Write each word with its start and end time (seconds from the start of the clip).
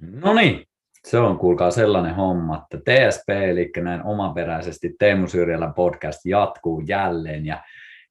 No 0.00 0.34
niin, 0.34 0.66
se 1.06 1.18
on 1.18 1.38
kuulkaa 1.38 1.70
sellainen 1.70 2.14
homma, 2.14 2.62
että 2.62 2.78
TSP, 2.78 3.28
eli 3.28 3.70
näin 3.76 4.04
omaperäisesti 4.04 4.94
Teemu 4.98 5.26
Syrjälän 5.26 5.74
podcast 5.74 6.20
jatkuu 6.24 6.80
jälleen. 6.80 7.46
Ja 7.46 7.62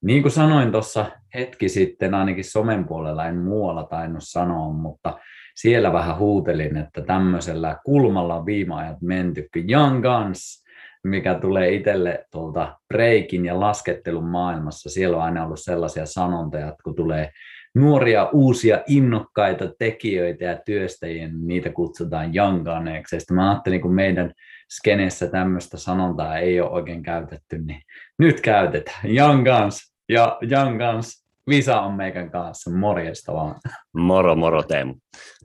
niin 0.01 0.21
kuin 0.21 0.31
sanoin 0.31 0.71
tuossa 0.71 1.05
hetki 1.33 1.69
sitten, 1.69 2.13
ainakin 2.13 2.43
somen 2.43 2.85
puolella 2.85 3.25
en 3.25 3.37
muualla 3.37 3.83
tainnut 3.83 4.23
sanoa, 4.23 4.73
mutta 4.73 5.17
siellä 5.55 5.93
vähän 5.93 6.17
huutelin, 6.17 6.77
että 6.77 7.01
tämmöisellä 7.01 7.77
kulmalla 7.85 8.45
viime 8.45 8.75
ajat 8.75 9.01
menty, 9.01 9.49
Young 9.69 10.01
Guns, 10.01 10.65
mikä 11.03 11.35
tulee 11.35 11.73
itselle 11.73 12.25
tuolta 12.31 12.79
breikin 12.87 13.45
ja 13.45 13.59
laskettelun 13.59 14.25
maailmassa. 14.25 14.89
Siellä 14.89 15.17
on 15.17 15.23
aina 15.23 15.45
ollut 15.45 15.59
sellaisia 15.59 16.05
sanontoja, 16.05 16.67
että 16.67 16.83
kun 16.83 16.95
tulee 16.95 17.31
nuoria, 17.75 18.29
uusia, 18.33 18.83
innokkaita 18.87 19.65
tekijöitä 19.79 20.45
ja 20.45 20.57
työstäjiä, 20.65 21.27
niin 21.27 21.47
niitä 21.47 21.69
kutsutaan 21.69 22.35
young 22.35 22.63
gunneiksi. 22.63 23.17
Mä 23.31 23.49
ajattelin, 23.49 23.81
kun 23.81 23.93
meidän 23.93 24.33
skeneessä 24.69 25.27
tämmöistä 25.27 25.77
sanontaa 25.77 26.37
ei 26.37 26.61
ole 26.61 26.69
oikein 26.69 27.03
käytetty, 27.03 27.57
niin 27.57 27.81
nyt 28.19 28.41
käytetään. 28.41 29.15
Young 29.15 29.43
Guns 29.43 29.93
ja 30.09 30.37
Young 30.51 30.77
Guns 30.77 31.25
Visa 31.49 31.81
on 31.81 31.93
meidän 31.93 32.31
kanssa. 32.31 32.71
Morjesta 32.71 33.33
vaan. 33.33 33.55
Moro, 33.93 34.35
moro 34.35 34.63
Teemu. 34.63 34.95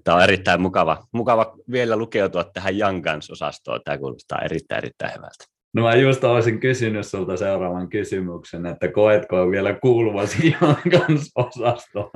Tämä 0.04 0.16
on 0.16 0.22
erittäin 0.22 0.60
mukava, 0.60 1.04
mukava 1.12 1.56
vielä 1.70 1.96
lukeutua 1.96 2.44
tähän 2.44 2.78
Young 2.78 3.02
Guns-osastoon. 3.02 3.80
Tämä 3.84 3.98
kuulostaa 3.98 4.42
erittäin, 4.44 4.78
erittäin 4.78 5.12
hyvältä. 5.16 5.44
No 5.72 5.82
mä 5.82 5.94
just 5.94 6.24
olisin 6.24 6.60
kysynyt 6.60 7.06
sulta 7.06 7.36
seuraavan 7.36 7.88
kysymyksen, 7.88 8.66
että 8.66 8.88
koetko 8.88 9.50
vielä 9.50 9.72
kuuluvasi 9.72 10.56
Jankans 10.60 11.30
osastoon? 11.34 12.10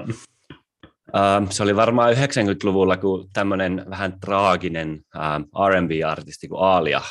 Uh, 1.14 1.50
se 1.50 1.62
oli 1.62 1.76
varmaan 1.76 2.14
90-luvulla, 2.14 2.96
kun 2.96 3.28
tämmöinen 3.32 3.84
vähän 3.90 4.20
traaginen 4.20 5.00
uh, 5.16 5.68
R&B-artisti 5.68 6.48
kuin 6.48 6.62
Aalia 6.62 7.02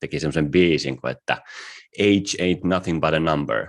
teki 0.00 0.20
semmoisen 0.20 0.50
biisin, 0.50 1.00
kuin, 1.00 1.10
että 1.10 1.36
age 1.98 2.42
ain't 2.42 2.68
nothing 2.68 3.00
but 3.00 3.14
a 3.14 3.20
number. 3.20 3.66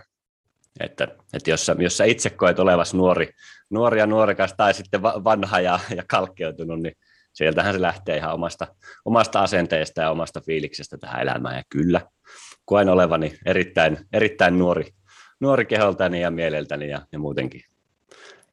Että, 0.79 1.07
että 1.33 1.49
jos, 1.49 1.65
sä, 1.65 1.75
jos 1.79 1.97
sä 1.97 2.03
itse 2.03 2.29
koet 2.29 2.59
olevas 2.59 2.93
nuori, 2.93 3.29
nuori 3.69 3.99
ja 3.99 4.07
nuorekas 4.07 4.53
tai 4.57 4.73
sitten 4.73 5.03
vanha 5.03 5.59
ja, 5.59 5.79
ja 5.95 6.03
kalkkeutunut, 6.07 6.81
niin 6.81 6.93
sieltähän 7.33 7.73
se 7.73 7.81
lähtee 7.81 8.17
ihan 8.17 8.33
omasta, 8.33 8.67
omasta 9.05 9.43
asenteesta 9.43 10.01
ja 10.01 10.11
omasta 10.11 10.41
fiiliksestä 10.45 10.97
tähän 10.97 11.21
elämään. 11.21 11.55
Ja 11.55 11.63
kyllä, 11.69 12.01
koen 12.65 12.89
olevani 12.89 13.33
erittäin, 13.45 13.97
erittäin 14.13 14.59
nuori, 14.59 14.85
nuori 15.39 15.65
keholtani 15.65 16.21
ja 16.21 16.31
mieleltäni 16.31 16.89
ja, 16.89 17.01
ja 17.11 17.19
muutenkin. 17.19 17.61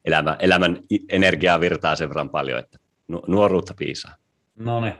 Elämä, 0.05 0.35
elämän 0.39 0.77
energiaa 1.09 1.59
virtaa 1.59 1.95
sen 1.95 2.09
verran 2.09 2.29
paljon, 2.29 2.59
että 2.59 2.77
nuoruutta 3.27 3.73
piisaa. 3.77 4.15
No 4.55 4.81
niin, 4.81 4.95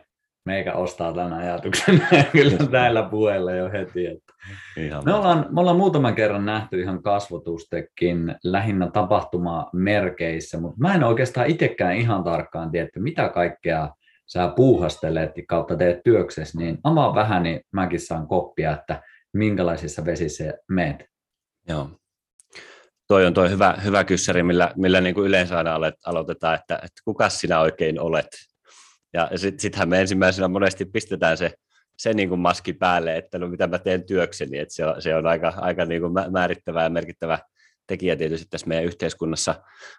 meikä 0.46 0.74
ostaa 0.74 1.14
tämän 1.14 1.34
ajatuksen 1.34 2.02
kyllä 2.32 2.58
näillä 2.72 3.04
puheilla 3.04 3.52
jo 3.52 3.72
heti. 3.72 4.06
Että. 4.08 4.34
Ihan 4.78 5.06
me, 5.06 5.14
ollaan, 5.14 5.46
me 5.50 5.62
ollaan 5.62 5.78
muutaman 5.78 6.16
kerran 6.16 6.46
nähty 6.46 6.82
ihan 6.82 7.04
kasvotustekin 7.04 8.36
lähinnä 8.44 8.92
tapahtumamerkeissä, 8.92 10.60
mutta 10.60 10.78
mä 10.80 10.96
en 10.96 11.04
oikeastaan 11.04 11.48
itsekään 11.48 11.96
ihan 11.96 12.24
tarkkaan 12.24 12.72
tiedä, 12.72 12.86
että 12.86 13.00
mitä 13.00 13.30
kaikkea 13.30 13.90
sä 14.34 14.54
puuhastelet 14.56 15.32
kautta 15.48 15.76
teet 15.76 16.04
työksesi, 16.04 16.58
niin 16.58 16.78
avaa 16.84 17.16
vähän, 17.16 17.44
niin 17.44 17.62
mäkin 17.72 18.00
saan 18.00 18.28
koppia, 18.28 18.72
että 18.72 19.02
minkälaisissa 19.34 20.06
vesissä 20.06 20.54
meet. 20.70 21.06
Joo. 21.68 21.90
Toi 23.08 23.26
on 23.26 23.34
toi 23.34 23.50
hyvä, 23.50 23.78
hyvä 23.84 24.04
kyssäri, 24.04 24.44
millä, 24.44 24.74
millä 24.76 25.02
niin 25.02 25.16
kuin 25.16 25.28
yleensä 25.28 25.58
aina 25.58 25.76
aloitetaan, 26.06 26.56
että, 26.56 26.76
että 26.76 27.02
kuka 27.06 27.30
sinä 27.30 27.60
oikein 27.60 28.00
olet. 28.00 28.28
Ja 29.14 29.30
sittenhän 29.36 29.90
me 29.90 30.02
ensimmäisenä 30.02 30.48
monesti 30.48 30.86
pistetään 30.86 31.38
se, 31.38 31.54
se 31.98 32.14
niin 32.14 32.30
kuin 32.30 32.40
maski 32.40 32.74
päälle, 32.74 33.18
että 33.18 33.40
no 33.40 33.48
mitä 33.48 33.68
mä 33.68 33.80
teen 33.80 34.04
työkseni, 34.06 34.58
että 34.58 34.74
se 34.74 34.86
on, 34.86 35.02
se 35.02 35.16
on 35.16 35.28
aika, 35.28 35.54
aika 35.58 35.86
niin 35.86 36.02
kuin 36.02 36.14
määrittävä 36.32 36.84
ja 36.84 36.90
merkittävä 36.90 37.40
tekijä 37.92 38.16
tietysti 38.16 38.48
tässä 38.50 38.68
meidän 38.68 38.86
yhteiskunnassa. 38.86 39.56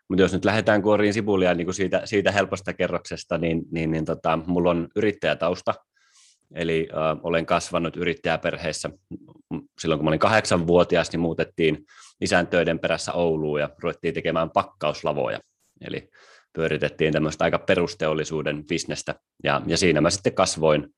Mutta 0.08 0.22
jos 0.22 0.32
nyt 0.32 0.44
lähdetään 0.44 0.82
kuoriin 0.82 1.14
sipulia 1.14 1.54
niin 1.54 1.66
kuin 1.66 1.74
siitä, 1.74 2.02
siitä 2.04 2.32
helposta 2.32 2.72
kerroksesta, 2.72 3.38
niin, 3.38 3.62
niin, 3.70 3.90
niin 3.90 4.04
tota, 4.04 4.38
mulla 4.46 4.70
on 4.70 4.88
yrittäjätausta, 4.96 5.74
eli 6.54 6.88
äh, 6.92 7.18
olen 7.22 7.46
kasvanut 7.46 7.96
yrittäjäperheessä. 7.96 8.90
Silloin 9.80 9.98
kun 9.98 10.04
mä 10.04 10.10
olin 10.10 10.18
kahdeksanvuotias, 10.18 11.12
niin 11.12 11.20
muutettiin 11.20 11.84
isän 12.20 12.46
töiden 12.46 12.78
perässä 12.78 13.12
Ouluun 13.12 13.60
ja 13.60 13.70
ruvettiin 13.82 14.14
tekemään 14.14 14.50
pakkauslavoja. 14.50 15.40
Eli 15.80 16.08
pyöritettiin 16.52 17.12
tämmöistä 17.12 17.44
aika 17.44 17.58
perusteollisuuden 17.58 18.66
bisnestä, 18.66 19.14
ja, 19.44 19.62
ja 19.66 19.76
siinä 19.76 20.00
mä 20.00 20.10
sitten 20.10 20.34
kasvoin, 20.34 20.88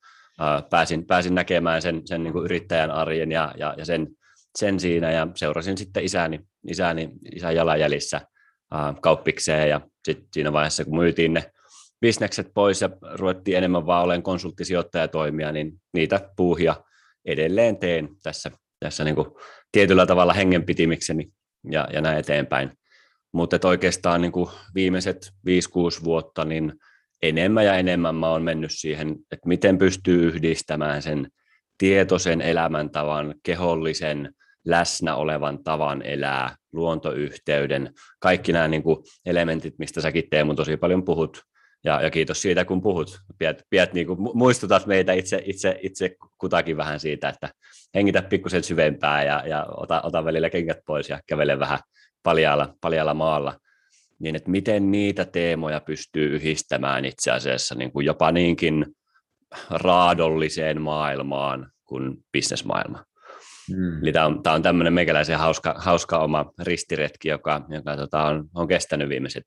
pääsin, 0.71 1.07
pääsin 1.07 1.35
näkemään 1.35 1.83
sen, 1.83 2.03
sen 2.05 2.23
niin 2.23 2.33
kuin 2.33 2.45
yrittäjän 2.45 2.91
arjen 2.91 3.33
ja, 3.33 3.55
ja, 3.57 3.75
ja 3.79 3.85
sen, 3.85 4.07
sen 4.59 4.81
siinä, 4.81 5.13
ja 5.13 5.29
seurasin 5.35 5.79
sitten 5.79 6.05
isäni, 6.05 6.41
isäni 6.69 7.11
isän 7.35 7.55
jalanjäljissä 7.55 8.21
kauppikseen, 9.01 9.69
ja 9.69 9.81
sitten 10.05 10.29
siinä 10.33 10.53
vaiheessa, 10.53 10.85
kun 10.85 10.99
myytiin 10.99 11.35
ne 11.35 11.51
bisnekset 12.01 12.51
pois 12.55 12.81
ja 12.81 12.91
ruvettiin 13.15 13.57
enemmän 13.57 13.87
vaan 13.87 14.05
olen 14.05 14.23
konsulttisijoittaja 14.23 15.09
toimia, 15.09 15.53
niin 15.53 15.73
niitä 15.93 16.31
puuhia 16.37 16.77
edelleen 17.25 17.77
teen 17.77 18.09
tässä, 18.23 18.51
tässä 18.81 19.05
niin 19.05 19.15
kuin 19.15 19.27
tietyllä 19.73 20.07
tavalla 20.07 20.33
hengenpitimikseni 20.33 21.29
ja, 21.71 21.89
ja 21.93 22.01
näin 22.01 22.19
eteenpäin. 22.19 22.71
Mutta 23.33 23.69
oikeastaan 23.69 24.21
niin 24.21 24.33
kuin 24.33 24.51
viimeiset 24.75 25.33
5-6 26.01 26.05
vuotta, 26.05 26.45
niin 26.45 26.73
enemmän 27.23 27.65
ja 27.65 27.75
enemmän 27.75 28.15
mä 28.15 28.29
oon 28.29 28.43
mennyt 28.43 28.71
siihen, 28.75 29.11
että 29.11 29.49
miten 29.49 29.79
pystyy 29.79 30.27
yhdistämään 30.27 31.03
sen 31.03 31.29
tietoisen 31.79 32.41
elämäntavan, 32.41 33.35
kehollisen, 33.43 34.35
läsnä 34.65 35.17
olevan 35.17 35.65
tavan 35.65 36.03
elää, 36.03 36.57
luontoyhteyden, 36.73 37.95
kaikki 38.21 38.53
nämä 38.53 38.69
niin 38.69 38.83
kuin 38.83 38.97
elementit, 39.27 39.75
mistä 39.79 40.01
säkin 40.01 40.25
Teemu 40.31 40.55
tosi 40.55 40.77
paljon 40.77 41.05
puhut, 41.05 41.43
ja, 41.85 42.03
ja 42.03 42.11
kiitos 42.11 42.43
siitä, 42.43 42.65
kun 42.65 42.83
puhut. 42.83 43.21
Piet, 43.39 43.63
piet 43.71 43.93
niin 43.93 44.07
kuin 44.07 44.19
muistutat 44.35 44.87
meitä 44.87 45.13
itse, 45.13 45.43
itse, 45.45 45.79
itse 45.83 46.17
kutakin 46.39 46.77
vähän 46.77 47.01
siitä, 47.01 47.29
että 47.29 47.51
hengitä 47.95 48.23
pikkusen 48.23 48.65
syvempää 48.65 49.25
ja, 49.25 49.43
ja 49.47 49.67
ota, 49.77 50.01
ota 50.03 50.25
välillä 50.25 50.51
kengät 50.51 50.79
pois 50.87 51.09
ja 51.09 51.21
kävele 51.27 51.59
vähän 51.59 51.79
paljaalla, 52.23 52.75
paljaalla 52.81 53.15
maalla. 53.15 53.59
Niin 54.19 54.37
että 54.37 54.51
miten 54.51 54.91
niitä 54.91 55.25
teemoja 55.25 55.81
pystyy 55.81 56.35
yhdistämään 56.37 57.05
itse 57.05 57.31
asiassa 57.31 57.75
niin 57.75 57.93
kuin 57.93 58.07
jopa 58.07 58.33
niinkin 58.33 58.87
raadolliseen 59.71 60.83
maailmaan 60.83 61.73
kuin 61.85 62.17
bisnesmaailma. 62.33 63.05
Mm. 63.71 64.03
Eli 64.03 64.13
tämä 64.13 64.27
on, 64.27 64.43
tämä 64.43 64.55
on 64.55 64.63
tämmöinen 64.63 64.93
meikäläisen 64.93 65.39
hauska, 65.39 65.75
hauska 65.79 66.19
oma 66.19 66.53
ristiretki, 66.59 67.29
joka, 67.29 67.67
joka 67.69 67.97
tota, 67.97 68.23
on, 68.23 68.49
on 68.55 68.69
kestänyt 68.69 69.09
viimeiset 69.09 69.45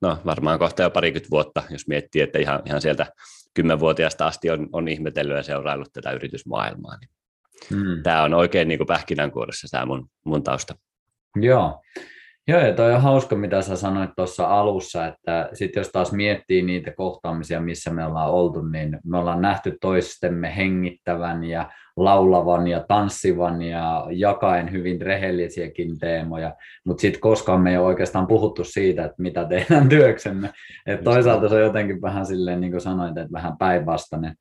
no 0.00 0.18
varmaan 0.26 0.58
kohta 0.58 0.82
jo 0.82 0.90
parikymmentä 0.90 1.30
vuotta, 1.30 1.62
jos 1.70 1.88
miettii, 1.88 2.22
että 2.22 2.38
ihan, 2.38 2.62
ihan 2.66 2.80
sieltä 2.80 3.06
kymmenvuotiaasta 3.54 4.26
asti 4.26 4.50
on, 4.50 4.68
on 4.72 4.88
ihmetellyt 4.88 5.36
ja 5.36 5.42
seuraillut 5.42 5.92
tätä 5.92 6.12
yritysmaailmaa. 6.12 6.96
Niin 6.96 7.10
hmm. 7.70 8.02
Tämä 8.02 8.22
on 8.22 8.34
oikein 8.34 8.68
niin 8.68 8.78
kuin 8.78 8.86
pähkinänkuoressa 8.86 9.68
tämä 9.70 9.86
mun, 9.86 10.08
mun 10.24 10.42
tausta. 10.42 10.74
Joo. 11.36 11.82
Joo, 12.48 12.60
ja 12.60 12.72
toi 12.72 12.94
on 12.94 13.02
hauska, 13.02 13.36
mitä 13.36 13.62
sä 13.62 13.76
sanoit 13.76 14.10
tuossa 14.16 14.46
alussa, 14.46 15.06
että 15.06 15.48
sit 15.52 15.76
jos 15.76 15.88
taas 15.88 16.12
miettii 16.12 16.62
niitä 16.62 16.90
kohtaamisia, 16.90 17.60
missä 17.60 17.90
me 17.90 18.06
ollaan 18.06 18.30
oltu, 18.30 18.62
niin 18.62 18.98
me 19.04 19.18
ollaan 19.18 19.42
nähty 19.42 19.78
toistemme 19.80 20.56
hengittävän 20.56 21.44
ja 21.44 21.70
laulavan 21.96 22.68
ja 22.68 22.84
tanssivan 22.88 23.62
ja 23.62 24.06
jakaen 24.10 24.72
hyvin 24.72 25.00
rehellisiäkin 25.00 25.98
teemoja, 25.98 26.54
mutta 26.84 27.00
sitten 27.00 27.20
koskaan 27.20 27.60
me 27.60 27.70
ei 27.70 27.76
ole 27.76 27.86
oikeastaan 27.86 28.26
puhuttu 28.26 28.64
siitä, 28.64 29.04
että 29.04 29.22
mitä 29.22 29.44
tehdään 29.44 29.88
työksemme. 29.88 30.50
Et 30.86 31.04
toisaalta 31.04 31.48
se 31.48 31.54
on 31.54 31.60
jotenkin 31.60 32.02
vähän 32.02 32.26
silleen, 32.26 32.60
niin 32.60 32.70
kuin 32.70 32.80
sanoit, 32.80 33.18
että 33.18 33.32
vähän 33.32 33.56
päinvastainen 33.58 34.34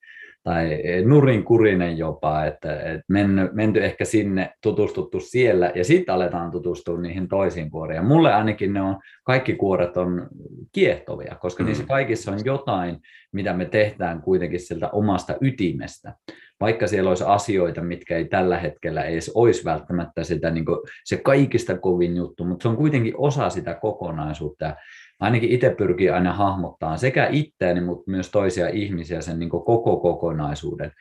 tai 0.46 0.84
nurinkurinen 1.06 1.98
jopa, 1.98 2.46
että, 2.46 2.80
että 2.80 3.04
menty, 3.08 3.50
menty 3.54 3.86
ehkä 3.86 4.06
sinne, 4.06 4.54
tutustuttu 4.62 5.20
siellä 5.20 5.72
ja 5.76 5.84
sitten 5.84 6.16
aletaan 6.16 6.52
tutustua 6.52 7.00
niihin 7.00 7.28
toisiin 7.28 7.72
kuoriin. 7.72 7.96
Ja 7.96 8.04
mulle 8.04 8.34
ainakin 8.34 8.74
ne 8.74 8.82
on, 8.82 8.98
kaikki 9.24 9.56
kuoret 9.56 9.98
on 9.98 10.28
kiehtovia, 10.72 11.36
koska 11.36 11.64
mm. 11.64 11.68
niissä 11.68 11.84
kaikissa 11.88 12.32
on 12.32 12.40
jotain, 12.46 12.98
mitä 13.32 13.54
me 13.54 13.66
tehdään 13.66 14.22
kuitenkin 14.22 14.60
sieltä 14.60 14.90
omasta 14.90 15.36
ytimestä. 15.42 16.14
Vaikka 16.60 16.88
siellä 16.88 17.10
olisi 17.10 17.24
asioita, 17.28 17.82
mitkä 17.82 18.18
ei 18.18 18.26
tällä 18.26 18.60
hetkellä 18.60 19.04
edes 19.04 19.32
olisi 19.36 19.66
välttämättä 19.66 20.24
sitä, 20.24 20.52
niin 20.52 20.66
se 21.06 21.18
kaikista 21.18 21.78
kovin 21.78 22.16
juttu, 22.16 22.46
mutta 22.46 22.64
se 22.64 22.70
on 22.70 22.78
kuitenkin 22.78 23.14
osa 23.18 23.50
sitä 23.50 23.74
kokonaisuutta 23.74 24.76
ainakin 25.20 25.50
itse 25.50 25.70
pyrkii 25.70 26.10
aina 26.10 26.34
hahmottaa 26.34 26.98
sekä 26.98 27.28
itseäni, 27.32 27.82
mutta 27.82 28.12
myös 28.12 28.32
toisia 28.32 28.70
ihmisiä 28.70 29.22
sen 29.22 29.40
niin 29.40 29.50
koko 29.50 29.98
kokonaisuuden. 29.98 30.92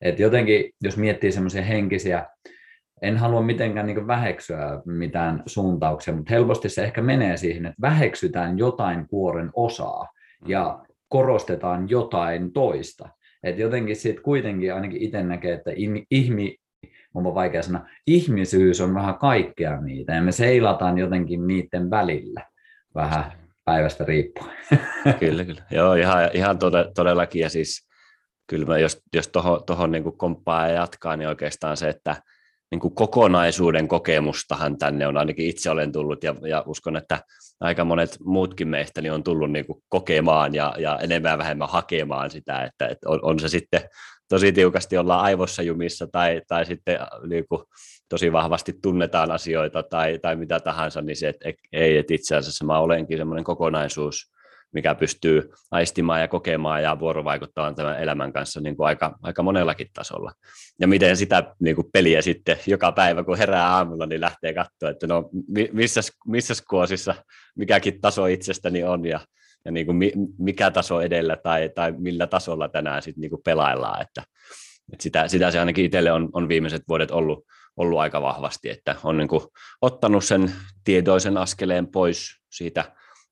Et 0.00 0.18
jotenkin, 0.18 0.70
jos 0.82 0.96
miettii 0.96 1.32
semmoisia 1.32 1.62
henkisiä, 1.62 2.26
en 3.02 3.16
halua 3.16 3.42
mitenkään 3.42 3.86
niin 3.86 4.06
väheksyä 4.06 4.82
mitään 4.86 5.42
suuntauksia, 5.46 6.14
mutta 6.14 6.34
helposti 6.34 6.68
se 6.68 6.84
ehkä 6.84 7.02
menee 7.02 7.36
siihen, 7.36 7.66
että 7.66 7.80
väheksytään 7.80 8.58
jotain 8.58 9.08
kuoren 9.08 9.50
osaa. 9.54 10.08
Ja 10.48 10.84
korostetaan 11.08 11.90
jotain 11.90 12.52
toista. 12.52 13.08
Et 13.42 13.58
jotenkin 13.58 13.96
siitä 13.96 14.22
kuitenkin 14.22 14.74
ainakin 14.74 15.02
itse 15.02 15.22
näkee, 15.22 15.52
että 15.52 15.70
ihmi, 16.10 16.56
on 17.14 17.34
vaikea 17.34 17.62
sanoa, 17.62 17.86
ihmisyys 18.06 18.80
on 18.80 18.94
vähän 18.94 19.18
kaikkea 19.18 19.80
niitä, 19.80 20.12
ja 20.12 20.22
me 20.22 20.32
seilataan 20.32 20.98
jotenkin 20.98 21.46
niiden 21.46 21.90
välillä 21.90 22.40
vähän 22.94 23.43
päivästä 23.64 24.04
riippuen. 24.04 24.56
Kyllä, 25.20 25.44
kyllä. 25.44 25.62
Joo, 25.70 25.94
ihan, 25.94 26.30
ihan 26.32 26.58
todellakin, 26.94 27.42
ja 27.42 27.50
siis 27.50 27.88
kyllä 28.46 28.66
mä, 28.66 28.78
jos, 28.78 29.02
jos 29.16 29.28
tuohon 29.28 29.64
toho 29.66 29.86
niin 29.86 30.18
komppaa 30.18 30.68
ja 30.68 30.74
jatkaa, 30.74 31.16
niin 31.16 31.28
oikeastaan 31.28 31.76
se, 31.76 31.88
että 31.88 32.16
niin 32.70 32.80
kuin 32.80 32.94
kokonaisuuden 32.94 33.88
kokemustahan 33.88 34.78
tänne 34.78 35.06
on, 35.06 35.16
ainakin 35.16 35.46
itse 35.46 35.70
olen 35.70 35.92
tullut, 35.92 36.24
ja, 36.24 36.34
ja 36.48 36.62
uskon, 36.66 36.96
että 36.96 37.20
aika 37.60 37.84
monet 37.84 38.16
muutkin 38.24 38.68
meistä 38.68 39.02
niin 39.02 39.12
on 39.12 39.22
tullut 39.22 39.52
niin 39.52 39.66
kuin 39.66 39.82
kokemaan 39.88 40.54
ja, 40.54 40.74
ja 40.78 40.98
enemmän 41.02 41.30
ja 41.30 41.38
vähemmän 41.38 41.68
hakemaan 41.68 42.30
sitä, 42.30 42.64
että, 42.64 42.86
että 42.86 43.08
on, 43.08 43.20
on 43.22 43.40
se 43.40 43.48
sitten 43.48 43.80
tosi 44.28 44.52
tiukasti 44.52 44.98
ollaan 44.98 45.24
aivossa 45.24 45.62
jumissa 45.62 46.06
tai, 46.12 46.42
tai 46.48 46.66
sitten 46.66 46.98
niin 47.26 47.44
kuin, 47.48 47.62
tosi 48.14 48.32
vahvasti 48.32 48.72
tunnetaan 48.82 49.30
asioita 49.30 49.82
tai, 49.82 50.18
tai 50.18 50.36
mitä 50.36 50.60
tahansa, 50.60 51.02
niin 51.02 51.16
se, 51.16 51.28
että 51.28 51.52
ei, 51.72 51.96
että 51.96 52.14
itse 52.14 52.36
asiassa 52.36 52.64
mä 52.64 52.78
olenkin 52.78 53.18
semmoinen 53.18 53.44
kokonaisuus, 53.44 54.32
mikä 54.72 54.94
pystyy 54.94 55.50
aistimaan 55.70 56.20
ja 56.20 56.28
kokemaan 56.28 56.82
ja 56.82 56.98
vuorovaikuttamaan 56.98 57.74
tämän 57.74 58.00
elämän 58.00 58.32
kanssa 58.32 58.60
niin 58.60 58.76
kuin 58.76 58.86
aika, 58.86 59.18
aika 59.22 59.42
monellakin 59.42 59.86
tasolla. 59.94 60.32
Ja 60.80 60.88
miten 60.88 61.16
sitä 61.16 61.54
niin 61.60 61.76
kuin 61.76 61.86
peliä 61.92 62.22
sitten 62.22 62.56
joka 62.66 62.92
päivä, 62.92 63.24
kun 63.24 63.38
herää 63.38 63.68
aamulla, 63.76 64.06
niin 64.06 64.20
lähtee 64.20 64.54
katsoa, 64.54 64.90
että 64.90 65.06
no 65.06 65.30
missä, 65.72 66.00
missä 66.26 66.54
kuosissa 66.70 67.14
mikäkin 67.56 68.00
taso 68.00 68.26
itsestäni 68.26 68.84
on 68.84 69.06
ja, 69.06 69.20
ja 69.64 69.70
niin 69.70 69.86
kuin 69.86 69.98
mikä 70.38 70.70
taso 70.70 71.00
edellä 71.00 71.36
tai, 71.36 71.70
tai 71.74 71.94
millä 71.98 72.26
tasolla 72.26 72.68
tänään 72.68 73.02
sitten 73.02 73.20
niin 73.20 73.30
kuin 73.30 73.42
pelaillaan. 73.44 74.02
Että, 74.02 74.22
että 74.92 75.02
sitä, 75.02 75.28
sitä 75.28 75.50
se 75.50 75.58
ainakin 75.58 75.84
itselle 75.84 76.12
on, 76.12 76.28
on 76.32 76.48
viimeiset 76.48 76.82
vuodet 76.88 77.10
ollut, 77.10 77.44
ollut 77.76 77.98
aika 77.98 78.22
vahvasti, 78.22 78.70
että 78.70 78.96
on 79.04 79.16
niin 79.16 79.28
kuin 79.28 79.42
ottanut 79.82 80.24
sen 80.24 80.52
tietoisen 80.84 81.36
askeleen 81.36 81.86
pois 81.86 82.40
siitä 82.50 82.84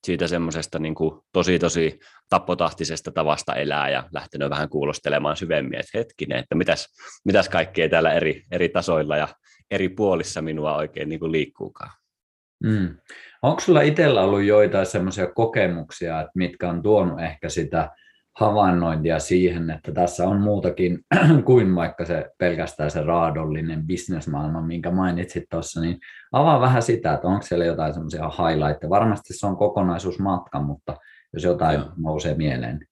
siitä 0.07 0.27
semmoisesta 0.27 0.79
niin 0.79 0.95
tosi 1.33 1.59
tosi 1.59 2.01
tappotahtisesta 2.29 3.11
tavasta 3.11 3.55
elää 3.55 3.91
ja 3.91 4.09
lähtenyt 4.13 4.51
vähän 4.51 4.69
kuulostelemaan 4.69 5.37
syvemmin, 5.37 5.81
että 5.81 5.99
hetkinen, 5.99 6.39
että 6.39 6.55
mitäs, 6.55 6.87
mitäs 7.25 7.49
kaikkea 7.49 7.89
täällä 7.89 8.13
eri, 8.13 8.43
eri 8.51 8.69
tasoilla 8.69 9.17
ja 9.17 9.29
eri 9.71 9.89
puolissa 9.89 10.43
minua 10.43 10.77
oikein 10.77 11.09
niin 11.09 11.21
kuin 11.21 11.33
liikkuukaan. 11.33 11.91
Mm. 12.65 12.97
Onko 13.43 13.61
sulla 13.61 13.81
itsellä 13.81 14.23
ollut 14.23 14.43
joitain 14.43 14.87
semmoisia 14.87 15.27
kokemuksia, 15.27 16.21
että 16.21 16.33
mitkä 16.35 16.71
on 16.71 16.83
tuonut 16.83 17.21
ehkä 17.21 17.49
sitä 17.49 17.91
havainnointia 18.41 19.19
siihen, 19.19 19.71
että 19.71 19.93
tässä 19.93 20.29
on 20.29 20.41
muutakin 20.41 20.99
kuin 21.47 21.75
vaikka 21.75 22.05
se 22.05 22.31
pelkästään 22.39 22.91
se 22.91 23.03
raadollinen 23.03 23.87
bisnesmaailma, 23.87 24.63
minkä 24.63 24.91
mainitsit 24.91 25.45
tuossa, 25.51 25.81
niin 25.81 25.99
avaa 26.33 26.61
vähän 26.61 26.83
sitä, 26.83 27.15
että 27.15 27.29
onko 27.29 27.43
siellä 27.43 27.65
jotain 27.65 27.95
semmoisia 27.95 28.29
highlightteja. 28.29 28.91
Varmasti 28.91 29.35
se 29.35 29.47
on 29.47 29.57
kokonaisuusmatka, 29.57 30.63
mutta 30.63 30.97
jos 31.33 31.45
jotain 31.45 31.81
Joo. 31.81 31.93
nousee 31.97 32.35
mieleen. 32.35 32.87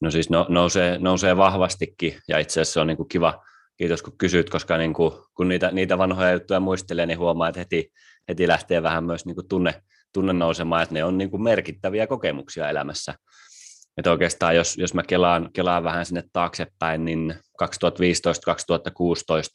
No 0.00 0.10
siis 0.10 0.30
no, 0.30 0.46
nousee, 0.48 0.98
nousee 0.98 1.36
vahvastikin 1.36 2.18
ja 2.28 2.38
itse 2.38 2.60
asiassa 2.60 2.72
se 2.72 2.80
on 2.80 2.86
niin 2.86 2.96
kuin 2.96 3.08
kiva, 3.08 3.44
kiitos 3.76 4.02
kun 4.02 4.18
kysyt, 4.18 4.50
koska 4.50 4.76
niin 4.76 4.94
kuin, 4.94 5.12
kun 5.34 5.48
niitä, 5.48 5.70
niitä 5.70 5.98
vanhoja 5.98 6.32
juttuja 6.32 6.60
muistelee, 6.60 7.06
niin 7.06 7.18
huomaa, 7.18 7.48
että 7.48 7.58
heti, 7.58 7.92
heti 8.28 8.48
lähtee 8.48 8.82
vähän 8.82 9.04
myös 9.04 9.26
niin 9.26 9.34
kuin 9.34 9.48
tunne, 9.48 9.82
tunne 10.14 10.32
nousemaan, 10.32 10.82
että 10.82 10.94
ne 10.94 11.04
on 11.04 11.18
niin 11.18 11.30
kuin 11.30 11.42
merkittäviä 11.42 12.06
kokemuksia 12.06 12.68
elämässä. 12.68 13.14
Että 13.96 14.10
oikeastaan 14.10 14.56
jos, 14.56 14.76
jos 14.78 14.94
mä 14.94 15.02
kelaan, 15.02 15.50
kelaan 15.52 15.84
vähän 15.84 16.06
sinne 16.06 16.22
taaksepäin, 16.32 17.04
niin 17.04 17.34
2015-2016 17.62 17.66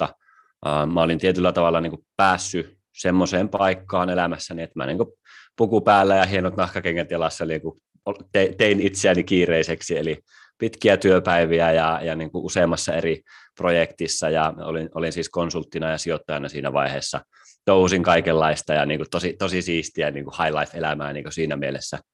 äh, 0.04 0.88
mä 0.94 1.02
olin 1.02 1.20
tietyllä 1.20 1.52
tavalla 1.52 1.82
niin 1.82 1.92
kuin 1.92 2.06
päässyt 2.18 2.78
semmoiseen 2.98 3.50
paikkaan 3.50 4.10
elämässäni, 4.10 4.64
että 4.64 4.80
mä 4.80 4.86
niin 4.86 4.98
kuin 4.98 5.10
puku 5.58 5.82
päällä 5.82 6.16
ja 6.16 6.26
hienot 6.26 6.58
nahkakengät 6.58 7.12
jalassa 7.12 7.46
niin 7.46 7.62
kuin 7.62 7.82
tein 8.58 8.80
itseäni 8.80 9.24
kiireiseksi, 9.24 9.98
eli 9.98 10.20
pitkiä 10.58 10.98
työpäiviä 10.98 11.72
ja, 11.72 12.00
ja 12.04 12.16
niin 12.16 12.32
kuin 12.32 12.46
useammassa 12.46 12.94
eri 12.94 13.22
projektissa 13.58 14.30
ja 14.30 14.54
olin, 14.58 14.90
olin 14.96 15.14
siis 15.14 15.30
konsulttina 15.30 15.90
ja 15.90 15.98
sijoittajana 15.98 16.50
siinä 16.50 16.74
vaiheessa. 16.74 17.22
Touhusin 17.66 18.04
kaikenlaista 18.04 18.74
ja 18.74 18.86
niin 18.86 19.00
kuin 19.00 19.10
tosi, 19.12 19.34
tosi 19.34 19.62
siistiä 19.62 20.12
niin 20.12 20.26
kuin 20.26 20.36
high 20.44 20.60
life-elämää 20.60 21.14
niin 21.14 21.24
kuin 21.24 21.34
siinä 21.34 21.56
mielessä– 21.56 22.00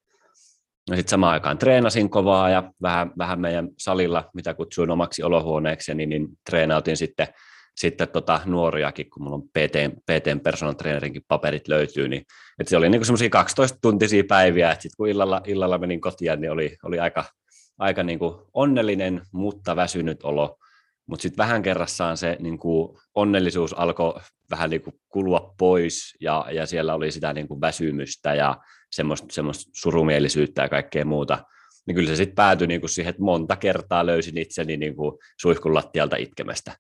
No 0.90 0.96
sitten 0.96 1.10
samaan 1.12 1.34
aikaan 1.34 1.58
treenasin 1.58 2.10
kovaa 2.10 2.50
ja 2.50 2.72
vähän, 2.82 3.12
vähän 3.18 3.40
meidän 3.40 3.70
salilla, 3.78 4.30
mitä 4.34 4.54
kutsuin 4.54 4.92
omaksi 4.92 5.24
olohuoneeksi, 5.24 5.94
niin, 5.94 6.10
niin 6.10 6.28
treenautin 6.50 6.98
sitten, 6.98 7.28
sitten 7.76 8.08
tota 8.08 8.42
nuoriakin, 8.46 9.10
kun 9.10 9.24
mulla 9.24 9.36
on 9.36 9.44
PT, 9.44 10.04
PTn 10.06 10.40
personal 10.40 10.74
trainerinkin 10.74 11.22
paperit 11.28 11.68
löytyy, 11.68 12.08
niin 12.08 12.26
että 12.60 12.70
se 12.70 12.78
oli 12.78 12.90
niinku 12.90 13.06
semmoisia 13.06 13.30
12 13.30 13.78
tuntisia 13.82 14.24
päiviä, 14.28 14.72
että 14.72 14.82
sitten 14.82 14.98
kun 14.98 15.08
illalla, 15.08 15.42
illalla 15.46 15.78
menin 15.78 16.02
kotiin, 16.02 16.42
niin 16.42 16.52
oli, 16.52 16.78
oli 16.84 17.00
aika, 17.00 17.26
aika 17.80 18.04
niinku 18.04 18.50
onnellinen, 18.54 19.22
mutta 19.32 19.76
väsynyt 19.76 20.24
olo, 20.24 20.58
mutta 21.06 21.22
sitten 21.22 21.38
vähän 21.38 21.62
kerrassaan 21.62 22.18
se 22.18 22.38
niinku 22.40 23.00
onnellisuus 23.16 23.74
alkoi 23.74 24.20
vähän 24.52 24.70
niinku 24.70 24.92
kulua 25.10 25.54
pois 25.58 26.16
ja, 26.22 26.46
ja 26.52 26.66
siellä 26.66 26.94
oli 26.94 27.12
sitä 27.12 27.34
niinku 27.34 27.62
väsymystä 27.62 28.36
ja 28.36 28.58
semmoista, 28.94 29.28
semmoista 29.32 29.72
surumielisyyttä 29.76 30.62
ja 30.62 30.70
kaikkea 30.70 31.06
muuta, 31.06 31.46
niin 31.88 31.96
kyllä 31.96 32.08
se 32.08 32.16
sitten 32.16 32.36
päätyi 32.36 32.68
niin 32.68 32.82
kuin 32.82 32.90
siihen, 32.90 33.10
että 33.10 33.24
monta 33.24 33.56
kertaa 33.56 34.06
löysin 34.06 34.38
itseni 34.38 34.78
niin 34.78 34.96
kuin 34.96 35.18
suihkun 35.42 35.74
lattialta 35.74 36.16
itkemästä. 36.16 36.76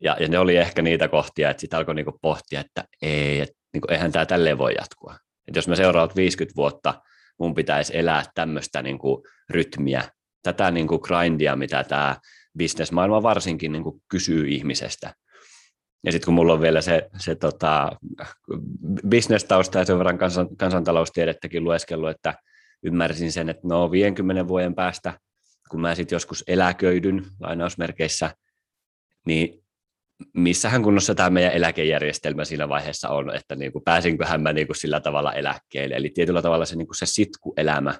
Ja, 0.00 0.16
ja 0.20 0.28
ne 0.28 0.38
oli 0.38 0.56
ehkä 0.56 0.82
niitä 0.82 1.08
kohtia, 1.08 1.50
että 1.50 1.60
sitten 1.60 1.78
alkoi 1.78 1.94
niin 1.94 2.04
kuin 2.04 2.18
pohtia, 2.22 2.60
että 2.60 2.84
ei, 3.02 3.40
että 3.40 3.56
niin 3.72 3.80
kuin, 3.80 3.92
eihän 3.92 4.12
tämä 4.12 4.26
tälleen 4.26 4.58
voi 4.58 4.74
jatkua. 4.78 5.16
Että 5.48 5.58
jos 5.58 5.68
mä 5.68 5.76
seuraavat 5.76 6.16
50 6.16 6.56
vuotta 6.56 7.02
mun 7.38 7.54
pitäisi 7.54 7.98
elää 7.98 8.24
tämmöistä 8.34 8.82
niin 8.82 8.98
kuin 8.98 9.22
rytmiä, 9.50 10.04
tätä 10.42 10.70
niin 10.70 10.88
kuin 10.88 11.00
grindia, 11.02 11.56
mitä 11.56 11.84
tämä 11.84 12.16
bisnesmaailma 12.58 13.22
varsinkin 13.22 13.72
niin 13.72 13.82
kuin 13.82 14.02
kysyy 14.08 14.48
ihmisestä, 14.48 15.14
ja 16.04 16.12
sitten 16.12 16.26
kun 16.26 16.34
mulla 16.34 16.52
on 16.52 16.60
vielä 16.60 16.80
se, 16.80 17.08
se 17.18 17.34
tota, 17.34 17.90
bisnestausta 19.08 19.78
ja 19.78 19.84
sen 19.84 19.98
verran 19.98 20.18
kansan, 20.18 20.56
kansantaloustiedettäkin 20.56 21.64
lueskellut, 21.64 22.10
että 22.10 22.34
ymmärsin 22.82 23.32
sen, 23.32 23.48
että 23.48 23.68
no 23.68 23.90
50 23.90 24.48
vuoden 24.48 24.74
päästä, 24.74 25.18
kun 25.70 25.80
mä 25.80 25.94
sitten 25.94 26.16
joskus 26.16 26.44
eläköidyn 26.46 27.24
lainausmerkeissä, 27.40 28.34
niin 29.26 29.64
missähän 30.34 30.82
kunnossa 30.82 31.14
tämä 31.14 31.30
meidän 31.30 31.52
eläkejärjestelmä 31.52 32.44
siinä 32.44 32.68
vaiheessa 32.68 33.08
on, 33.08 33.34
että 33.34 33.56
niin 33.56 33.72
kuin 33.72 33.84
pääsinköhän 33.84 34.42
mä 34.42 34.52
niin 34.52 34.66
kuin 34.66 34.76
sillä 34.76 35.00
tavalla 35.00 35.32
eläkkeelle. 35.32 35.94
Eli 35.94 36.10
tietyllä 36.10 36.42
tavalla 36.42 36.64
se, 36.64 36.76
niin 36.76 36.86
kuin 36.86 36.96
se 36.96 37.06
sitkuelämä 37.06 37.94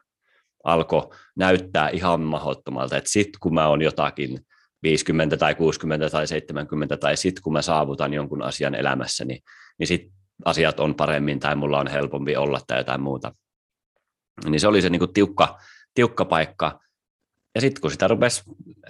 alkoi 0.65 1.11
näyttää 1.37 1.89
ihan 1.89 2.21
mahdottomalta, 2.21 2.97
että 2.97 3.11
sitten 3.11 3.41
kun 3.41 3.55
mä 3.55 3.69
oon 3.69 3.83
jotakin 3.83 4.39
50 4.83 5.37
tai 5.37 5.55
60 5.55 6.11
tai 6.11 6.27
70 6.27 6.97
tai 6.97 7.17
sitten 7.17 7.43
kun 7.43 7.53
mä 7.53 7.63
saavutan 7.63 8.15
jonkun 8.15 8.43
asian 8.43 8.75
elämässäni, 8.75 9.41
niin 9.79 9.87
sitten 9.87 10.13
asiat 10.45 10.81
on 10.81 10.95
paremmin 10.95 11.41
tai 11.41 11.57
mulla 11.57 11.79
on 11.79 11.87
helpompi 11.87 12.37
olla 12.37 12.61
tai 12.67 12.79
jotain 12.79 13.01
muuta. 13.01 13.35
Niin 14.45 14.61
se 14.61 14.69
oli 14.69 14.83
se 14.83 14.91
niinku 14.91 15.07
tiukka, 15.07 15.59
tiukka 15.95 16.25
paikka. 16.25 16.81
Ja 17.55 17.61
sitten 17.61 17.81
kun 17.81 17.91
sitä 17.91 18.09
rupesi 18.09 18.43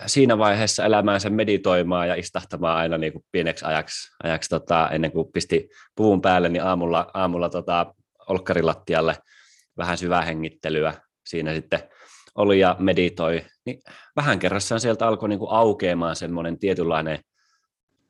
siinä 0.07 0.39
vaiheessa 0.39 0.85
elämäänsä 0.85 1.31
meditoimaan 1.31 2.09
ja 2.09 2.15
istahtamaan 2.15 2.77
aina 2.77 2.99
niinku 2.99 3.25
pieneksi 3.33 3.65
ajaksi, 3.65 4.11
ajaksi 4.23 4.49
tota, 4.49 4.89
ennen 4.93 5.13
kuin 5.13 5.33
pisti 5.33 5.69
puvun 5.95 6.21
päälle, 6.21 6.49
niin 6.49 6.63
aamulla, 6.63 7.11
aamulla 7.15 7.49
tota, 7.49 7.95
olkkarilattialle 8.29 9.17
vähän 9.77 9.99
syvää 9.99 10.23
hengittelyä. 10.23 10.95
Siinä 11.27 11.55
sitten 11.55 11.81
oli 12.39 12.61
ja 12.61 12.77
meditoi, 12.79 13.45
niin 13.67 13.81
vähän 14.17 14.39
kerrassaan 14.39 14.81
sieltä 14.81 15.07
alkoi 15.07 15.29
niin 15.29 15.41
aukeamaan 15.49 16.17
semmoinen 16.17 16.59
tietynlainen 16.59 17.19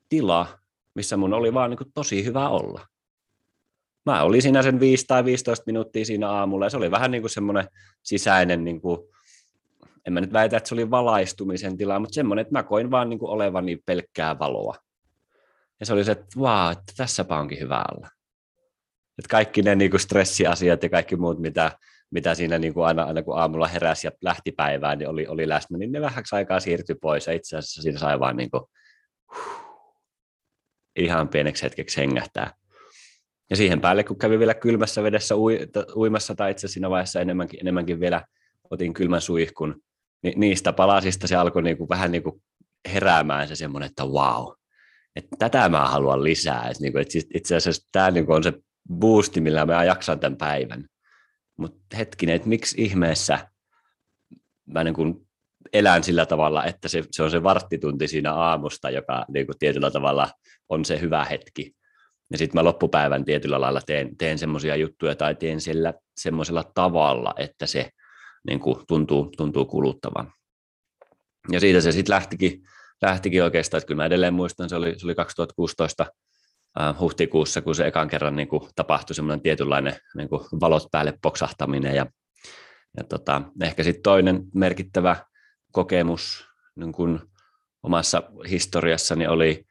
tila, 0.09 0.47
missä 0.95 1.17
mun 1.17 1.33
oli 1.33 1.53
vaan 1.53 1.69
niin 1.69 1.77
kuin 1.77 1.91
tosi 1.93 2.25
hyvä 2.25 2.49
olla. 2.49 2.87
Mä 4.05 4.23
olin 4.23 4.41
siinä 4.41 4.63
sen 4.63 4.79
5 4.79 5.05
tai 5.07 5.25
15 5.25 5.63
minuuttia 5.65 6.05
siinä 6.05 6.29
aamulla, 6.29 6.65
ja 6.65 6.69
se 6.69 6.77
oli 6.77 6.91
vähän 6.91 7.11
niin 7.11 7.21
kuin 7.21 7.31
semmoinen 7.31 7.67
sisäinen, 8.03 8.63
niin 8.63 8.81
kuin, 8.81 8.99
en 10.07 10.13
mä 10.13 10.21
nyt 10.21 10.33
väitä, 10.33 10.57
että 10.57 10.69
se 10.69 10.75
oli 10.75 10.91
valaistumisen 10.91 11.77
tila, 11.77 11.99
mutta 11.99 12.13
semmoinen, 12.13 12.41
että 12.41 12.53
mä 12.53 12.63
koin 12.63 12.91
vaan 12.91 13.09
niin 13.09 13.19
kuin 13.19 13.31
olevani 13.31 13.77
pelkkää 13.85 14.39
valoa. 14.39 14.75
Ja 15.79 15.85
se 15.85 15.93
oli 15.93 16.03
se, 16.03 16.11
että 16.11 16.39
vaa, 16.39 16.71
että 16.71 16.93
tässäpä 16.97 17.37
onkin 17.37 17.59
hyvä 17.59 17.83
olla. 17.95 18.09
Että 19.17 19.29
kaikki 19.29 19.61
ne 19.61 19.75
niin 19.75 19.91
kuin 19.91 20.01
stressiasiat 20.01 20.83
ja 20.83 20.89
kaikki 20.89 21.15
muut, 21.15 21.39
mitä 21.39 21.71
mitä 22.11 22.35
siinä 22.35 22.59
niin 22.59 22.73
kuin 22.73 22.85
aina, 22.85 23.03
aina 23.03 23.23
kun 23.23 23.37
aamulla 23.37 23.67
heräsi 23.67 24.07
ja 24.07 24.11
lähti 24.21 24.51
päivään, 24.51 24.97
niin 24.97 25.09
oli, 25.09 25.27
oli 25.27 25.49
läsnä, 25.49 25.77
niin 25.77 25.91
ne 25.91 26.01
vähäksi 26.01 26.35
aikaa 26.35 26.59
siirtyi 26.59 26.95
pois 27.01 27.27
ja 27.27 27.33
itse 27.33 27.57
asiassa 27.57 27.81
siinä 27.81 27.99
sai 27.99 28.19
vaan 28.19 28.37
niin 28.37 28.51
kuin, 28.51 28.63
huh, 29.35 29.69
ihan 30.95 31.29
pieneksi 31.29 31.63
hetkeksi 31.63 31.97
hengähtää. 31.97 32.53
Ja 33.49 33.55
siihen 33.55 33.81
päälle, 33.81 34.03
kun 34.03 34.17
kävi 34.17 34.39
vielä 34.39 34.53
kylmässä 34.53 35.03
vedessä 35.03 35.35
ui, 35.35 35.59
uimassa 35.95 36.35
tai 36.35 36.51
itse 36.51 36.67
siinä 36.67 36.89
vaiheessa 36.89 37.21
enemmänkin, 37.21 37.59
enemmänkin 37.59 37.99
vielä 37.99 38.25
otin 38.71 38.93
kylmän 38.93 39.21
suihkun, 39.21 39.81
niin 40.23 40.39
niistä 40.39 40.73
palasista 40.73 41.27
se 41.27 41.35
alkoi 41.35 41.63
niin 41.63 41.77
kuin, 41.77 41.89
vähän 41.89 42.11
niin 42.11 42.23
kuin 42.23 42.41
heräämään 42.93 43.47
se 43.47 43.55
semmoinen, 43.55 43.87
että 43.89 44.05
wow, 44.05 44.53
että 45.15 45.35
tätä 45.39 45.69
mä 45.69 45.87
haluan 45.87 46.23
lisää. 46.23 46.67
Että, 46.69 46.81
niin 46.81 46.91
kuin, 46.91 47.01
että 47.01 47.19
itse 47.33 47.55
asiassa 47.55 47.89
tämä 47.91 48.11
niin 48.11 48.25
kuin 48.25 48.35
on 48.35 48.43
se 48.43 48.53
boosti, 48.93 49.41
millä 49.41 49.65
mä 49.65 49.83
jaksan 49.83 50.19
tämän 50.19 50.37
päivän. 50.37 50.85
Mutta 51.59 51.97
hetkinen, 51.97 52.35
että 52.35 52.49
miksi 52.49 52.81
ihmeessä 52.81 53.47
mä 54.65 54.83
niin 54.83 54.93
kuin 54.93 55.27
elän 55.73 56.03
sillä 56.03 56.25
tavalla, 56.25 56.65
että 56.65 56.87
se, 56.87 57.03
se 57.11 57.23
on 57.23 57.31
se 57.31 57.43
varttitunti 57.43 58.07
siinä 58.07 58.33
aamusta, 58.33 58.89
joka 58.89 59.25
niin 59.27 59.45
kuin 59.45 59.57
tietyllä 59.59 59.91
tavalla 59.91 60.29
on 60.69 60.85
se 60.85 60.99
hyvä 60.99 61.25
hetki. 61.25 61.75
Ja 62.31 62.37
sitten 62.37 62.59
mä 62.59 62.63
loppupäivän 62.63 63.25
tietyllä 63.25 63.61
lailla 63.61 63.81
teen, 63.85 64.17
teen 64.17 64.39
semmoisia 64.39 64.75
juttuja 64.75 65.15
tai 65.15 65.35
teen 65.35 65.61
sillä 65.61 65.93
semmoisella 66.17 66.71
tavalla, 66.73 67.33
että 67.37 67.65
se 67.65 67.89
niin 68.47 68.59
kuin 68.59 68.79
tuntuu, 68.87 69.31
tuntuu 69.37 69.65
kuluttavan. 69.65 70.33
Ja 71.51 71.59
siitä 71.59 71.81
se 71.81 71.91
sitten 71.91 72.13
lähtikin, 72.13 72.61
lähtikin 73.01 73.43
oikeastaan, 73.43 73.79
että 73.79 73.87
kyllä 73.87 74.01
mä 74.01 74.05
edelleen 74.05 74.33
muistan, 74.33 74.69
se 74.69 74.75
oli, 74.75 74.99
se 74.99 75.07
oli 75.07 75.15
2016 75.15 76.05
huhtikuussa, 76.99 77.61
kun 77.61 77.75
se 77.75 77.87
ekan 77.87 78.07
kerran 78.07 78.35
niin 78.35 78.47
kuin 78.47 78.69
tapahtui 78.75 79.15
semmoinen 79.15 79.41
tietynlainen 79.41 79.95
niin 80.15 80.29
kuin 80.29 80.41
valot 80.59 80.87
päälle 80.91 81.13
poksahtaminen 81.21 81.95
ja, 81.95 82.05
ja 82.97 83.03
tota, 83.03 83.41
ehkä 83.61 83.83
sitten 83.83 84.03
toinen 84.03 84.43
merkittävä 84.55 85.15
kokemus 85.71 86.47
niin 86.75 86.91
kuin 86.91 87.19
omassa 87.83 88.23
historiassani 88.49 89.27
oli 89.27 89.65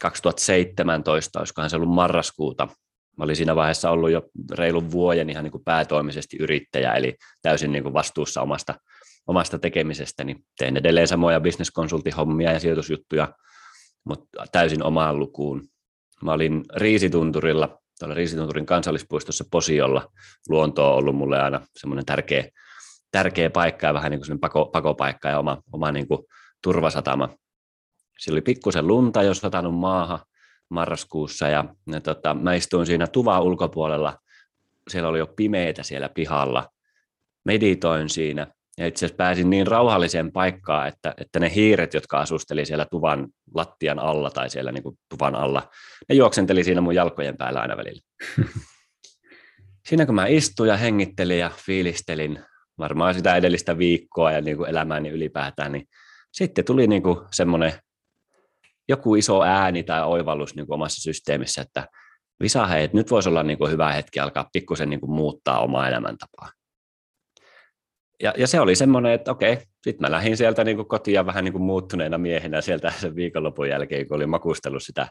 2017, 0.00 1.38
olisikohan 1.38 1.70
se 1.70 1.76
ollut 1.76 1.94
marraskuuta. 1.94 2.68
Mä 3.16 3.24
olin 3.24 3.36
siinä 3.36 3.56
vaiheessa 3.56 3.90
ollut 3.90 4.10
jo 4.10 4.22
reilun 4.52 4.90
vuoden 4.90 5.30
ihan 5.30 5.44
niin 5.44 5.52
kuin 5.52 5.64
päätoimisesti 5.64 6.36
yrittäjä, 6.40 6.94
eli 6.94 7.16
täysin 7.42 7.72
niin 7.72 7.82
kuin 7.82 7.92
vastuussa 7.92 8.42
omasta, 8.42 8.74
omasta 9.26 9.58
tekemisestäni. 9.58 10.36
Tein 10.58 10.76
edelleen 10.76 11.08
samoja 11.08 11.40
bisneskonsultihommia 11.40 12.52
ja 12.52 12.60
sijoitusjuttuja, 12.60 13.34
mutta 14.04 14.46
täysin 14.52 14.82
omaan 14.82 15.18
lukuun. 15.18 15.68
Mä 16.22 16.32
olin 16.32 16.64
Riisitunturilla, 16.76 17.80
tuolla 17.98 18.14
Riisitunturin 18.14 18.66
kansallispuistossa 18.66 19.44
Posiolla. 19.50 20.12
Luonto 20.48 20.90
on 20.90 20.98
ollut 20.98 21.16
mulle 21.16 21.40
aina 21.40 21.60
semmoinen 21.76 22.06
tärkeä, 22.06 22.48
tärkeä 23.10 23.50
paikka 23.50 23.86
ja 23.86 23.94
vähän 23.94 24.10
niin 24.10 24.20
kuin 24.26 24.40
pako, 24.40 24.66
pakopaikka 24.66 25.28
ja 25.28 25.38
oma, 25.38 25.62
oma 25.72 25.92
niin 25.92 26.08
kuin 26.08 26.20
turvasatama. 26.62 27.28
Siellä 28.18 28.34
oli 28.34 28.40
pikkusen 28.40 28.86
lunta 28.86 29.22
jo 29.22 29.34
satanut 29.34 29.74
maahan 29.74 30.20
marraskuussa 30.68 31.48
ja, 31.48 31.64
ja 31.86 32.00
tota, 32.00 32.34
mä 32.34 32.54
istuin 32.54 32.86
siinä 32.86 33.06
tuvan 33.06 33.42
ulkopuolella. 33.42 34.18
Siellä 34.88 35.08
oli 35.08 35.18
jo 35.18 35.26
pimeitä 35.26 35.82
siellä 35.82 36.08
pihalla. 36.08 36.68
Meditoin 37.44 38.08
siinä 38.08 38.46
ja 38.80 38.86
itse 38.86 39.06
asiassa 39.06 39.16
pääsin 39.16 39.50
niin 39.50 39.66
rauhalliseen 39.66 40.32
paikkaan, 40.32 40.88
että, 40.88 41.14
että 41.18 41.40
ne 41.40 41.54
hiiret, 41.54 41.94
jotka 41.94 42.20
asusteli 42.20 42.66
siellä 42.66 42.86
tuvan 42.90 43.28
lattian 43.54 43.98
alla 43.98 44.30
tai 44.30 44.50
siellä 44.50 44.72
niin 44.72 44.82
kuin 44.82 44.98
tuvan 45.08 45.34
alla, 45.34 45.70
ne 46.08 46.14
juoksenteli 46.14 46.64
siinä 46.64 46.80
mun 46.80 46.94
jalkojen 46.94 47.36
päällä 47.36 47.60
aina 47.60 47.76
välillä. 47.76 48.02
Siinä 49.88 50.06
kun 50.06 50.14
mä 50.14 50.26
istuin 50.26 50.68
ja 50.68 50.76
hengittelin 50.76 51.38
ja 51.38 51.50
fiilistelin 51.66 52.44
varmaan 52.78 53.14
sitä 53.14 53.36
edellistä 53.36 53.78
viikkoa 53.78 54.32
ja 54.32 54.40
niin 54.40 54.56
kuin 54.56 54.70
elämääni 54.70 55.08
ylipäätään, 55.08 55.72
niin 55.72 55.88
sitten 56.32 56.64
tuli 56.64 56.86
niin 56.86 57.02
kuin 57.02 57.18
semmoinen 57.32 57.72
joku 58.88 59.14
iso 59.14 59.42
ääni 59.42 59.82
tai 59.82 60.04
oivallus 60.04 60.54
niin 60.54 60.66
kuin 60.66 60.74
omassa 60.74 61.02
systeemissä, 61.02 61.62
että 61.62 61.88
Visa, 62.42 62.66
hei, 62.66 62.90
nyt 62.92 63.10
voisi 63.10 63.28
olla 63.28 63.42
niin 63.42 63.58
kuin 63.58 63.70
hyvä 63.70 63.92
hetki 63.92 64.20
alkaa 64.20 64.48
pikkusen 64.52 64.90
niin 64.90 65.00
kuin 65.00 65.10
muuttaa 65.10 65.60
omaa 65.60 65.88
elämäntapaa. 65.88 66.52
Ja, 68.22 68.34
ja 68.36 68.46
se 68.46 68.60
oli 68.60 68.76
semmoinen, 68.76 69.12
että 69.12 69.30
okei, 69.30 69.56
sitten 69.56 70.00
mä 70.00 70.10
lähdin 70.10 70.36
sieltä 70.36 70.64
niin 70.64 70.88
kotiin 70.88 71.26
vähän 71.26 71.44
niin 71.44 71.62
muuttuneena 71.62 72.18
miehenä 72.18 72.60
sieltä 72.60 72.92
sen 73.00 73.16
viikonlopun 73.16 73.68
jälkeen, 73.68 74.08
kun 74.08 74.16
olin 74.16 74.30
makustellut 74.30 74.82
sitä, 74.82 75.08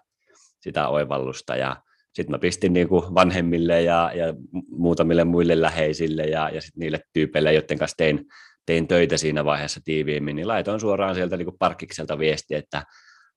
sitä 0.59 0.87
oivallusta. 0.87 1.55
Ja 1.55 1.75
sitten 2.13 2.31
mä 2.31 2.39
pistin 2.39 2.73
niin 2.73 2.89
vanhemmille 2.91 3.81
ja, 3.81 4.11
ja 4.15 4.33
muutamille 4.71 5.23
muille 5.23 5.61
läheisille 5.61 6.23
ja, 6.23 6.49
ja 6.49 6.61
sitten 6.61 6.79
niille 6.79 6.99
tyypeille, 7.13 7.53
joiden 7.53 7.77
kanssa 7.77 7.97
tein, 7.97 8.25
tein 8.65 8.87
töitä 8.87 9.17
siinä 9.17 9.45
vaiheessa 9.45 9.81
tiiviimmin, 9.85 10.35
niin 10.35 10.47
laitoin 10.47 10.79
suoraan 10.79 11.15
sieltä 11.15 11.37
niin 11.37 11.45
kuin 11.45 11.57
parkkikselta 11.59 12.19
viesti, 12.19 12.55
että 12.55 12.83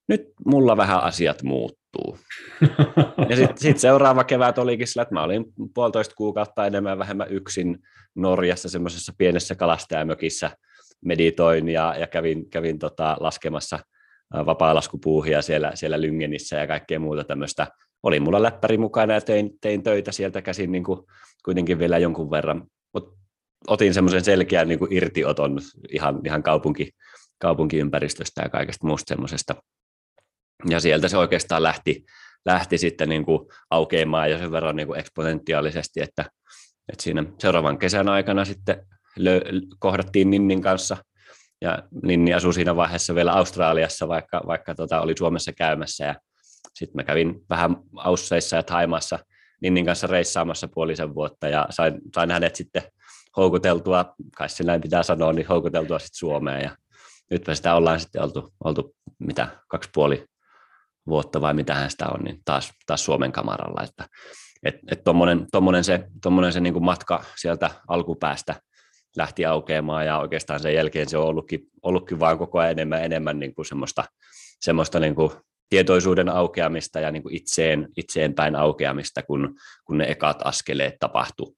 nyt 0.08 0.22
mulla 0.46 0.76
vähän 0.76 1.02
asiat 1.02 1.42
muuttuu. 1.42 2.18
ja 3.28 3.36
sitten 3.36 3.58
sit 3.58 3.78
seuraava 3.78 4.24
kevät 4.24 4.58
olikin 4.58 4.86
sillä, 4.86 5.02
että 5.02 5.14
mä 5.14 5.22
olin 5.22 5.44
puolitoista 5.74 6.14
kuukautta 6.14 6.66
enemmän 6.66 6.98
vähemmän 6.98 7.30
yksin 7.30 7.78
Norjassa 8.14 8.68
semmoisessa 8.68 9.12
pienessä 9.18 9.54
kalastajamökissä 9.54 10.50
meditoin 11.04 11.68
ja, 11.68 11.94
ja 11.98 12.06
kävin, 12.06 12.50
kävin 12.50 12.78
tota, 12.78 13.16
laskemassa 13.20 13.78
vapaalaskupuuhia 14.46 15.42
siellä, 15.42 15.70
siellä 15.74 16.00
Lyngenissä 16.00 16.56
ja 16.56 16.66
kaikkea 16.66 17.00
muuta 17.00 17.24
tämmöistä. 17.24 17.66
Oli 18.02 18.20
mulla 18.20 18.42
läppäri 18.42 18.78
mukana 18.78 19.14
ja 19.14 19.20
tein, 19.20 19.50
tein 19.60 19.82
töitä 19.82 20.12
sieltä 20.12 20.42
käsin 20.42 20.72
niin 20.72 20.84
kuin, 20.84 21.00
kuitenkin 21.44 21.78
vielä 21.78 21.98
jonkun 21.98 22.30
verran, 22.30 22.66
mutta 22.94 23.18
otin 23.68 23.94
semmoisen 23.94 24.24
selkeän 24.24 24.68
niin 24.68 24.78
kuin 24.78 24.92
irtioton 24.92 25.58
ihan, 25.92 26.20
ihan 26.24 26.42
kaupunki, 26.42 26.90
kaupunkiympäristöstä 27.38 28.42
ja 28.42 28.48
kaikesta 28.48 28.86
muusta 28.86 29.08
semmoisesta 29.08 29.54
ja 30.70 30.80
sieltä 30.80 31.08
se 31.08 31.16
oikeastaan 31.16 31.62
lähti, 31.62 32.04
lähti 32.44 32.78
sitten 32.78 33.08
niin 33.08 33.24
kuin 33.24 33.48
aukeamaan 33.70 34.30
ja 34.30 34.38
sen 34.38 34.52
verran 34.52 34.76
niin 34.76 34.86
kuin 34.86 35.00
eksponentiaalisesti, 35.00 36.00
että, 36.00 36.24
että 36.92 37.02
siinä 37.02 37.24
seuraavan 37.38 37.78
kesän 37.78 38.08
aikana 38.08 38.44
sitten 38.44 38.86
lö, 39.16 39.40
kohdattiin 39.78 40.30
Ninnin 40.30 40.62
kanssa. 40.62 40.96
Ja 41.60 41.82
Ninni 42.02 42.34
asui 42.34 42.54
siinä 42.54 42.76
vaiheessa 42.76 43.14
vielä 43.14 43.32
Australiassa, 43.32 44.08
vaikka, 44.08 44.42
vaikka 44.46 44.74
tota, 44.74 45.00
oli 45.00 45.14
Suomessa 45.18 45.52
käymässä. 45.52 46.04
Ja 46.04 46.14
sitten 46.74 46.96
mä 46.96 47.04
kävin 47.04 47.34
vähän 47.50 47.76
Ausseissa 47.96 48.56
ja 48.56 48.62
Taimassa 48.62 49.18
Ninnin 49.62 49.86
kanssa 49.86 50.06
reissaamassa 50.06 50.68
puolisen 50.74 51.14
vuotta 51.14 51.48
ja 51.48 51.66
sain, 51.70 52.00
sain 52.14 52.30
hänet 52.30 52.56
sitten 52.56 52.82
houkuteltua, 53.36 54.14
kai 54.36 54.48
se 54.48 54.64
näin 54.64 54.80
pitää 54.80 55.02
sanoa, 55.02 55.32
niin 55.32 55.46
houkuteltua 55.46 55.98
sitten 55.98 56.18
Suomeen. 56.18 56.62
Ja 56.62 56.76
nyt 57.30 57.46
me 57.46 57.54
sitä 57.54 57.74
ollaan 57.74 58.00
sitten 58.00 58.22
oltu, 58.22 58.54
oltu 58.64 58.94
mitä, 59.18 59.48
kaksi 59.68 59.90
puoli 59.94 60.24
vuotta 61.06 61.40
vai 61.40 61.54
mitä 61.54 61.88
sitä 61.88 62.06
on, 62.08 62.24
niin 62.24 62.40
taas, 62.44 62.72
taas 62.86 63.04
Suomen 63.04 63.32
kamaralla. 63.32 63.82
Että 63.82 64.08
et, 64.62 64.74
et 64.90 65.04
tommonen, 65.04 65.46
tommonen 65.52 65.84
se, 65.84 66.08
tommonen 66.22 66.52
se 66.52 66.60
niin 66.60 66.72
kuin 66.72 66.84
matka 66.84 67.24
sieltä 67.36 67.70
alkupäästä 67.88 68.54
lähti 69.16 69.46
aukeamaan 69.46 70.06
ja 70.06 70.18
oikeastaan 70.18 70.60
sen 70.60 70.74
jälkeen 70.74 71.08
se 71.08 71.18
on 71.18 71.26
ollutkin, 71.26 71.60
ollutkin 71.82 72.20
vaan 72.20 72.38
koko 72.38 72.58
ajan 72.58 72.72
enemmän, 72.72 73.04
enemmän 73.04 73.38
niin 73.38 73.54
kuin 73.54 73.66
semmoista, 73.66 74.04
semmoista 74.60 75.00
niin 75.00 75.14
kuin 75.14 75.30
tietoisuuden 75.68 76.28
aukeamista 76.28 77.00
ja 77.00 77.10
niin 77.10 77.22
kuin 77.22 77.34
itseen, 77.34 77.88
itseen 77.96 78.34
päin 78.34 78.56
aukeamista, 78.56 79.22
kun, 79.22 79.56
kun 79.84 79.98
ne 79.98 80.04
ekat 80.10 80.36
askeleet 80.44 80.94
tapahtu 81.00 81.56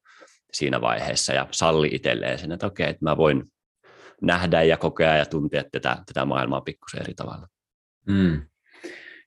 siinä 0.53 0.81
vaiheessa 0.81 1.33
ja 1.33 1.49
salli 1.51 1.89
itselleen 1.93 2.39
sen, 2.39 2.53
että 2.53 2.67
okei, 2.67 2.91
että 2.91 3.05
mä 3.05 3.17
voin 3.17 3.45
nähdä 4.23 4.63
ja 4.63 4.77
kokea 4.77 5.17
ja 5.17 5.27
tuntea 5.27 5.65
tätä, 5.73 5.97
tätä 6.07 6.25
maailmaa 6.25 6.61
pikkusen 6.61 7.01
eri 7.01 7.15
tavalla. 7.15 7.47
Mm. 8.07 8.43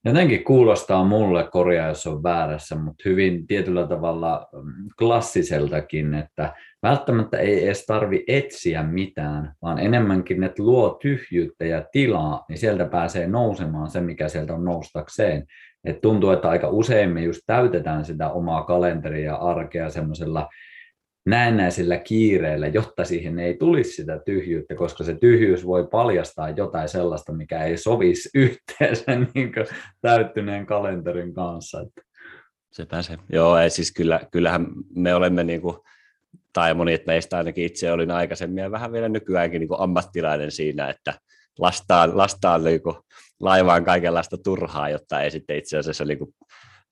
Jotenkin 0.05 0.43
kuulostaa 0.43 1.03
mulle, 1.03 1.47
korjaa 1.51 1.87
jos 1.87 2.07
on 2.07 2.23
väärässä, 2.23 2.75
mutta 2.75 3.03
hyvin 3.05 3.47
tietyllä 3.47 3.87
tavalla 3.87 4.47
mm, 4.53 4.89
klassiseltakin, 4.99 6.13
että 6.13 6.53
välttämättä 6.83 7.37
ei 7.37 7.65
edes 7.65 7.85
tarvi 7.85 8.23
etsiä 8.27 8.83
mitään, 8.83 9.53
vaan 9.61 9.79
enemmänkin, 9.79 10.43
että 10.43 10.63
luo 10.63 10.89
tyhjyyttä 11.01 11.65
ja 11.65 11.83
tilaa, 11.91 12.45
niin 12.49 12.57
sieltä 12.57 12.85
pääsee 12.85 13.27
nousemaan 13.27 13.89
se, 13.89 14.01
mikä 14.01 14.27
sieltä 14.29 14.53
on 14.53 14.65
noustakseen. 14.65 15.45
Et 15.83 16.01
tuntuu, 16.01 16.29
että 16.29 16.49
aika 16.49 16.69
usein 16.69 17.09
me 17.09 17.21
just 17.21 17.41
täytetään 17.45 18.05
sitä 18.05 18.29
omaa 18.29 18.63
kalenteria 18.63 19.25
ja 19.25 19.35
arkea 19.35 19.89
semmoisella 19.89 20.49
näennäisellä 21.27 21.97
kiireellä, 21.97 22.67
jotta 22.67 23.05
siihen 23.05 23.39
ei 23.39 23.57
tulisi 23.57 23.91
sitä 23.91 24.19
tyhjyyttä, 24.25 24.75
koska 24.75 25.03
se 25.03 25.17
tyhjyys 25.21 25.65
voi 25.65 25.87
paljastaa 25.91 26.49
jotain 26.49 26.89
sellaista, 26.89 27.33
mikä 27.33 27.63
ei 27.63 27.77
sovisi 27.77 28.29
yhteen 28.43 28.95
sen 28.95 29.27
niin 29.33 29.51
täyttyneen 30.01 30.65
kalenterin 30.65 31.33
kanssa. 31.33 31.85
Sepä 32.71 33.01
se. 33.01 33.17
Joo, 33.33 33.57
ei, 33.57 33.69
siis 33.69 33.93
kyllä, 33.93 34.19
kyllähän 34.31 34.67
me 34.95 35.15
olemme 35.15 35.43
niin 35.43 35.61
kuin, 35.61 35.77
tai 36.53 36.73
moni 36.73 36.99
meistä 37.07 37.37
ainakin 37.37 37.65
itse 37.65 37.91
olin 37.91 38.11
aikaisemmin 38.11 38.61
ja 38.61 38.71
vähän 38.71 38.91
vielä 38.91 39.09
nykyäänkin 39.09 39.59
niin 39.59 39.69
kuin 39.69 39.81
ammattilainen 39.81 40.51
siinä, 40.51 40.89
että 40.89 41.13
lastaan, 41.59 42.17
lastaan 42.17 42.63
niin 42.63 42.81
kuin 42.81 42.95
laivaan 43.39 43.85
kaikenlaista 43.85 44.37
turhaa, 44.37 44.89
jotta 44.89 45.21
ei 45.21 45.31
sitten 45.31 45.57
itse 45.57 45.77
asiassa 45.77 46.05
niin 46.05 46.19
kuin 46.19 46.33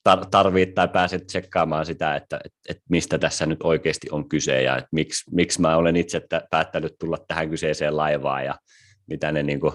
tar- 0.10 0.26
tarvitse 0.32 0.74
tai 0.74 0.88
pääset 0.88 1.28
tsekkaamaan 1.28 1.86
sitä, 1.86 2.16
että, 2.16 2.40
että, 2.46 2.58
että 2.70 2.84
mistä 2.90 3.18
tässä 3.18 3.46
nyt 3.46 3.64
oikeasti 3.64 4.08
on 4.12 4.30
kyse 4.30 4.62
ja 4.62 4.78
että 4.78 4.90
miksi, 4.92 5.36
miksi 5.36 5.62
mä 5.62 5.78
olen 5.78 5.96
itse 5.96 6.22
päättänyt 6.50 6.96
tulla 7.00 7.18
tähän 7.28 7.50
kyseiseen 7.50 7.98
laivaan 7.98 8.46
ja 8.46 8.56
mitä 9.08 9.32
ne 9.32 9.44
niin 9.44 9.60
kuin 9.60 9.74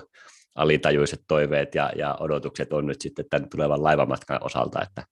alitajuiset 0.54 1.20
toiveet 1.28 1.74
ja, 1.74 1.92
ja 1.96 2.16
odotukset 2.20 2.72
on 2.72 2.86
nyt 2.86 3.00
sitten 3.00 3.24
tämän 3.30 3.48
tulevan 3.48 3.82
laivamatkan 3.82 4.44
osalta, 4.44 4.82
että, 4.82 5.04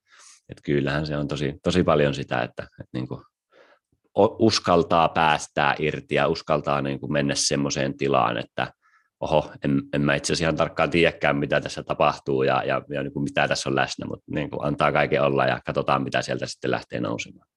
että 0.49 0.63
kyllähän 0.65 1.07
se 1.07 1.17
on 1.17 1.29
tosi, 1.29 1.55
tosi 1.63 1.83
paljon 1.85 2.15
sitä, 2.15 2.43
että, 2.43 2.63
että 2.63 2.91
niin 2.93 3.09
kuin 3.09 3.23
uskaltaa 4.39 5.09
päästää 5.09 5.75
irti 5.79 6.15
ja 6.15 6.29
uskaltaa 6.29 6.83
niin 6.83 7.01
kuin 7.01 7.13
mennä 7.13 7.35
semmoiseen 7.35 7.97
tilaan, 7.97 8.39
että 8.39 8.73
oho, 9.21 9.53
en, 9.65 9.83
en 9.93 10.01
mä 10.01 10.15
itse 10.15 10.33
asiassa 10.33 10.45
ihan 10.45 10.57
tarkkaan 10.57 10.91
tiedäkään, 10.91 11.37
mitä 11.37 11.61
tässä 11.61 11.83
tapahtuu 11.83 12.43
ja, 12.43 12.63
ja, 12.65 12.83
ja 12.89 13.03
niin 13.03 13.13
kuin 13.13 13.23
mitä 13.23 13.49
tässä 13.49 13.69
on 13.69 13.77
läsnä, 13.77 14.07
mutta 14.07 14.25
niin 14.31 14.51
kuin 14.51 14.65
antaa 14.65 14.93
kaiken 14.93 15.23
olla 15.23 15.47
ja 15.47 15.61
katsotaan, 15.67 16.03
mitä 16.03 16.23
sieltä 16.23 16.47
sitten 16.47 16.71
lähtee 16.71 17.01
nousemaan. 17.01 17.49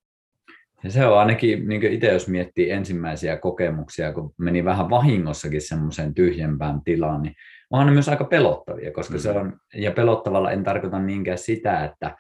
Ja 0.84 0.92
se 0.92 1.06
on 1.06 1.20
ainakin, 1.20 1.68
niin 1.68 1.84
itse 1.84 2.14
jos 2.14 2.28
miettii 2.28 2.72
ensimmäisiä 2.72 3.38
kokemuksia, 3.38 4.14
kun 4.14 4.34
meni 4.38 4.66
vähän 4.66 4.90
vahingossakin 4.90 5.62
semmoiseen 5.62 6.14
tyhjempään 6.14 6.82
tilaan, 6.84 7.22
niin 7.22 7.36
onhan 7.70 7.88
ne 7.88 7.94
myös 7.94 8.10
aika 8.10 8.24
pelottavia, 8.24 8.92
koska 8.92 9.14
mm. 9.14 9.20
se 9.20 9.32
on, 9.32 9.60
ja 9.74 9.92
pelottavalla 9.92 10.52
en 10.52 10.64
tarkoita 10.64 11.00
niinkään 11.00 11.38
sitä, 11.38 11.86
että, 11.86 12.18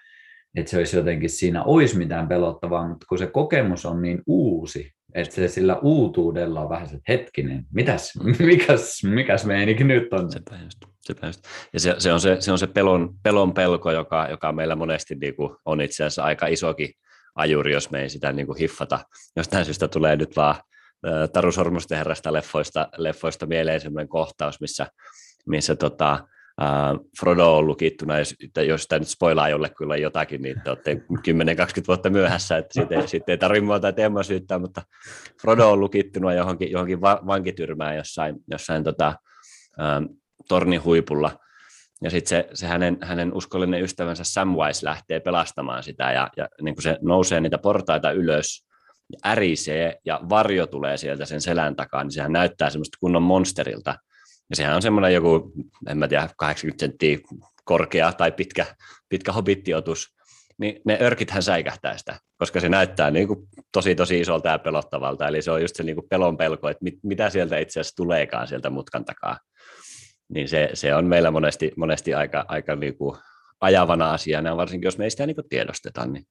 että 0.56 0.72
se 0.72 0.78
olisi 0.78 0.98
jotenkin 0.98 1.30
siinä 1.30 1.64
olisi 1.64 1.98
mitään 1.98 2.28
pelottavaa, 2.28 2.88
mutta 2.88 3.06
kun 3.10 3.18
se 3.18 3.28
kokemus 3.28 3.86
on 3.86 4.02
niin 4.02 4.22
uusi, 4.28 4.92
että 5.13 5.36
se 5.36 5.48
sillä 5.48 5.75
uutuudella 5.82 6.62
on 6.62 6.70
vähän 6.70 6.89
se, 6.89 7.00
hetkinen, 7.08 7.65
mitäs, 7.74 8.13
mikäs, 8.39 9.03
mikäs 9.03 9.46
meininki 9.46 9.84
nyt 9.84 10.13
on? 10.13 10.32
Sepä 10.32 10.56
just, 10.63 10.77
sepä 11.01 11.27
just. 11.27 11.44
Ja 11.74 11.80
se, 11.80 11.96
se, 11.98 12.13
on 12.13 12.22
se, 12.22 12.38
se 12.39 12.51
on 12.51 12.60
se 12.60 12.68
pelon, 12.68 13.15
pelon 13.24 13.53
pelko, 13.53 13.91
joka, 13.91 14.27
joka 14.30 14.51
meillä 14.51 14.75
monesti 14.75 15.15
niin 15.15 15.36
kuin 15.36 15.56
on 15.65 15.82
itse 15.82 16.03
asiassa 16.03 16.24
aika 16.24 16.48
isokin 16.48 16.89
ajuri, 17.36 17.74
jos 17.74 17.91
me 17.91 18.01
ei 18.01 18.10
sitä 18.10 18.32
niin 18.32 18.46
kuin 18.46 18.58
hiffata. 18.58 19.00
Jostain 19.36 19.65
syystä 19.65 19.88
tulee 19.88 20.15
nyt 20.15 20.36
vaan 20.36 20.56
Taru 21.34 21.51
Sormusten 21.51 21.98
herrasta 21.98 22.34
leffoista, 22.34 22.89
leffoista 22.98 23.46
mieleen 23.46 23.82
sellainen 23.82 24.10
kohtaus, 24.10 24.62
missä, 24.62 24.88
missä 25.46 25.75
tota, 25.75 26.27
Uh, 26.62 27.10
Frodo 27.20 27.58
on 27.58 27.68
lukittuna, 27.68 28.20
jos, 28.20 28.36
jos 28.68 28.88
tämä 28.88 29.00
nyt 29.00 29.08
spoilaa 29.08 29.50
jollekulle 29.50 29.98
jotakin, 29.98 30.41
niin 30.41 30.62
te 30.63 30.70
olette 30.70 30.94
10-20 30.94 31.01
vuotta 31.88 32.10
myöhässä, 32.10 32.58
että 32.58 32.74
siitä 32.74 32.96
ei, 32.96 33.08
siitä 33.08 33.32
ei 33.32 33.38
tarvitse 33.38 33.65
muuta 33.65 33.91
teemaa 33.91 34.24
syyttää, 34.24 34.60
mutta 34.60 34.82
Frodo 35.41 35.72
on 35.72 35.80
lukittuna 35.80 36.34
johonkin, 36.34 36.72
johonkin 36.72 37.01
vankityrmään 37.01 37.96
jossain, 37.96 38.36
jossain 38.48 38.84
tota, 38.84 39.15
uh, 39.80 40.18
tornin 40.48 40.84
huipulla, 40.84 41.32
ja 42.01 42.10
sitten 42.10 42.30
se, 42.30 42.50
se 42.53 42.68
hänen, 42.68 42.98
hänen 43.01 43.34
uskollinen 43.34 43.84
ystävänsä 43.84 44.24
Samwise 44.24 44.86
lähtee 44.86 45.20
pelastamaan 45.20 45.84
sitä, 45.84 46.12
ja, 46.12 46.30
ja 46.38 46.48
niin 46.62 46.75
kuin 46.75 46.84
se 46.84 46.98
nousee 47.01 47.41
niitä 47.41 47.58
portaita 47.58 48.12
ylös, 48.12 48.65
ärisee, 49.25 49.98
ja 50.06 50.20
varjo 50.30 50.68
tulee 50.68 50.98
sieltä 50.98 51.25
sen 51.25 51.41
selän 51.41 51.75
takaa, 51.75 52.03
niin 52.03 52.12
sehän 52.12 52.32
näyttää 52.32 52.70
semmoista 52.70 52.98
kunnon 53.00 53.24
monsterilta, 53.24 53.96
ja 54.51 54.55
sehän 54.55 54.75
on 54.75 54.81
semmoinen 54.81 55.13
joku, 55.13 55.53
en 55.89 55.98
mä 55.98 56.08
tiedä, 56.08 56.29
80 56.38 56.86
senttiä 56.86 57.17
korkea 57.63 58.13
tai 58.13 58.31
pitkä, 58.31 58.65
pitkä 59.10 59.31
hobittiotus, 59.31 60.15
niin 60.58 60.81
ne 60.86 60.98
örkithän 61.01 61.43
säikähtää 61.43 61.98
sitä, 61.98 62.20
koska 62.38 62.60
se 62.60 62.70
näyttää 62.70 63.12
niin 63.12 63.27
kuin 63.27 63.48
tosi 63.72 63.96
tosi 63.96 64.20
isolta 64.20 64.50
ja 64.50 64.60
pelottavalta, 64.60 65.27
eli 65.27 65.41
se 65.41 65.51
on 65.51 65.62
just 65.62 65.75
se 65.75 65.84
niin 65.84 65.96
kuin 65.96 66.10
pelon 66.10 66.38
pelko, 66.38 66.70
että 66.70 66.84
mit, 66.84 66.96
mitä 67.03 67.29
sieltä 67.29 67.58
itse 67.58 67.79
asiassa 67.79 67.96
tuleekaan 67.96 68.48
sieltä 68.48 68.70
mutkan 68.70 69.05
takaa. 69.05 69.38
Niin 70.29 70.50
se, 70.50 70.70
se 70.74 70.96
on 70.96 71.05
meillä 71.05 71.31
monesti, 71.31 71.72
monesti 71.77 72.13
aika, 72.13 72.46
aika 72.48 72.75
niin 72.75 72.98
kuin 72.98 73.17
ajavana 73.62 74.12
asiana, 74.12 74.58
varsinkin 74.58 74.88
jos 74.88 74.98
me 74.98 75.03
ei 75.03 75.10
sitä 75.10 75.25
niin 75.25 75.36
kuin 75.36 75.50
tiedosteta, 75.50 76.05
niin 76.05 76.25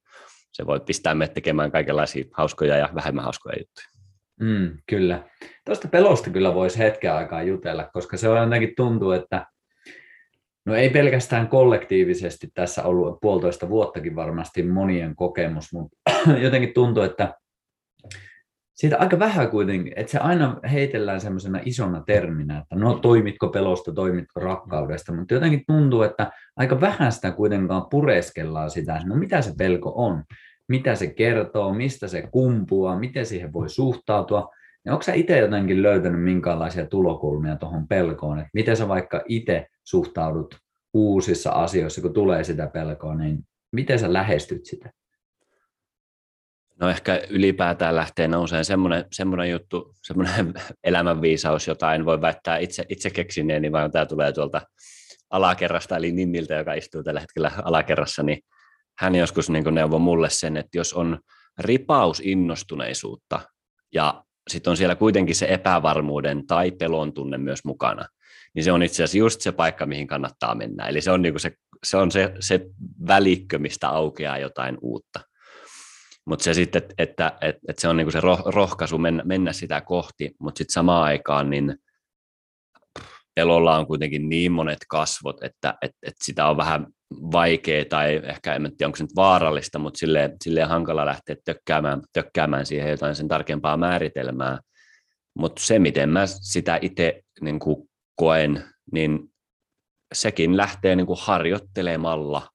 se 0.53 0.65
voi 0.65 0.79
pistää 0.79 1.15
me 1.15 1.27
tekemään 1.27 1.71
kaikenlaisia 1.71 2.25
hauskoja 2.33 2.77
ja 2.77 2.89
vähemmän 2.95 3.23
hauskoja 3.23 3.55
juttuja. 3.59 4.00
Mm, 4.41 4.77
kyllä. 4.89 5.23
Tuosta 5.65 5.87
pelosta 5.87 6.29
kyllä 6.29 6.53
voisi 6.53 6.79
hetken 6.79 7.13
aikaa 7.13 7.43
jutella, 7.43 7.89
koska 7.93 8.17
se 8.17 8.29
on 8.29 8.43
jotenkin 8.43 8.73
tuntuu, 8.77 9.11
että 9.11 9.45
no 10.65 10.75
ei 10.75 10.89
pelkästään 10.89 11.47
kollektiivisesti 11.47 12.47
tässä 12.53 12.83
ollut 12.83 13.17
puolitoista 13.21 13.69
vuottakin 13.69 14.15
varmasti 14.15 14.63
monien 14.63 15.15
kokemus, 15.15 15.73
mutta 15.73 15.97
jotenkin 16.45 16.73
tuntuu, 16.73 17.03
että 17.03 17.33
siitä 18.73 18.97
aika 18.97 19.19
vähän 19.19 19.49
kuitenkin, 19.49 19.93
että 19.95 20.11
se 20.11 20.17
aina 20.17 20.59
heitellään 20.71 21.21
semmoisena 21.21 21.59
isona 21.65 22.03
terminä, 22.05 22.59
että 22.59 22.75
no 22.75 22.93
toimitko 22.93 23.47
pelosta, 23.47 23.93
toimitko 23.93 24.39
rakkaudesta, 24.39 25.13
mutta 25.13 25.33
jotenkin 25.33 25.63
tuntuu, 25.67 26.01
että 26.01 26.31
aika 26.55 26.81
vähän 26.81 27.11
sitä 27.11 27.31
kuitenkaan 27.31 27.85
pureskellaan 27.89 28.71
sitä, 28.71 29.01
no 29.05 29.15
mitä 29.15 29.41
se 29.41 29.53
pelko 29.57 29.93
on 29.95 30.23
mitä 30.71 30.95
se 30.95 31.07
kertoo, 31.07 31.73
mistä 31.73 32.07
se 32.07 32.27
kumpuaa, 32.31 32.99
miten 32.99 33.25
siihen 33.25 33.53
voi 33.53 33.69
suhtautua. 33.69 34.49
Ja 34.85 34.91
onko 34.91 35.03
sä 35.03 35.13
itse 35.13 35.37
jotenkin 35.37 35.81
löytänyt 35.81 36.23
minkälaisia 36.23 36.85
tulokulmia 36.85 37.55
tuohon 37.55 37.87
pelkoon, 37.87 38.39
että 38.39 38.49
miten 38.53 38.77
sä 38.77 38.87
vaikka 38.87 39.21
itse 39.27 39.67
suhtaudut 39.83 40.55
uusissa 40.93 41.51
asioissa, 41.51 42.01
kun 42.01 42.13
tulee 42.13 42.43
sitä 42.43 42.67
pelkoa, 42.67 43.15
niin 43.15 43.39
miten 43.71 43.99
sä 43.99 44.13
lähestyt 44.13 44.65
sitä? 44.65 44.91
No 46.79 46.89
ehkä 46.89 47.21
ylipäätään 47.29 47.95
lähtee 47.95 48.27
nouseen 48.27 48.65
semmoinen, 48.65 49.05
semmoinen 49.11 49.51
juttu, 49.51 49.93
semmoinen 50.03 50.53
elämänviisaus, 50.83 51.67
jota 51.67 51.95
en 51.95 52.05
voi 52.05 52.21
väittää 52.21 52.57
itse, 52.57 52.85
itse 52.89 53.09
keksineeni, 53.09 53.71
vaan 53.71 53.91
tämä 53.91 54.05
tulee 54.05 54.31
tuolta 54.31 54.61
alakerrasta, 55.29 55.97
eli 55.97 56.11
Ninniltä, 56.11 56.53
joka 56.53 56.73
istuu 56.73 57.03
tällä 57.03 57.19
hetkellä 57.19 57.51
alakerrassa, 57.63 58.23
niin 58.23 58.41
hän 59.01 59.15
joskus 59.15 59.49
niin 59.49 59.63
neuvoi 59.71 59.99
mulle 59.99 60.29
sen, 60.29 60.57
että 60.57 60.77
jos 60.77 60.93
on 60.93 61.19
ripaus 61.57 62.19
innostuneisuutta 62.19 63.39
ja 63.93 64.23
sitten 64.49 64.71
on 64.71 64.77
siellä 64.77 64.95
kuitenkin 64.95 65.35
se 65.35 65.45
epävarmuuden 65.49 66.47
tai 66.47 66.71
pelon 66.71 67.13
tunne 67.13 67.37
myös 67.37 67.65
mukana, 67.65 68.05
niin 68.55 68.63
se 68.63 68.71
on 68.71 68.83
itse 68.83 69.03
asiassa 69.03 69.17
just 69.17 69.41
se 69.41 69.51
paikka, 69.51 69.85
mihin 69.85 70.07
kannattaa 70.07 70.55
mennä. 70.55 70.87
Eli 70.87 71.01
se 71.01 71.11
on, 71.11 71.21
niin 71.21 71.39
se, 71.39 71.51
se, 71.83 71.97
on 71.97 72.11
se, 72.11 72.33
se 72.39 72.65
välikkö, 73.07 73.59
mistä 73.59 73.89
aukeaa 73.89 74.37
jotain 74.37 74.77
uutta. 74.81 75.19
Mutta 76.25 76.43
se 76.43 76.53
sitten, 76.53 76.81
että, 76.81 76.93
että, 76.97 77.37
että, 77.41 77.61
että 77.67 77.81
se 77.81 77.87
on 77.87 77.97
niin 77.97 78.11
se 78.11 78.19
rohkaisu 78.45 78.97
mennä, 78.97 79.23
mennä 79.23 79.53
sitä 79.53 79.81
kohti, 79.81 80.31
mutta 80.39 80.57
sitten 80.57 80.73
samaan 80.73 81.03
aikaan 81.03 81.49
niin 81.49 81.75
pelolla 83.35 83.77
on 83.77 83.87
kuitenkin 83.87 84.29
niin 84.29 84.51
monet 84.51 84.79
kasvot, 84.89 85.43
että, 85.43 85.73
että, 85.81 85.97
että 86.03 86.25
sitä 86.25 86.47
on 86.47 86.57
vähän 86.57 86.87
vaikea 87.11 87.85
tai 87.85 88.21
ehkä 88.23 88.53
en 88.53 88.61
tiedä, 88.61 88.87
onko 88.87 88.95
se 88.95 89.03
nyt 89.03 89.15
vaarallista, 89.15 89.79
mutta 89.79 89.97
silleen, 89.97 90.35
silleen 90.43 90.67
hankala 90.67 91.05
lähteä 91.05 91.35
tökkäämään, 91.45 92.01
tökkäämään 92.13 92.65
siihen 92.65 92.89
jotain 92.89 93.15
sen 93.15 93.27
tarkempaa 93.27 93.77
määritelmää. 93.77 94.59
Mutta 95.33 95.61
se, 95.65 95.79
miten 95.79 96.09
mä 96.09 96.25
sitä 96.25 96.79
itse 96.81 97.21
niin 97.41 97.59
koen, 98.15 98.63
niin 98.91 99.19
sekin 100.13 100.57
lähtee 100.57 100.95
niin 100.95 101.07
kuin 101.07 101.19
harjoittelemalla. 101.21 102.47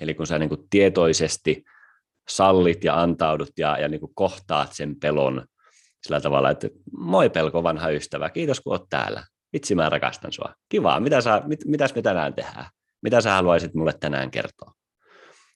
Eli 0.00 0.14
kun 0.14 0.26
sä 0.26 0.38
niin 0.38 0.48
kuin 0.48 0.66
tietoisesti 0.70 1.64
sallit 2.28 2.84
ja 2.84 3.02
antaudut 3.02 3.50
ja, 3.58 3.78
ja 3.78 3.88
niin 3.88 4.00
kuin 4.00 4.14
kohtaat 4.14 4.72
sen 4.72 4.96
pelon 5.00 5.46
sillä 6.02 6.20
tavalla, 6.20 6.50
että 6.50 6.68
moi 6.96 7.30
pelko 7.30 7.62
vanha 7.62 7.90
ystävä, 7.90 8.30
kiitos 8.30 8.60
kun 8.60 8.72
oot 8.72 8.88
täällä. 8.90 9.24
Vitsi 9.52 9.74
mä 9.74 9.88
rakastan 9.88 10.32
sua. 10.32 10.54
Kivaa, 10.68 11.00
mitä 11.00 11.20
sä, 11.20 11.42
mit, 11.46 11.64
mitäs 11.64 11.94
me 11.94 12.02
tänään 12.02 12.34
tehdään? 12.34 12.66
Mitä 13.02 13.20
sä 13.20 13.32
haluaisit 13.32 13.74
mulle 13.74 13.92
tänään 14.00 14.30
kertoa? 14.30 14.72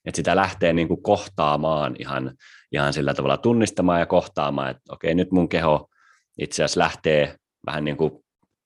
Että 0.04 0.16
sitä 0.16 0.36
lähtee 0.36 0.72
niin 0.72 0.88
kuin 0.88 1.02
kohtaamaan 1.02 1.96
ihan, 1.98 2.36
ihan 2.72 2.92
sillä 2.92 3.14
tavalla 3.14 3.36
tunnistamaan 3.36 4.00
ja 4.00 4.06
kohtaamaan, 4.06 4.70
että 4.70 4.82
okei, 4.88 5.14
nyt 5.14 5.32
mun 5.32 5.48
keho 5.48 5.88
itse 6.38 6.64
asiassa 6.64 6.80
lähtee 6.80 7.36
vähän 7.66 7.84
niin 7.84 7.96
kuin 7.96 8.12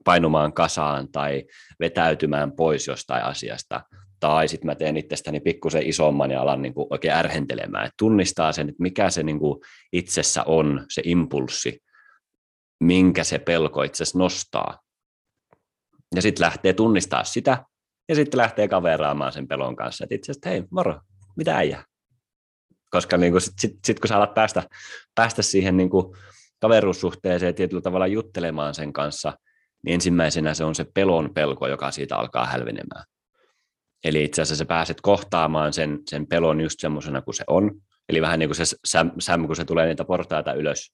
painumaan 0.04 0.52
kasaan 0.52 1.12
tai 1.12 1.44
vetäytymään 1.80 2.52
pois 2.52 2.86
jostain 2.86 3.24
asiasta. 3.24 3.82
Tai 4.20 4.48
sitten 4.48 4.66
mä 4.66 4.74
teen 4.74 4.96
itsestäni 4.96 5.40
pikkusen 5.40 5.86
isomman 5.86 6.30
ja 6.30 6.42
alan 6.42 6.62
niin 6.62 6.74
kuin 6.74 6.86
oikein 6.90 7.14
ärhentelemään, 7.14 7.84
että 7.84 7.94
tunnistaa 7.98 8.52
sen, 8.52 8.68
että 8.68 8.82
mikä 8.82 9.10
se 9.10 9.22
niin 9.22 9.38
kuin 9.38 9.60
itsessä 9.92 10.44
on, 10.44 10.86
se 10.88 11.02
impulssi, 11.04 11.82
minkä 12.80 13.24
se 13.24 13.38
pelko 13.38 13.82
itse 13.82 14.02
asiassa 14.02 14.18
nostaa. 14.18 14.78
Ja 16.14 16.22
sitten 16.22 16.44
lähtee 16.44 16.72
tunnistaa 16.72 17.24
sitä 17.24 17.64
ja 18.10 18.16
sitten 18.16 18.38
lähtee 18.38 18.68
kaveraamaan 18.68 19.32
sen 19.32 19.48
pelon 19.48 19.76
kanssa, 19.76 20.04
että 20.04 20.14
itse 20.14 20.32
asiassa, 20.32 20.50
hei, 20.50 20.64
moro, 20.70 21.00
mitä 21.36 21.56
äijä? 21.56 21.84
Koska 22.90 23.16
niin 23.16 23.32
kuin 23.32 23.40
sit, 23.40 23.58
sit, 23.58 23.78
sit, 23.84 24.00
kun 24.00 24.08
sä 24.08 24.16
alat 24.16 24.34
päästä, 24.34 24.62
päästä 25.14 25.42
siihen 25.42 25.76
niin 25.76 25.90
kuin 25.90 26.16
kaveruussuhteeseen 26.60 27.54
tietyllä 27.54 27.82
tavalla 27.82 28.06
juttelemaan 28.06 28.74
sen 28.74 28.92
kanssa, 28.92 29.32
niin 29.84 29.94
ensimmäisenä 29.94 30.54
se 30.54 30.64
on 30.64 30.74
se 30.74 30.84
pelon 30.94 31.34
pelko, 31.34 31.68
joka 31.68 31.90
siitä 31.90 32.16
alkaa 32.16 32.46
hälvenemään. 32.46 33.04
Eli 34.04 34.24
itse 34.24 34.42
asiassa 34.42 34.58
sä 34.58 34.66
pääset 34.66 35.00
kohtaamaan 35.00 35.72
sen, 35.72 35.98
sen 36.08 36.26
pelon 36.26 36.60
just 36.60 36.80
semmoisena 36.80 37.22
kuin 37.22 37.34
se 37.34 37.44
on. 37.46 37.80
Eli 38.08 38.22
vähän 38.22 38.38
niin 38.38 38.48
kuin 38.48 38.66
se 38.66 38.76
Sam, 38.84 39.10
Sam, 39.18 39.46
kun 39.46 39.56
se 39.56 39.64
tulee 39.64 39.86
niitä 39.86 40.04
portaita 40.04 40.52
ylös, 40.52 40.92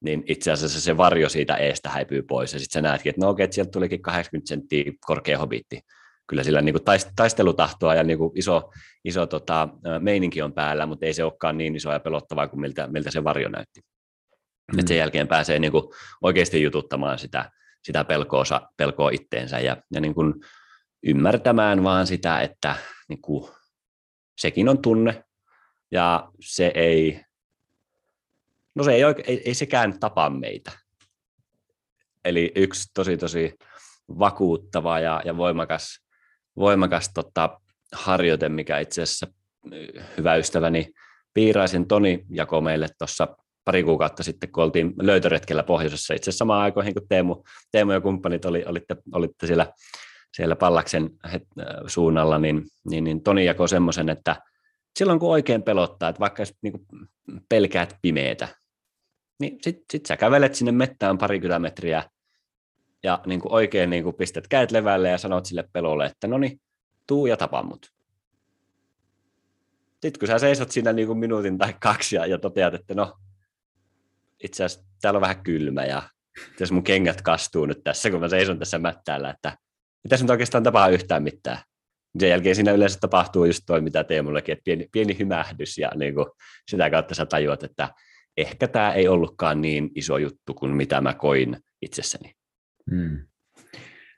niin 0.00 0.24
itse 0.26 0.52
asiassa 0.52 0.80
se 0.80 0.96
varjo 0.96 1.28
siitä 1.28 1.56
eestä 1.56 1.88
häipyy 1.88 2.22
pois. 2.22 2.52
Ja 2.52 2.58
sitten 2.58 2.72
sä 2.72 2.88
näetkin, 2.88 3.10
että 3.10 3.20
no 3.20 3.28
okei, 3.28 3.52
sieltä 3.52 3.70
tulikin 3.70 4.02
80 4.02 4.48
senttiä 4.48 4.92
korkea 5.06 5.38
hobitti 5.38 5.80
kyllä 6.32 6.44
sillä 6.44 6.62
niin 6.62 6.74
kuin 6.74 6.84
taistelutahtoa 7.16 7.94
ja 7.94 8.04
niin 8.04 8.18
kuin 8.18 8.32
iso, 8.34 8.72
iso 9.04 9.26
tota, 9.26 9.68
meininki 9.98 10.42
on 10.42 10.52
päällä, 10.52 10.86
mutta 10.86 11.06
ei 11.06 11.14
se 11.14 11.24
olekaan 11.24 11.58
niin 11.58 11.76
iso 11.76 11.92
ja 11.92 12.00
pelottavaa 12.00 12.48
kuin 12.48 12.60
miltä, 12.60 12.86
miltä 12.86 13.10
se 13.10 13.24
varjo 13.24 13.48
näytti. 13.48 13.80
Mm. 14.72 14.78
Et 14.78 14.88
sen 14.88 14.96
jälkeen 14.96 15.28
pääsee 15.28 15.58
niin 15.58 15.72
kuin 15.72 15.84
oikeasti 16.22 16.62
jututtamaan 16.62 17.18
sitä, 17.18 17.50
sitä 17.82 18.04
pelkoa, 18.04 18.44
pelkoa 18.76 19.10
itteensä 19.10 19.58
ja, 19.58 19.76
ja 19.90 20.00
niin 20.00 20.14
kuin 20.14 20.34
ymmärtämään 21.02 21.84
vaan 21.84 22.06
sitä, 22.06 22.40
että 22.40 22.76
niin 23.08 23.22
kuin, 23.22 23.50
sekin 24.38 24.68
on 24.68 24.82
tunne 24.82 25.24
ja 25.90 26.30
se 26.40 26.72
ei 26.74 27.20
no 28.74 28.84
se 28.84 28.92
ei, 28.92 29.04
oike, 29.04 29.22
ei, 29.26 29.42
ei 29.44 29.54
sekään 29.54 30.00
tapa 30.00 30.30
meitä. 30.30 30.72
Eli 32.24 32.52
yksi 32.54 32.90
tosi 32.94 33.16
tosi 33.16 33.54
vakuuttava 34.18 35.00
ja, 35.00 35.22
ja 35.24 35.36
voimakas, 35.36 36.01
voimakas 36.56 37.10
tota, 37.14 37.60
harjoite, 37.92 38.48
mikä 38.48 38.78
itse 38.78 39.02
asiassa 39.02 39.26
hyvä 40.18 40.36
ystäväni 40.36 40.92
Piiraisen 41.34 41.86
Toni 41.88 42.24
jakoi 42.30 42.62
meille 42.62 42.88
tuossa 42.98 43.36
pari 43.64 43.82
kuukautta 43.82 44.22
sitten, 44.22 44.52
kun 44.52 44.64
oltiin 44.64 44.94
löytöretkellä 44.96 45.62
pohjoisessa, 45.62 46.14
itse 46.14 46.30
asiassa 46.30 46.38
samaan 46.38 46.62
aikoihin 46.62 46.94
kuin 46.94 47.08
Teemu, 47.08 47.44
Teemu 47.72 47.92
ja 47.92 48.00
kumppanit 48.00 48.44
oli, 48.44 48.64
olitte, 48.66 48.96
olitte 49.14 49.46
siellä, 49.46 49.66
siellä 50.36 50.56
Pallaksen 50.56 51.10
suunnalla, 51.86 52.38
niin, 52.38 52.62
niin, 52.90 53.04
niin 53.04 53.22
Toni 53.22 53.44
jakoi 53.44 53.68
semmoisen, 53.68 54.08
että 54.08 54.36
silloin 54.98 55.18
kun 55.18 55.30
oikein 55.30 55.62
pelottaa, 55.62 56.08
että 56.08 56.20
vaikka 56.20 56.42
niin 56.62 56.72
kuin 56.72 57.08
pelkäät 57.48 57.96
pimeätä, 58.02 58.48
niin 59.40 59.58
sitten 59.62 59.84
sit 59.92 60.06
sä 60.06 60.16
kävelet 60.16 60.54
sinne 60.54 60.72
mettään 60.72 61.18
pari 61.18 61.40
kilometriä 61.40 62.02
ja 63.02 63.20
niin 63.26 63.40
kuin 63.40 63.52
oikein 63.52 63.90
niin 63.90 64.04
kuin 64.04 64.16
pistät 64.16 64.48
käet 64.48 64.70
levälle 64.70 65.08
ja 65.08 65.18
sanot 65.18 65.46
sille 65.46 65.68
pelolle, 65.72 66.06
että 66.06 66.26
no 66.26 66.38
niin, 66.38 66.60
tuu 67.06 67.26
ja 67.26 67.36
tapa 67.36 67.62
mut. 67.62 67.86
Sitten 70.02 70.18
kun 70.18 70.28
sä 70.28 70.38
seisot 70.38 70.70
siinä 70.70 70.92
niin 70.92 71.06
kuin 71.06 71.18
minuutin 71.18 71.58
tai 71.58 71.74
kaksi 71.80 72.16
ja, 72.16 72.26
ja 72.26 72.38
toteat, 72.38 72.74
että 72.74 72.94
no, 72.94 73.16
itse 74.42 74.64
asiassa 74.64 74.88
täällä 75.00 75.18
on 75.18 75.22
vähän 75.22 75.42
kylmä 75.42 75.84
ja 75.84 76.02
jos 76.60 76.72
mun 76.72 76.84
kengät 76.84 77.22
kastuu 77.22 77.66
nyt 77.66 77.84
tässä, 77.84 78.10
kun 78.10 78.20
mä 78.20 78.28
seison 78.28 78.58
tässä 78.58 78.78
mättäällä, 78.78 79.30
että 79.30 79.56
mitä 80.04 80.16
nyt 80.16 80.30
oikeastaan 80.30 80.64
tapaa 80.64 80.88
yhtään 80.88 81.22
mitään. 81.22 81.58
Sen 82.18 82.28
jälkeen 82.28 82.54
siinä 82.54 82.72
yleensä 82.72 82.98
tapahtuu 83.00 83.44
just 83.44 83.62
toi, 83.66 83.80
mitä 83.80 84.04
Teemullekin, 84.04 84.52
että 84.52 84.62
pieni, 84.64 84.88
pieni 84.92 85.18
hymähdys 85.18 85.78
ja 85.78 85.90
niin 85.94 86.14
kuin 86.14 86.26
sitä 86.70 86.90
kautta 86.90 87.14
sä 87.14 87.26
tajuat, 87.26 87.62
että 87.62 87.88
ehkä 88.36 88.68
tämä 88.68 88.92
ei 88.92 89.08
ollutkaan 89.08 89.60
niin 89.60 89.90
iso 89.94 90.18
juttu 90.18 90.54
kuin 90.54 90.76
mitä 90.76 91.00
mä 91.00 91.14
koin 91.14 91.56
itsessäni. 91.82 92.32
Hmm. 92.90 93.18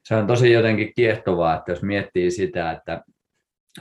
Se 0.05 0.15
on 0.15 0.27
tosi 0.27 0.53
jotenkin 0.53 0.93
kiehtovaa, 0.97 1.57
että 1.57 1.73
jos 1.73 1.83
miettii 1.83 2.31
sitä, 2.31 2.73
että 2.73 3.05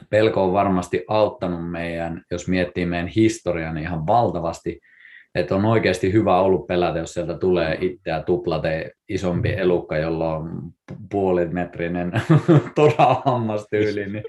pelko 0.09 0.43
on 0.43 0.53
varmasti 0.53 1.03
auttanut 1.07 1.71
meidän, 1.71 2.23
jos 2.31 2.47
miettii 2.47 2.85
meidän 2.85 3.07
historian 3.07 3.75
niin 3.75 3.83
ihan 3.83 4.07
valtavasti, 4.07 4.79
että 5.35 5.55
on 5.55 5.65
oikeasti 5.65 6.13
hyvä 6.13 6.39
ollut 6.39 6.67
pelätä, 6.67 6.99
jos 6.99 7.13
sieltä 7.13 7.37
tulee 7.37 7.77
itseä 7.81 8.23
tuplate 8.23 8.91
isompi 9.09 9.49
elukka, 9.49 9.97
jolla 9.97 10.35
on 10.35 10.61
puolimetrinen 11.11 12.11
torahammas 12.75 13.67
tyyli, 13.69 14.05
niin 14.05 14.23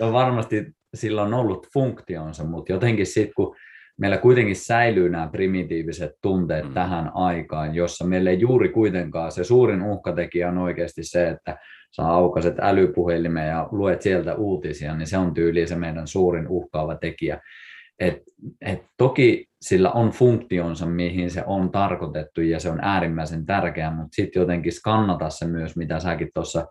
on 0.00 0.12
varmasti 0.12 0.66
sillä 0.94 1.22
on 1.22 1.34
ollut 1.34 1.66
funktionsa, 1.72 2.44
mutta 2.44 2.72
jotenkin 2.72 3.06
sitten 3.06 3.34
kun 3.36 3.56
meillä 4.00 4.18
kuitenkin 4.18 4.56
säilyy 4.56 5.08
nämä 5.08 5.28
primitiiviset 5.32 6.12
tunteet 6.22 6.64
mm. 6.64 6.74
tähän 6.74 7.10
aikaan, 7.14 7.74
jossa 7.74 8.04
meillä 8.04 8.30
ei 8.30 8.40
juuri 8.40 8.68
kuitenkaan, 8.68 9.32
se 9.32 9.44
suurin 9.44 9.82
uhkatekijä 9.82 10.48
on 10.48 10.58
oikeasti 10.58 11.04
se, 11.04 11.28
että 11.28 11.58
sä 11.96 12.02
aukaset 12.08 12.54
älypuhelimen 12.58 13.48
ja 13.48 13.68
luet 13.70 14.02
sieltä 14.02 14.34
uutisia, 14.34 14.96
niin 14.96 15.06
se 15.06 15.18
on 15.18 15.34
tyyli 15.34 15.66
se 15.66 15.76
meidän 15.76 16.06
suurin 16.06 16.48
uhkaava 16.48 16.94
tekijä. 16.94 17.40
Et, 17.98 18.22
et 18.60 18.82
toki 18.96 19.46
sillä 19.60 19.90
on 19.90 20.10
funktionsa, 20.10 20.86
mihin 20.86 21.30
se 21.30 21.42
on 21.46 21.70
tarkoitettu 21.70 22.40
ja 22.40 22.60
se 22.60 22.70
on 22.70 22.78
äärimmäisen 22.82 23.46
tärkeää, 23.46 23.90
mutta 23.90 24.14
sitten 24.14 24.40
jotenkin 24.40 24.72
skannata 24.72 25.30
se 25.30 25.46
myös, 25.46 25.76
mitä 25.76 26.00
säkin 26.00 26.30
tuossa 26.34 26.66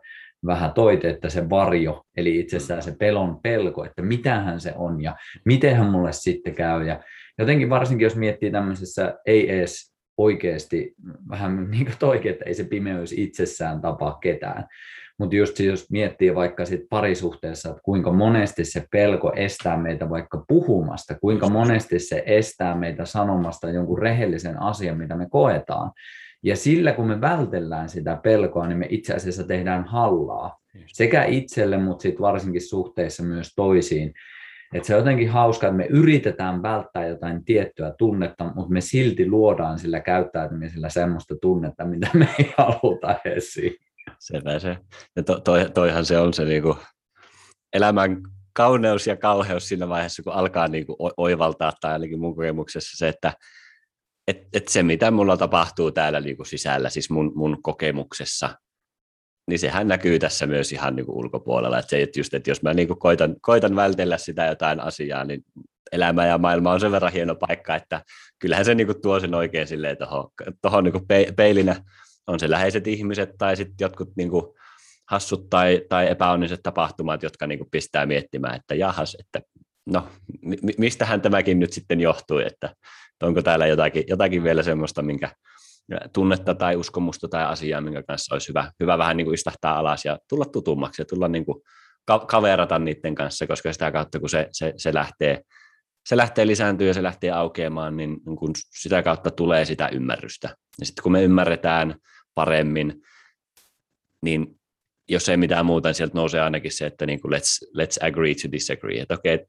vähän 0.45 0.73
toit, 0.73 1.05
että 1.05 1.29
se 1.29 1.49
varjo, 1.49 2.03
eli 2.17 2.39
itsessään 2.39 2.83
se 2.83 2.95
pelon 2.99 3.39
pelko, 3.43 3.85
että 3.85 4.01
mitähän 4.01 4.59
se 4.59 4.73
on 4.75 5.01
ja 5.01 5.15
mitenhän 5.45 5.91
mulle 5.91 6.13
sitten 6.13 6.55
käy. 6.55 6.87
Ja 6.87 6.99
jotenkin 7.39 7.69
varsinkin, 7.69 8.05
jos 8.05 8.15
miettii 8.15 8.51
tämmöisessä 8.51 9.19
ei 9.25 9.51
edes 9.51 9.93
oikeasti, 10.17 10.93
vähän 11.29 11.71
niin 11.71 11.85
kuin 11.85 11.97
toikin, 11.99 12.31
että 12.31 12.45
ei 12.45 12.53
se 12.53 12.63
pimeys 12.63 13.11
itsessään 13.11 13.81
tapaa 13.81 14.17
ketään, 14.21 14.65
mutta 15.19 15.35
just 15.35 15.59
jos 15.59 15.91
miettii 15.91 16.35
vaikka 16.35 16.65
sit 16.65 16.81
parisuhteessa, 16.89 17.69
että 17.69 17.81
kuinka 17.83 18.11
monesti 18.11 18.65
se 18.65 18.85
pelko 18.91 19.33
estää 19.35 19.77
meitä 19.77 20.09
vaikka 20.09 20.45
puhumasta, 20.47 21.15
kuinka 21.19 21.49
monesti 21.49 21.99
se 21.99 22.23
estää 22.25 22.75
meitä 22.75 23.05
sanomasta 23.05 23.69
jonkun 23.69 23.99
rehellisen 23.99 24.61
asian, 24.61 24.97
mitä 24.97 25.15
me 25.15 25.27
koetaan. 25.29 25.91
Ja 26.43 26.55
sillä 26.55 26.91
kun 26.91 27.07
me 27.07 27.21
vältellään 27.21 27.89
sitä 27.89 28.19
pelkoa, 28.23 28.67
niin 28.67 28.77
me 28.77 28.87
itse 28.89 29.13
asiassa 29.13 29.43
tehdään 29.43 29.85
hallaa 29.85 30.59
sekä 30.93 31.25
itselle, 31.25 31.77
mutta 31.77 32.01
sitten 32.01 32.21
varsinkin 32.21 32.61
suhteissa 32.61 33.23
myös 33.23 33.53
toisiin. 33.55 34.13
Et 34.73 34.83
se 34.83 34.95
on 34.95 34.99
jotenkin 34.99 35.29
hauska, 35.29 35.67
että 35.67 35.77
me 35.77 35.85
yritetään 35.85 36.61
välttää 36.61 37.07
jotain 37.07 37.45
tiettyä 37.45 37.93
tunnetta, 37.97 38.51
mutta 38.55 38.73
me 38.73 38.81
silti 38.81 39.29
luodaan 39.29 39.79
sillä 39.79 39.99
käyttäytymisellä 39.99 40.89
semmoista 40.89 41.35
tunnetta, 41.41 41.85
mitä 41.85 42.09
me 42.13 42.29
ei 42.39 42.53
haluta 42.57 43.15
esiin. 43.25 43.75
Sepä 44.19 44.59
se. 44.59 44.77
Ja 45.15 45.23
to, 45.23 45.39
toi, 45.39 45.69
toihan 45.73 46.05
se 46.05 46.17
on 46.17 46.33
se 46.33 46.45
niinku 46.45 46.77
elämän 47.73 48.17
kauneus 48.53 49.07
ja 49.07 49.17
kauheus 49.17 49.67
siinä 49.67 49.89
vaiheessa, 49.89 50.23
kun 50.23 50.33
alkaa 50.33 50.67
niinku 50.67 50.95
oivaltaa, 51.17 51.73
tai 51.81 51.93
ainakin 51.93 52.19
mun 52.19 52.35
kokemuksessa 52.35 52.97
se, 52.97 53.07
että 53.07 53.33
et, 54.27 54.47
et 54.53 54.67
se, 54.67 54.83
mitä 54.83 55.11
mulla 55.11 55.37
tapahtuu 55.37 55.91
täällä 55.91 56.19
niinku 56.19 56.45
sisällä, 56.45 56.89
siis 56.89 57.09
mun, 57.09 57.31
mun 57.35 57.57
kokemuksessa, 57.63 58.57
niin 59.49 59.59
sehän 59.59 59.87
näkyy 59.87 60.19
tässä 60.19 60.47
myös 60.47 60.71
ihan 60.71 60.95
niinku 60.95 61.19
ulkopuolella. 61.19 61.79
Että 61.79 61.89
se, 61.89 62.01
että 62.01 62.19
just, 62.19 62.33
että 62.33 62.49
jos 62.49 62.61
mä 62.61 62.73
niinku 62.73 62.95
koitan, 62.95 63.35
koitan 63.41 63.75
vältellä 63.75 64.17
sitä 64.17 64.45
jotain 64.45 64.79
asiaa, 64.79 65.23
niin 65.23 65.43
elämä 65.91 66.25
ja 66.25 66.37
maailma 66.37 66.71
on 66.71 66.79
sen 66.79 66.91
verran 66.91 67.13
hieno 67.13 67.35
paikka, 67.35 67.75
että 67.75 68.01
kyllähän 68.39 68.65
se 68.65 68.75
niinku 68.75 68.93
tuo 68.93 69.19
sen 69.19 69.35
oikein 69.35 69.67
silleen 69.67 69.97
tuohon 70.61 70.83
niinku 70.83 71.01
peilinä 71.35 71.75
on 72.27 72.39
se 72.39 72.49
läheiset 72.49 72.87
ihmiset 72.87 73.29
tai 73.37 73.55
sitten 73.55 73.85
jotkut 73.85 74.09
niin 74.15 74.29
kuin 74.29 74.45
hassut 75.09 75.49
tai, 75.49 75.81
tai 75.89 76.09
epäonniset 76.09 76.59
tapahtumat, 76.63 77.23
jotka 77.23 77.47
niin 77.47 77.59
kuin 77.59 77.69
pistää 77.71 78.05
miettimään, 78.05 78.55
että 78.55 78.75
jahas, 78.75 79.17
että 79.19 79.41
no, 79.85 80.07
mi- 80.41 80.75
mistähän 80.77 81.21
tämäkin 81.21 81.59
nyt 81.59 81.73
sitten 81.73 81.99
johtuu, 81.99 82.37
että 82.37 82.75
onko 83.21 83.41
täällä 83.41 83.67
jotakin, 83.67 84.03
jotakin 84.07 84.43
vielä 84.43 84.63
semmoista, 84.63 85.01
minkä 85.01 85.29
tunnetta 86.13 86.55
tai 86.55 86.75
uskomusta 86.75 87.27
tai 87.27 87.45
asiaa, 87.45 87.81
minkä 87.81 88.03
kanssa 88.03 88.35
olisi 88.35 88.49
hyvä, 88.49 88.71
hyvä 88.79 88.97
vähän 88.97 89.17
niin 89.17 89.25
kuin 89.25 89.35
istahtaa 89.35 89.77
alas 89.77 90.05
ja 90.05 90.19
tulla 90.29 90.45
tutummaksi 90.45 91.01
ja 91.01 91.05
tulla 91.05 91.27
niin 91.27 91.45
kuin 91.45 91.63
kaverata 92.27 92.79
niiden 92.79 93.15
kanssa, 93.15 93.47
koska 93.47 93.73
sitä 93.73 93.91
kautta, 93.91 94.19
kun 94.19 94.29
se, 94.29 94.49
se, 94.51 94.73
se 94.77 94.93
lähtee 94.93 95.41
se 96.05 96.17
lähtee 96.17 96.47
lisääntyä 96.47 96.87
ja 96.87 96.93
se 96.93 97.03
lähtee 97.03 97.31
aukeamaan, 97.31 97.97
niin, 97.97 98.17
niin 98.25 98.35
kun 98.35 98.51
sitä 98.79 99.03
kautta 99.03 99.31
tulee 99.31 99.65
sitä 99.65 99.87
ymmärrystä. 99.87 100.57
Ja 100.79 100.85
sitten 100.85 101.03
kun 101.03 101.11
me 101.11 101.23
ymmärretään 101.23 101.95
paremmin, 102.35 103.01
niin 104.21 104.59
jos 105.09 105.29
ei 105.29 105.37
mitään 105.37 105.65
muuta, 105.65 105.89
niin 105.89 105.95
sieltä 105.95 106.15
nousee 106.15 106.41
ainakin 106.41 106.71
se, 106.71 106.85
että 106.85 107.05
niin 107.05 107.21
kuin 107.21 107.33
let's, 107.33 107.81
let's 107.81 108.07
agree 108.07 108.33
to 108.35 108.51
disagree. 108.51 109.01
Että 109.01 109.13
okei, 109.13 109.45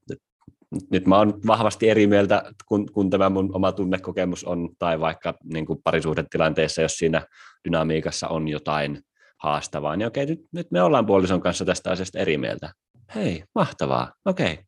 nyt 0.91 1.07
mä 1.07 1.19
oon 1.19 1.41
vahvasti 1.47 1.89
eri 1.89 2.07
mieltä, 2.07 2.43
kun, 2.67 2.93
kun 2.93 3.11
tämä 3.11 3.31
mun 3.31 3.57
oma 3.57 3.73
tunnekokemus 3.73 4.45
on, 4.45 4.69
tai 4.79 5.01
vaikka 5.01 5.35
niin 5.53 5.67
kuin 5.67 5.81
parisuhdetilanteessa, 5.85 6.83
jos 6.83 6.99
siinä 6.99 7.27
dynamiikassa 7.65 8.29
on 8.29 8.49
jotain 8.49 9.01
haastavaa, 9.39 9.97
niin 9.97 10.07
okei, 10.07 10.27
nyt, 10.27 10.41
nyt 10.53 10.71
me 10.71 10.83
ollaan 10.83 11.07
puolison 11.07 11.41
kanssa 11.41 11.65
tästä 11.65 11.91
asiasta 11.91 12.19
eri 12.19 12.39
mieltä. 12.39 12.73
Hei, 13.15 13.45
mahtavaa, 13.55 14.13
okei. 14.25 14.59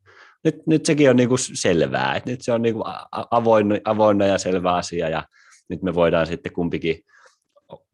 Nyt, 0.43 0.55
nyt 0.67 0.85
sekin 0.85 1.09
on 1.09 1.15
niin 1.15 1.29
kuin 1.29 1.39
selvää, 1.53 2.15
että 2.15 2.29
nyt 2.29 2.41
se 2.41 2.51
on 2.51 2.61
niin 2.61 2.73
kuin 2.73 2.85
avoin, 3.31 3.81
avoinna 3.85 4.25
ja 4.25 4.37
selvä 4.37 4.75
asia, 4.75 5.09
ja 5.09 5.23
nyt 5.69 5.81
me 5.81 5.95
voidaan 5.95 6.27
sitten 6.27 6.53
kumpikin 6.53 6.99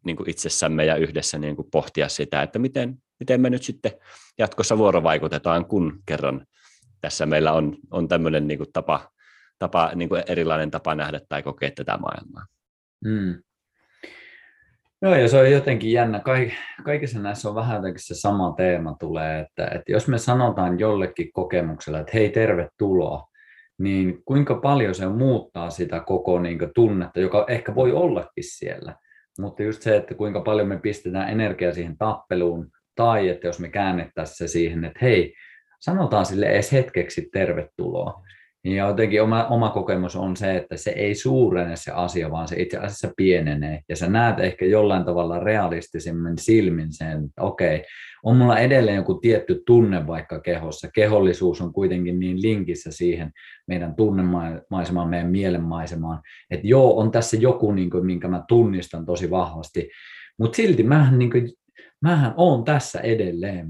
niin 0.06 0.15
kuin 0.15 0.30
itsessämme 0.30 0.86
ja 0.86 0.95
yhdessä 0.95 1.38
niin 1.38 1.56
kuin 1.56 1.67
pohtia 1.71 2.10
sitä, 2.10 2.41
että 2.41 2.60
miten, 2.60 2.97
miten 3.19 3.41
me 3.41 3.49
nyt 3.49 3.63
sitten 3.63 3.91
jatkossa 4.38 4.78
vuorovaikutetaan, 4.78 5.65
kun 5.65 5.99
kerran 6.06 6.45
tässä 7.03 7.25
meillä 7.25 7.51
on, 7.53 7.77
on 7.91 8.07
tämmöinen 8.07 8.47
niin 8.47 8.59
tapa, 8.73 9.09
tapa 9.59 9.91
niin 9.95 10.09
erilainen 10.27 10.71
tapa 10.71 10.95
nähdä 10.95 11.19
tai 11.29 11.43
kokea 11.43 11.71
tätä 11.75 11.97
maailmaa. 11.97 12.45
Hmm. 13.07 13.43
Joo, 15.01 15.15
ja 15.15 15.27
se 15.27 15.37
on 15.37 15.51
jotenkin 15.51 15.91
jännä. 15.91 16.21
Kaikissa 16.83 17.19
näissä 17.19 17.49
on 17.49 17.55
vähän 17.55 17.75
jotenkin 17.75 18.03
se 18.03 18.15
sama 18.15 18.53
teema 18.57 18.95
tulee, 18.99 19.39
että, 19.39 19.65
että 19.65 19.91
jos 19.91 20.07
me 20.07 20.17
sanotaan 20.17 20.79
jollekin 20.79 21.33
kokemuksella, 21.33 21.99
että 21.99 22.11
hei, 22.13 22.29
tervetuloa, 22.29 23.27
niin 23.79 24.23
kuinka 24.25 24.55
paljon 24.55 24.95
se 24.95 25.07
muuttaa 25.07 25.69
sitä 25.69 25.99
koko 25.99 26.39
niin 26.39 26.59
kuin, 26.59 26.71
tunnetta, 26.75 27.19
joka 27.19 27.45
ehkä 27.49 27.75
voi 27.75 27.91
ollakin 27.91 28.43
siellä. 28.43 28.95
Mutta 29.39 29.63
just 29.63 29.81
se, 29.81 29.95
että 29.95 30.15
kuinka 30.15 30.41
paljon 30.41 30.67
me 30.67 30.79
pistetään 30.79 31.29
energiaa 31.29 31.73
siihen 31.73 31.97
tappeluun, 31.97 32.67
tai 32.95 33.29
että 33.29 33.47
jos 33.47 33.59
me 33.59 33.69
käännettäisiin 33.69 34.37
se 34.37 34.47
siihen, 34.47 34.85
että 34.85 34.99
hei, 35.01 35.33
sanotaan 35.84 36.26
sille 36.26 36.46
edes 36.46 36.72
hetkeksi 36.72 37.30
tervetuloa. 37.34 38.24
Ja 38.65 38.88
jotenkin 38.88 39.22
oma, 39.22 39.48
oma 39.48 39.69
kokemus 39.69 40.15
on 40.15 40.38
se, 40.38 40.56
että 40.56 40.78
se 40.78 40.89
ei 40.89 41.15
suurene 41.15 41.76
se 41.76 41.91
asia, 41.91 42.32
vaan 42.32 42.48
se 42.48 42.62
itse 42.62 42.78
asiassa 42.78 43.12
pienenee. 43.17 43.82
Ja 43.89 43.96
sä 43.96 44.10
näet 44.10 44.39
ehkä 44.39 44.65
jollain 44.65 45.06
tavalla 45.06 45.39
realistisemmin 45.39 46.38
silmin 46.38 46.93
sen, 46.93 47.26
että 47.26 47.41
okei, 47.41 47.84
on 48.24 48.38
mulla 48.38 48.60
edelleen 48.60 48.96
joku 48.96 49.13
tietty 49.13 49.63
tunne 49.65 50.08
vaikka 50.08 50.39
kehossa. 50.39 50.89
Kehollisuus 50.93 51.62
on 51.62 51.74
kuitenkin 51.74 52.19
niin 52.19 52.41
linkissä 52.41 52.91
siihen 52.91 53.32
meidän 53.67 53.96
tunnemaisemaan, 53.96 55.10
meidän 55.10 55.32
mielenmaisemaan, 55.32 56.22
että 56.52 56.67
joo, 56.67 57.00
on 57.00 57.12
tässä 57.12 57.38
joku, 57.38 57.72
niin 57.72 57.89
kuin, 57.89 58.06
minkä 58.06 58.28
mä 58.28 58.43
tunnistan 58.48 59.06
tosi 59.06 59.30
vahvasti, 59.30 59.89
mutta 60.39 60.56
silti 60.56 60.84
mähän, 60.84 61.19
niin 61.19 61.32
mähän 62.03 62.33
on 62.37 62.63
tässä 62.63 62.99
edelleen. 62.99 63.67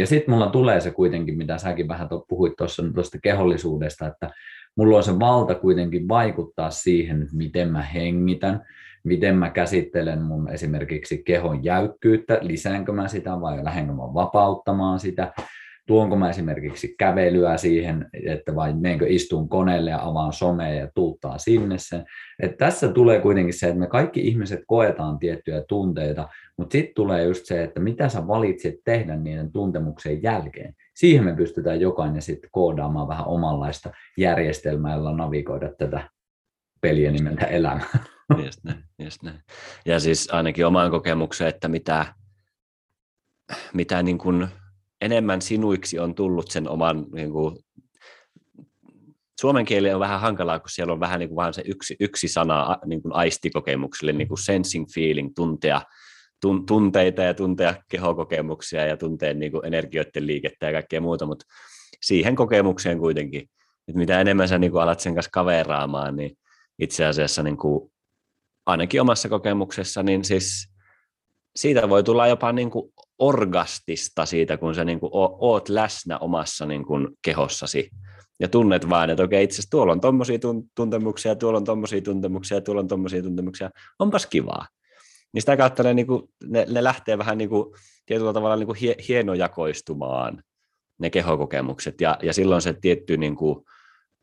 ja 0.00 0.06
sitten 0.06 0.34
mulla 0.34 0.50
tulee 0.50 0.80
se 0.80 0.90
kuitenkin, 0.90 1.36
mitä 1.36 1.58
säkin 1.58 1.88
vähän 1.88 2.08
puhuit 2.28 2.52
tuosta 2.94 3.18
kehollisuudesta, 3.22 4.06
että 4.06 4.30
mulla 4.76 4.96
on 4.96 5.02
se 5.02 5.18
valta 5.18 5.54
kuitenkin 5.54 6.08
vaikuttaa 6.08 6.70
siihen, 6.70 7.28
miten 7.32 7.72
mä 7.72 7.82
hengitän, 7.82 8.64
miten 9.04 9.36
mä 9.36 9.50
käsittelen 9.50 10.22
mun 10.22 10.48
esimerkiksi 10.48 11.22
kehon 11.22 11.64
jäykkyyttä, 11.64 12.38
lisäänkö 12.42 12.92
mä 12.92 13.08
sitä 13.08 13.30
vai 13.40 13.64
lähdenkö 13.64 13.92
mä 13.92 14.14
vapauttamaan 14.14 15.00
sitä, 15.00 15.32
tuonko 15.88 16.16
mä 16.16 16.30
esimerkiksi 16.30 16.94
kävelyä 16.98 17.56
siihen, 17.56 18.06
että 18.26 18.54
vai 18.54 18.74
menenkö 18.74 19.06
istun 19.08 19.48
koneelle 19.48 19.90
ja 19.90 20.04
avaan 20.04 20.32
somea 20.32 20.74
ja 20.74 20.88
tuuttaa 20.94 21.38
sinne 21.38 21.78
sen. 21.78 22.04
Et 22.42 22.56
tässä 22.56 22.88
tulee 22.88 23.20
kuitenkin 23.20 23.54
se, 23.54 23.66
että 23.66 23.78
me 23.78 23.86
kaikki 23.86 24.20
ihmiset 24.20 24.60
koetaan 24.66 25.18
tiettyjä 25.18 25.62
tunteita, 25.68 26.28
mutta 26.56 26.72
sitten 26.72 26.94
tulee 26.94 27.24
just 27.24 27.46
se, 27.46 27.62
että 27.62 27.80
mitä 27.80 28.08
sä 28.08 28.26
valitset 28.26 28.74
tehdä 28.84 29.16
niiden 29.16 29.52
tuntemuksen 29.52 30.22
jälkeen. 30.22 30.74
Siihen 30.94 31.24
me 31.24 31.36
pystytään 31.36 31.80
jokainen 31.80 32.22
sitten 32.22 32.50
koodaamaan 32.52 33.08
vähän 33.08 33.26
omanlaista 33.26 33.90
järjestelmää, 34.16 34.94
jolla 34.94 35.16
navigoida 35.16 35.70
tätä 35.78 36.08
peliä 36.80 37.10
nimeltä 37.10 37.46
elämä. 37.46 37.80
Just 38.44 38.64
näin, 38.64 38.84
just 38.98 39.22
näin. 39.22 39.40
Ja 39.86 40.00
siis 40.00 40.28
ainakin 40.32 40.66
omaan 40.66 40.90
kokemukseen, 40.90 41.48
että 41.48 41.68
mitä, 41.68 42.06
mitä 43.74 44.02
niin 44.02 44.18
kuin 44.18 44.48
enemmän 45.00 45.42
sinuiksi 45.42 45.98
on 45.98 46.14
tullut 46.14 46.50
sen 46.50 46.68
oman, 46.68 47.06
niin 47.12 47.32
kuin, 47.32 47.58
suomen 49.40 49.64
kieli 49.64 49.92
on 49.92 50.00
vähän 50.00 50.20
hankalaa, 50.20 50.60
kun 50.60 50.70
siellä 50.70 50.92
on 50.92 51.00
vähän 51.00 51.20
niin 51.20 51.28
kuin 51.28 51.36
vaan 51.36 51.54
se 51.54 51.62
yksi, 51.66 51.96
yksi 52.00 52.28
sana 52.28 52.76
niin 52.86 53.02
kuin 53.02 53.12
aistikokemukselle, 53.12 54.12
niin 54.12 54.28
kuin 54.28 54.38
sensing 54.38 54.86
feeling, 54.94 55.30
tuntea, 55.34 55.82
tun, 56.40 56.66
tunteita 56.66 57.22
ja 57.22 57.34
tuntea 57.34 57.74
kehokokemuksia 57.88 58.86
ja 58.86 58.96
tuntea 58.96 59.34
niin 59.34 59.52
kuin 59.52 59.64
energioiden 59.64 60.26
liikettä 60.26 60.66
ja 60.66 60.72
kaikkea 60.72 61.00
muuta, 61.00 61.26
mutta 61.26 61.46
siihen 62.02 62.36
kokemukseen 62.36 62.98
kuitenkin, 62.98 63.40
että 63.88 63.98
mitä 63.98 64.20
enemmän 64.20 64.48
sä 64.48 64.58
niin 64.58 64.72
kuin 64.72 64.82
alat 64.82 65.00
sen 65.00 65.14
kanssa 65.14 65.30
kaveraamaan, 65.30 66.16
niin 66.16 66.38
itse 66.78 67.04
asiassa 67.04 67.42
niin 67.42 67.56
kuin, 67.56 67.92
ainakin 68.66 69.00
omassa 69.00 69.28
kokemuksessa, 69.28 70.02
niin 70.02 70.24
siis 70.24 70.68
siitä 71.56 71.88
voi 71.88 72.02
tulla 72.02 72.26
jopa 72.26 72.52
niin 72.52 72.70
kuin 72.70 72.92
orgastista 73.18 74.26
siitä, 74.26 74.56
kun 74.56 74.74
sä 74.74 74.84
niin 74.84 75.00
kuin 75.00 75.10
oot 75.12 75.68
läsnä 75.68 76.18
omassa 76.18 76.66
niin 76.66 76.84
kuin 76.84 77.08
kehossasi 77.22 77.90
ja 78.40 78.48
tunnet 78.48 78.90
vaan, 78.90 79.10
että 79.10 79.22
okei, 79.22 79.44
itse 79.44 79.62
tuolla 79.70 79.92
on 79.92 80.00
tommosia 80.00 80.38
tuntemuksia, 80.74 81.36
tuolla 81.36 81.58
on 81.58 81.64
tommosia 81.64 82.00
tuntemuksia, 82.00 82.60
tuolla 82.60 82.80
on 82.80 82.88
tommosia 82.88 83.22
tuntemuksia, 83.22 83.70
onpas 83.98 84.26
kivaa. 84.26 84.66
Niin 85.32 85.42
sitä 85.42 85.56
kautta 85.56 85.82
ne, 85.82 85.94
niin 85.94 86.06
kuin, 86.06 86.22
ne, 86.44 86.66
ne 86.70 86.84
lähtee 86.84 87.18
vähän 87.18 87.38
niin 87.38 87.50
kuin, 87.50 87.74
tietyllä 88.06 88.32
tavalla 88.32 88.56
niin 88.56 88.66
kuin 88.66 88.78
hie, 88.78 88.96
hienojakoistumaan, 89.08 90.42
ne 90.98 91.10
kehokokemukset, 91.10 92.00
ja, 92.00 92.18
ja 92.22 92.32
silloin 92.32 92.62
se 92.62 92.72
tietty 92.72 93.16
niin 93.16 93.36
kuin, 93.36 93.64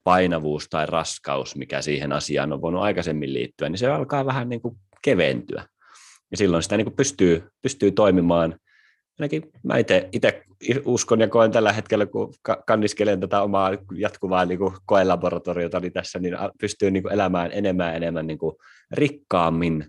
painavuus 0.04 0.68
tai 0.70 0.86
raskaus, 0.86 1.56
mikä 1.56 1.82
siihen 1.82 2.14
asiaan 2.14 2.54
on 2.54 2.62
voinut 2.62 2.82
aikaisemmin 2.82 3.34
liittyä, 3.34 3.70
niin 3.70 3.78
se 3.78 3.88
alkaa 3.88 4.26
vähän 4.26 4.50
niin 4.50 4.62
kuin 4.62 4.76
keventyä. 5.02 5.68
Ja 6.32 6.38
silloin 6.38 6.64
sitä 6.64 6.78
niin 6.78 6.86
kuin 6.86 6.96
pystyy, 6.96 7.44
pystyy 7.62 7.92
toimimaan 7.92 8.60
ainakin 9.20 9.52
mä 9.64 9.78
itse 9.78 10.44
uskon 10.86 11.22
ja 11.22 11.28
koen 11.28 11.52
tällä 11.52 11.74
hetkellä, 11.74 12.06
kun 12.06 12.34
kanniskelen 12.68 13.20
tätä 13.20 13.42
omaa 13.42 13.72
jatkuvaa 13.96 14.46
niin 14.46 14.58
kuin 14.58 14.76
koelaboratoriota 14.86 15.80
niin 15.80 15.94
tässä, 15.94 16.20
niin 16.20 16.38
pystyy 16.60 16.92
niin 16.92 17.04
kuin 17.04 17.14
elämään 17.14 17.52
enemmän 17.54 17.88
ja 17.88 17.94
enemmän 17.94 18.28
niin 18.28 18.38
kuin 18.38 18.56
rikkaammin 18.92 19.86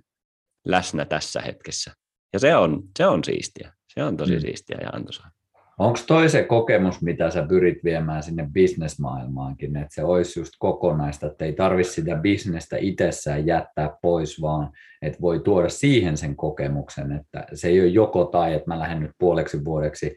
läsnä 0.66 1.04
tässä 1.04 1.40
hetkessä. 1.40 1.92
Ja 2.32 2.38
se 2.38 2.56
on, 2.56 2.82
se 2.98 3.06
on 3.06 3.24
siistiä. 3.24 3.72
Se 3.94 4.04
on 4.04 4.16
tosi 4.16 4.34
mm. 4.34 4.40
siistiä 4.40 4.78
ja 4.80 4.90
antoisaa. 4.90 5.30
Onko 5.78 5.98
toi 6.06 6.28
se 6.28 6.42
kokemus, 6.42 7.02
mitä 7.02 7.30
sä 7.30 7.46
pyrit 7.48 7.84
viemään 7.84 8.22
sinne 8.22 8.48
bisnesmaailmaankin, 8.52 9.76
että 9.76 9.94
se 9.94 10.04
olisi 10.04 10.40
just 10.40 10.52
kokonaista, 10.58 11.26
että 11.26 11.44
ei 11.44 11.52
tarvitse 11.52 11.92
sitä 11.92 12.16
bisnestä 12.16 12.76
itsessään 12.80 13.46
jättää 13.46 13.96
pois, 14.02 14.42
vaan 14.42 14.72
että 15.02 15.20
voi 15.20 15.40
tuoda 15.40 15.68
siihen 15.68 16.16
sen 16.16 16.36
kokemuksen, 16.36 17.12
että 17.12 17.46
se 17.54 17.68
ei 17.68 17.80
ole 17.80 17.88
joko 17.88 18.24
tai, 18.24 18.54
että 18.54 18.70
mä 18.70 18.78
lähden 18.78 19.00
nyt 19.00 19.10
puoleksi 19.18 19.64
vuodeksi 19.64 20.16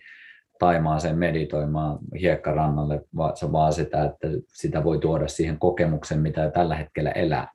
Taimaaseen 0.59 1.17
meditoimaan 1.17 1.99
hiekkarannalle, 2.19 3.01
vaan 3.15 3.37
se 3.37 3.51
vaan 3.51 3.73
sitä, 3.73 4.05
että 4.05 4.27
sitä 4.53 4.83
voi 4.83 4.99
tuoda 4.99 5.27
siihen 5.27 5.59
kokemuksen, 5.59 6.19
mitä 6.19 6.51
tällä 6.51 6.75
hetkellä 6.75 7.11
elää. 7.11 7.47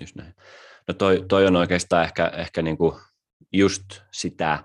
Just 0.00 0.16
näin. 0.16 0.34
No 0.88 0.94
toi, 0.94 1.24
toi 1.28 1.46
on 1.46 1.56
oikeastaan 1.56 2.04
ehkä, 2.04 2.32
ehkä 2.36 2.62
niinku 2.62 2.98
just 3.52 3.84
sitä, 4.12 4.58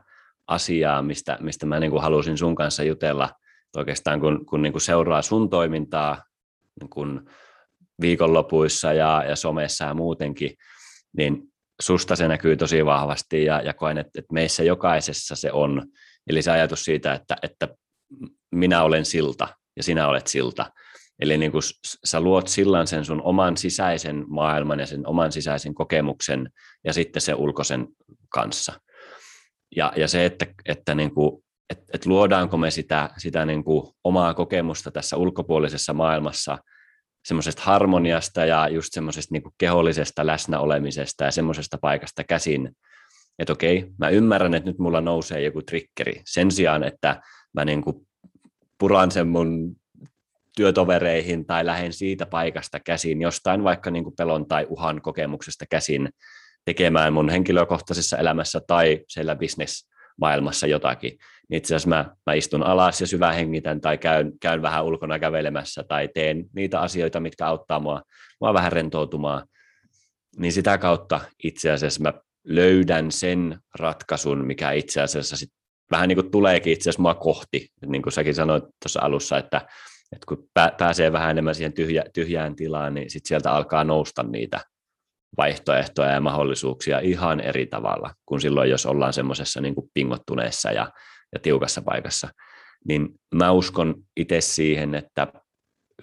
asiaa, 0.48 1.02
mistä, 1.02 1.38
mistä 1.42 1.66
mä 1.66 1.80
niin 1.80 1.92
kuin 1.92 2.02
halusin 2.02 2.38
sun 2.38 2.56
kanssa 2.56 2.84
jutella 2.84 3.30
oikeastaan, 3.78 4.20
kun, 4.20 4.46
kun 4.46 4.62
niin 4.62 4.74
kuin 4.74 4.82
seuraa 4.82 5.22
sun 5.22 5.50
toimintaa 5.50 6.24
niin 6.80 6.90
kuin 6.90 7.22
viikonlopuissa 8.02 8.94
ja, 8.94 9.24
ja 9.30 9.36
somessa 9.36 9.86
ja 9.86 9.94
muutenkin, 9.94 10.56
niin 11.18 11.42
susta 11.82 12.16
se 12.16 12.28
näkyy 12.28 12.58
tosi 12.58 12.86
vahvasti 12.86 13.46
ja, 13.46 13.62
ja 13.62 13.74
koen, 13.74 13.98
että, 13.98 14.20
että 14.20 14.34
meissä 14.34 14.64
jokaisessa 14.64 15.36
se 15.36 15.52
on. 15.52 15.84
Eli 16.28 16.42
se 16.42 16.52
ajatus 16.52 16.84
siitä, 16.84 17.14
että, 17.14 17.36
että 17.44 17.68
minä 18.52 18.84
olen 18.84 19.06
silta 19.06 19.48
ja 19.78 19.84
sinä 19.84 20.08
olet 20.08 20.28
silta. 20.28 20.72
Eli 21.20 21.38
niin 21.38 21.52
kuin 21.52 21.62
sä 22.06 22.22
luot 22.22 22.48
sillan 22.48 22.88
sen 22.88 23.06
sun 23.06 23.22
oman 23.22 23.58
sisäisen 23.58 24.26
maailman 24.28 24.80
ja 24.80 24.86
sen 24.86 25.08
oman 25.08 25.32
sisäisen 25.32 25.76
kokemuksen 25.76 26.50
ja 26.84 26.94
sitten 26.94 27.22
sen 27.22 27.36
ulkoisen 27.36 27.88
kanssa. 28.30 28.74
Ja, 29.76 29.94
ja 29.96 30.08
se, 30.08 30.26
että, 30.26 30.46
että 30.66 30.96
niin 30.96 31.14
kuin, 31.14 31.44
et, 31.70 31.80
et 31.94 32.06
luodaanko 32.06 32.58
me 32.58 32.72
sitä, 32.72 33.10
sitä 33.18 33.46
niin 33.46 33.64
kuin 33.64 33.94
omaa 34.04 34.34
kokemusta 34.34 34.92
tässä 34.92 35.18
ulkopuolisessa 35.18 35.94
maailmassa 35.94 36.58
semmoisesta 37.26 37.62
harmoniasta 37.66 38.46
ja 38.46 38.70
just 38.70 38.88
semmoisesta 38.92 39.34
niin 39.34 39.44
kehollisesta 39.58 40.26
läsnäolemisesta 40.26 41.24
ja 41.24 41.32
semmoisesta 41.32 41.78
paikasta 41.82 42.24
käsin, 42.24 42.72
että 43.40 43.54
okei, 43.54 43.88
mä 44.00 44.10
ymmärrän, 44.10 44.54
että 44.54 44.70
nyt 44.70 44.80
mulla 44.80 45.02
nousee 45.02 45.42
joku 45.42 45.62
trikkeri. 45.62 46.22
Sen 46.26 46.52
sijaan, 46.52 46.84
että 46.84 47.22
mä 47.54 47.66
niin 47.66 47.82
kuin 47.82 48.08
puran 48.78 49.12
sen 49.12 49.28
mun 49.28 49.76
työtovereihin 50.56 51.46
tai 51.46 51.66
lähden 51.66 51.94
siitä 51.94 52.26
paikasta 52.26 52.80
käsin, 52.80 53.22
jostain 53.22 53.64
vaikka 53.64 53.92
niin 53.92 54.04
kuin 54.04 54.16
pelon 54.16 54.48
tai 54.48 54.66
uhan 54.70 55.02
kokemuksesta 55.02 55.66
käsin, 55.70 56.10
tekemään 56.65 57.13
mun 57.13 57.30
henkilökohtaisessa 57.30 58.17
elämässä 58.17 58.62
tai 58.67 59.01
siellä 59.08 59.36
bisnesmaailmassa 59.36 60.67
jotakin, 60.67 61.17
niin 61.49 61.58
itse 61.58 61.75
asiassa 61.75 61.89
mä, 61.89 62.15
mä 62.25 62.34
istun 62.34 62.63
alas 62.63 63.01
ja 63.01 63.08
syvä 63.08 63.32
hengitän 63.32 63.82
tai 63.82 63.97
käyn, 63.97 64.32
käyn 64.41 64.62
vähän 64.62 64.86
ulkona 64.86 65.19
kävelemässä 65.19 65.84
tai 65.84 66.10
teen 66.13 66.45
niitä 66.54 66.80
asioita, 66.80 67.19
mitkä 67.19 67.47
auttaa 67.47 67.80
mua, 67.80 68.01
mua 68.41 68.54
vähän 68.54 68.71
rentoutumaan, 68.71 69.47
niin 70.38 70.51
sitä 70.51 70.78
kautta 70.78 71.21
itse 71.43 71.71
asiassa 71.71 72.04
mä 72.04 72.13
löydän 72.43 73.12
sen 73.12 73.60
ratkaisun, 73.80 74.45
mikä 74.47 74.71
itse 74.71 75.01
asiassa 75.01 75.38
sit 75.38 75.49
vähän 75.91 76.08
niin 76.08 76.17
kuin 76.17 76.32
tuleekin 76.32 76.73
itse 76.73 76.84
asiassa 76.89 77.01
mua 77.01 77.15
kohti, 77.15 77.67
niin 77.86 78.01
kuin 78.01 78.13
säkin 78.13 78.36
sanoit 78.36 78.63
tuossa 78.63 78.99
alussa, 79.01 79.38
että, 79.38 79.58
että 80.12 80.25
kun 80.28 80.49
pääsee 80.78 81.12
vähän 81.12 81.32
enemmän 81.32 81.56
siihen 81.56 81.73
tyhjä, 81.73 82.04
tyhjään 82.13 82.56
tilaan, 82.56 82.93
niin 82.93 83.10
sitten 83.10 83.28
sieltä 83.28 83.51
alkaa 83.51 83.84
nousta 83.84 84.23
niitä 84.23 84.62
vaihtoehtoja 85.38 86.12
ja 86.12 86.21
mahdollisuuksia 86.21 87.00
ihan 87.00 87.39
eri 87.39 87.65
tavalla 87.65 88.13
kuin 88.26 88.41
silloin, 88.41 88.69
jos 88.69 88.86
ollaan 88.86 89.13
semmoisessa 89.13 89.62
niin 89.62 89.76
kuin 89.76 89.89
pingottuneessa 89.93 90.71
ja, 90.71 90.91
ja 91.34 91.39
tiukassa 91.39 91.82
paikassa. 91.82 92.30
Niin 92.88 93.10
mä 93.36 93.52
uskon 93.52 93.95
itse 94.17 94.41
siihen, 94.41 94.95
että 94.95 95.28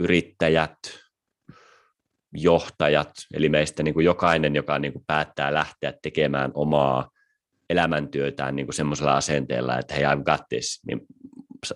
yrittäjät, 0.01 0.79
johtajat, 2.35 3.11
eli 3.35 3.49
meistä 3.49 3.83
niin 3.83 3.95
kuin 3.95 4.05
jokainen, 4.05 4.57
joka 4.57 4.79
niin 4.79 4.93
kuin 4.93 5.05
päättää 5.07 5.55
lähteä 5.55 5.93
tekemään 6.03 6.51
omaa 6.55 7.11
elämäntyötään 7.71 8.57
niin 8.57 8.67
kuin 8.67 8.75
semmoisella 8.75 9.17
asenteella, 9.17 9.79
että 9.79 9.95
hei, 9.95 10.05
I've 10.05 10.23
got 10.23 10.41
this, 10.49 10.81
niin 10.87 11.01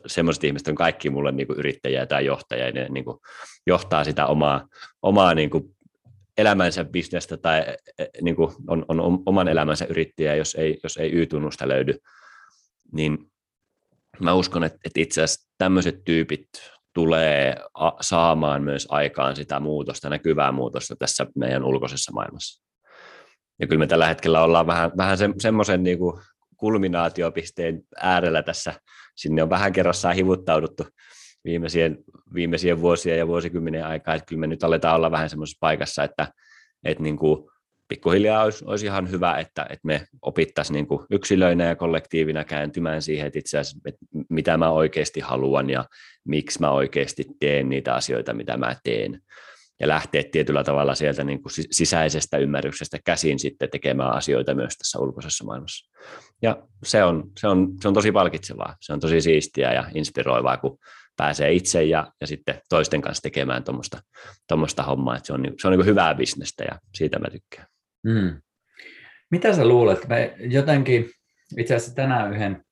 semmoiset 0.06 0.44
ihmiset 0.44 0.68
on 0.68 0.74
kaikki 0.74 1.10
mulle 1.10 1.32
niin 1.32 1.46
kuin 1.46 1.58
yrittäjiä 1.58 2.06
tai 2.06 2.26
johtajia, 2.26 2.66
ja 2.66 2.72
ne 2.72 2.88
niin 2.88 3.04
kuin 3.04 3.18
johtaa 3.66 4.04
sitä 4.04 4.26
omaa, 4.26 4.68
omaa 5.02 5.34
niin 5.34 5.50
kuin 5.50 5.75
elämänsä 6.38 6.84
bisnestä 6.84 7.36
tai 7.36 7.58
e, 7.58 7.74
e, 7.98 8.06
niin 8.22 8.36
kuin 8.36 8.54
on, 8.68 8.84
on 8.88 9.22
oman 9.26 9.48
elämänsä 9.48 9.86
yrittäjä, 9.88 10.34
jos 10.34 10.54
ei, 10.54 10.80
jos 10.82 10.96
ei 10.96 11.12
Y-tunnusta 11.12 11.68
löydy, 11.68 11.94
niin 12.92 13.18
mä 14.20 14.34
uskon, 14.34 14.64
että, 14.64 14.78
että 14.84 15.00
itse 15.00 15.22
asiassa 15.22 15.50
tämmöiset 15.58 16.04
tyypit 16.04 16.48
tulee 16.94 17.56
saamaan 18.00 18.62
myös 18.62 18.86
aikaan 18.90 19.36
sitä 19.36 19.60
muutosta, 19.60 20.10
näkyvää 20.10 20.52
muutosta 20.52 20.96
tässä 20.96 21.26
meidän 21.36 21.64
ulkoisessa 21.64 22.12
maailmassa. 22.12 22.64
Ja 23.60 23.66
kyllä 23.66 23.78
me 23.78 23.86
tällä 23.86 24.06
hetkellä 24.06 24.42
ollaan 24.42 24.66
vähän, 24.66 24.90
vähän 24.96 25.18
se, 25.18 25.28
semmoisen 25.38 25.82
niin 25.82 25.98
kuin 25.98 26.20
kulminaatiopisteen 26.56 27.82
äärellä 28.00 28.42
tässä. 28.42 28.80
Sinne 29.16 29.42
on 29.42 29.50
vähän 29.50 29.72
kerrassaan 29.72 30.14
hivuttauduttu 30.14 30.86
viimeisien, 31.46 31.98
viimeisien 32.34 32.80
vuosien 32.80 33.18
ja 33.18 33.26
vuosikymmenien 33.26 33.86
aikaa, 33.86 34.14
että 34.14 34.26
kyllä 34.26 34.40
me 34.40 34.46
nyt 34.46 34.64
aletaan 34.64 34.96
olla 34.96 35.10
vähän 35.10 35.30
semmoisessa 35.30 35.58
paikassa, 35.60 36.04
että, 36.04 36.28
että 36.84 37.02
niin 37.02 37.16
kuin 37.16 37.48
pikkuhiljaa 37.88 38.42
olisi, 38.42 38.64
olisi 38.64 38.86
ihan 38.86 39.10
hyvä, 39.10 39.38
että, 39.38 39.62
että 39.62 39.86
me 39.86 40.06
opittaisiin 40.22 40.74
niin 40.74 40.86
kuin 40.86 41.06
yksilöinä 41.10 41.64
ja 41.64 41.76
kollektiivina 41.76 42.44
kääntymään 42.44 43.02
siihen, 43.02 43.26
että 43.26 43.38
itse 43.38 43.58
asiassa, 43.58 43.78
että 43.86 44.06
mitä 44.30 44.56
mä 44.56 44.70
oikeasti 44.70 45.20
haluan 45.20 45.70
ja 45.70 45.84
miksi 46.24 46.60
mä 46.60 46.70
oikeasti 46.70 47.24
teen 47.40 47.68
niitä 47.68 47.94
asioita, 47.94 48.34
mitä 48.34 48.56
mä 48.56 48.76
teen. 48.84 49.20
Ja 49.80 49.88
lähteä 49.88 50.22
tietyllä 50.32 50.64
tavalla 50.64 50.94
sieltä 50.94 51.24
niin 51.24 51.42
kuin 51.42 51.52
sisäisestä 51.70 52.38
ymmärryksestä 52.38 52.98
käsin 53.04 53.38
sitten 53.38 53.70
tekemään 53.70 54.12
asioita 54.12 54.54
myös 54.54 54.76
tässä 54.78 54.98
ulkoisessa 54.98 55.44
maailmassa. 55.44 55.90
Ja 56.42 56.62
se 56.84 57.04
on, 57.04 57.30
se 57.38 57.48
on, 57.48 57.68
se 57.80 57.88
on 57.88 57.94
tosi 57.94 58.12
palkitsevaa, 58.12 58.76
se 58.80 58.92
on 58.92 59.00
tosi 59.00 59.20
siistiä 59.20 59.72
ja 59.72 59.84
inspiroivaa, 59.94 60.56
kun 60.56 60.78
pääsee 61.16 61.52
itse 61.52 61.84
ja, 61.84 62.12
ja 62.20 62.26
sitten 62.26 62.60
toisten 62.68 63.00
kanssa 63.00 63.22
tekemään 63.22 63.64
tuommoista 64.48 64.82
hommaa. 64.82 65.16
Että 65.16 65.26
se 65.26 65.32
on, 65.32 65.44
se 65.60 65.68
on 65.68 65.78
niin 65.78 65.86
hyvää 65.86 66.14
bisnestä 66.14 66.64
ja 66.64 66.78
siitä 66.94 67.18
mä 67.18 67.30
tykkään. 67.30 67.66
Mm. 68.04 68.40
Mitä 69.30 69.54
sä 69.54 69.68
luulet? 69.68 70.08
Me 70.08 70.34
jotenkin 70.38 71.10
itse 71.58 71.74
asiassa 71.74 71.94
tänään 71.94 72.32
yhden 72.32 72.64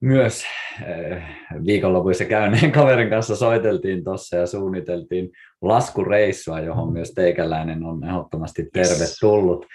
myös 0.00 0.44
äh, 0.82 1.36
viikonlopuissa 1.66 2.24
käyneen 2.24 2.72
kaverin 2.78 3.10
kanssa 3.10 3.36
soiteltiin 3.36 4.04
tuossa 4.04 4.36
ja 4.36 4.46
suunniteltiin 4.46 5.30
laskureissua, 5.62 6.60
johon 6.60 6.92
myös 6.92 7.12
teikäläinen 7.14 7.84
on 7.84 8.04
ehdottomasti 8.04 8.68
tervetullut. 8.72 9.66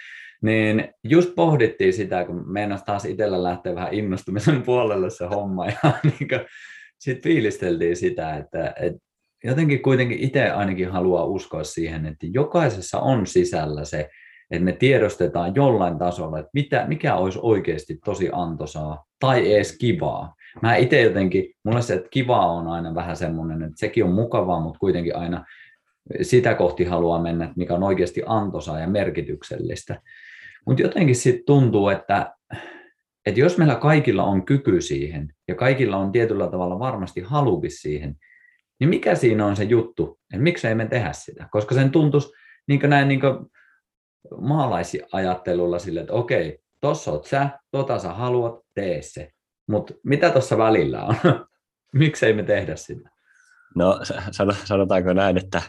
Niin 0.42 0.94
just 1.04 1.36
pohdittiin 1.36 1.94
sitä, 1.94 2.26
kun 2.26 2.52
meinas 2.52 2.84
taas 2.84 3.06
itsellä 3.06 3.44
lähteä 3.44 3.76
vähän 3.76 3.94
innostumisen 3.94 4.62
puolelle 4.62 5.10
se 5.10 5.26
homma 5.26 5.66
ja 5.84 5.92
niin 6.04 6.30
sitten 7.04 7.32
fiilisteltiin 7.32 7.96
sitä, 7.96 8.36
että, 8.36 8.74
että 8.80 9.00
jotenkin 9.44 9.82
kuitenkin 9.82 10.20
itse 10.20 10.50
ainakin 10.50 10.90
haluaa 10.90 11.26
uskoa 11.26 11.64
siihen, 11.64 12.06
että 12.06 12.28
jokaisessa 12.30 13.00
on 13.00 13.28
sisällä 13.28 13.86
se 13.86 14.10
että 14.52 14.66
me 14.66 14.72
tiedostetaan 14.72 15.56
jollain 15.56 15.98
tasolla, 15.98 16.40
että 16.40 16.50
mitä, 16.54 16.86
mikä 16.88 17.16
olisi 17.16 17.40
oikeasti 17.42 18.00
tosi 18.06 18.30
antoisaa 18.32 19.06
tai 19.20 19.54
edes 19.54 19.78
kivaa. 19.78 20.36
Mä 20.62 20.76
itse 20.76 21.02
jotenkin, 21.02 21.54
mulle 21.64 21.82
se, 21.82 21.94
että 21.94 22.10
kivaa 22.10 22.52
on 22.52 22.68
aina 22.68 22.96
vähän 22.96 23.16
semmoinen, 23.16 23.64
että 23.64 23.80
sekin 23.80 24.04
on 24.04 24.12
mukavaa, 24.12 24.60
mutta 24.60 24.80
kuitenkin 24.80 25.16
aina 25.16 25.46
sitä 26.22 26.56
kohti 26.56 26.84
haluaa 26.84 27.22
mennä, 27.22 27.46
että 27.46 27.58
mikä 27.58 27.74
on 27.74 27.84
oikeasti 27.84 28.24
antoisaa 28.26 28.80
ja 28.80 28.88
merkityksellistä. 28.88 30.02
Mutta 30.66 30.84
jotenkin 30.84 31.16
sitten 31.16 31.46
tuntuu, 31.46 31.90
että, 31.90 32.34
että 33.26 33.40
jos 33.40 33.58
meillä 33.58 33.76
kaikilla 33.76 34.24
on 34.24 34.46
kyky 34.46 34.82
siihen 34.82 35.34
ja 35.48 35.56
kaikilla 35.56 35.98
on 35.98 36.12
tietyllä 36.12 36.48
tavalla 36.48 36.80
varmasti 36.80 37.22
halukin 37.22 37.72
siihen, 37.72 38.16
niin 38.80 38.90
mikä 38.90 39.16
siinä 39.16 39.46
on 39.46 39.56
se 39.56 39.64
juttu, 39.64 40.20
että 40.34 40.44
miksei 40.44 40.76
me 40.76 40.88
tehdä 40.88 41.14
sitä? 41.14 41.48
Koska 41.52 41.76
sen 41.76 41.92
tuntuisi 41.92 42.30
niin 42.68 42.90
näin 42.90 43.08
niin 43.08 43.22
maalaisajattelulla 44.42 45.80
sille, 45.80 46.00
että 46.00 46.14
okei, 46.14 46.60
tossa 46.82 47.12
oot 47.12 47.26
sä, 47.26 47.50
tota 47.72 48.00
sä 48.00 48.14
haluat, 48.14 48.60
tee 48.74 49.02
se. 49.02 49.32
Mutta 49.68 49.94
mitä 50.04 50.30
tuossa 50.30 50.58
välillä 50.58 51.04
on? 51.04 51.16
Miksei 51.94 52.34
me 52.34 52.44
tehdä 52.44 52.76
sitä? 52.76 53.10
No 53.76 54.00
sanotaanko 54.66 55.14
näin, 55.14 55.38
että, 55.38 55.62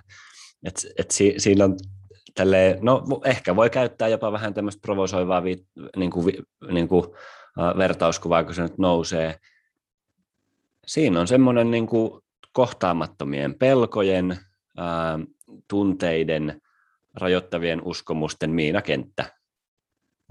että, 0.67 0.81
että 0.99 1.15
si, 1.15 1.35
siinä 1.39 1.65
on 1.65 1.77
tälle, 2.35 2.79
no 2.81 3.05
ehkä 3.25 3.57
voi 3.57 3.71
käyttää 3.71 4.09
jopa 4.09 4.33
vähän 4.33 4.55
tämmöistä 4.55 4.81
provosoivaa 4.83 5.45
vi, 5.45 5.67
niin 5.97 6.11
kuin, 6.11 6.35
niin 6.71 6.89
kuin, 6.89 7.05
vertauskuvaa, 7.79 8.45
kun 8.45 8.55
se 8.55 8.63
nyt 8.63 8.79
nousee. 8.79 9.35
Siinä 10.87 11.21
on 11.21 11.29
semmoinen 11.29 11.71
niin 11.71 11.87
kuin 11.87 12.23
kohtaamattomien 12.53 13.55
pelkojen, 13.55 14.39
tunteiden, 15.69 16.61
rajoittavien 17.15 17.83
uskomusten 17.85 18.51
miinakenttä. 18.51 19.33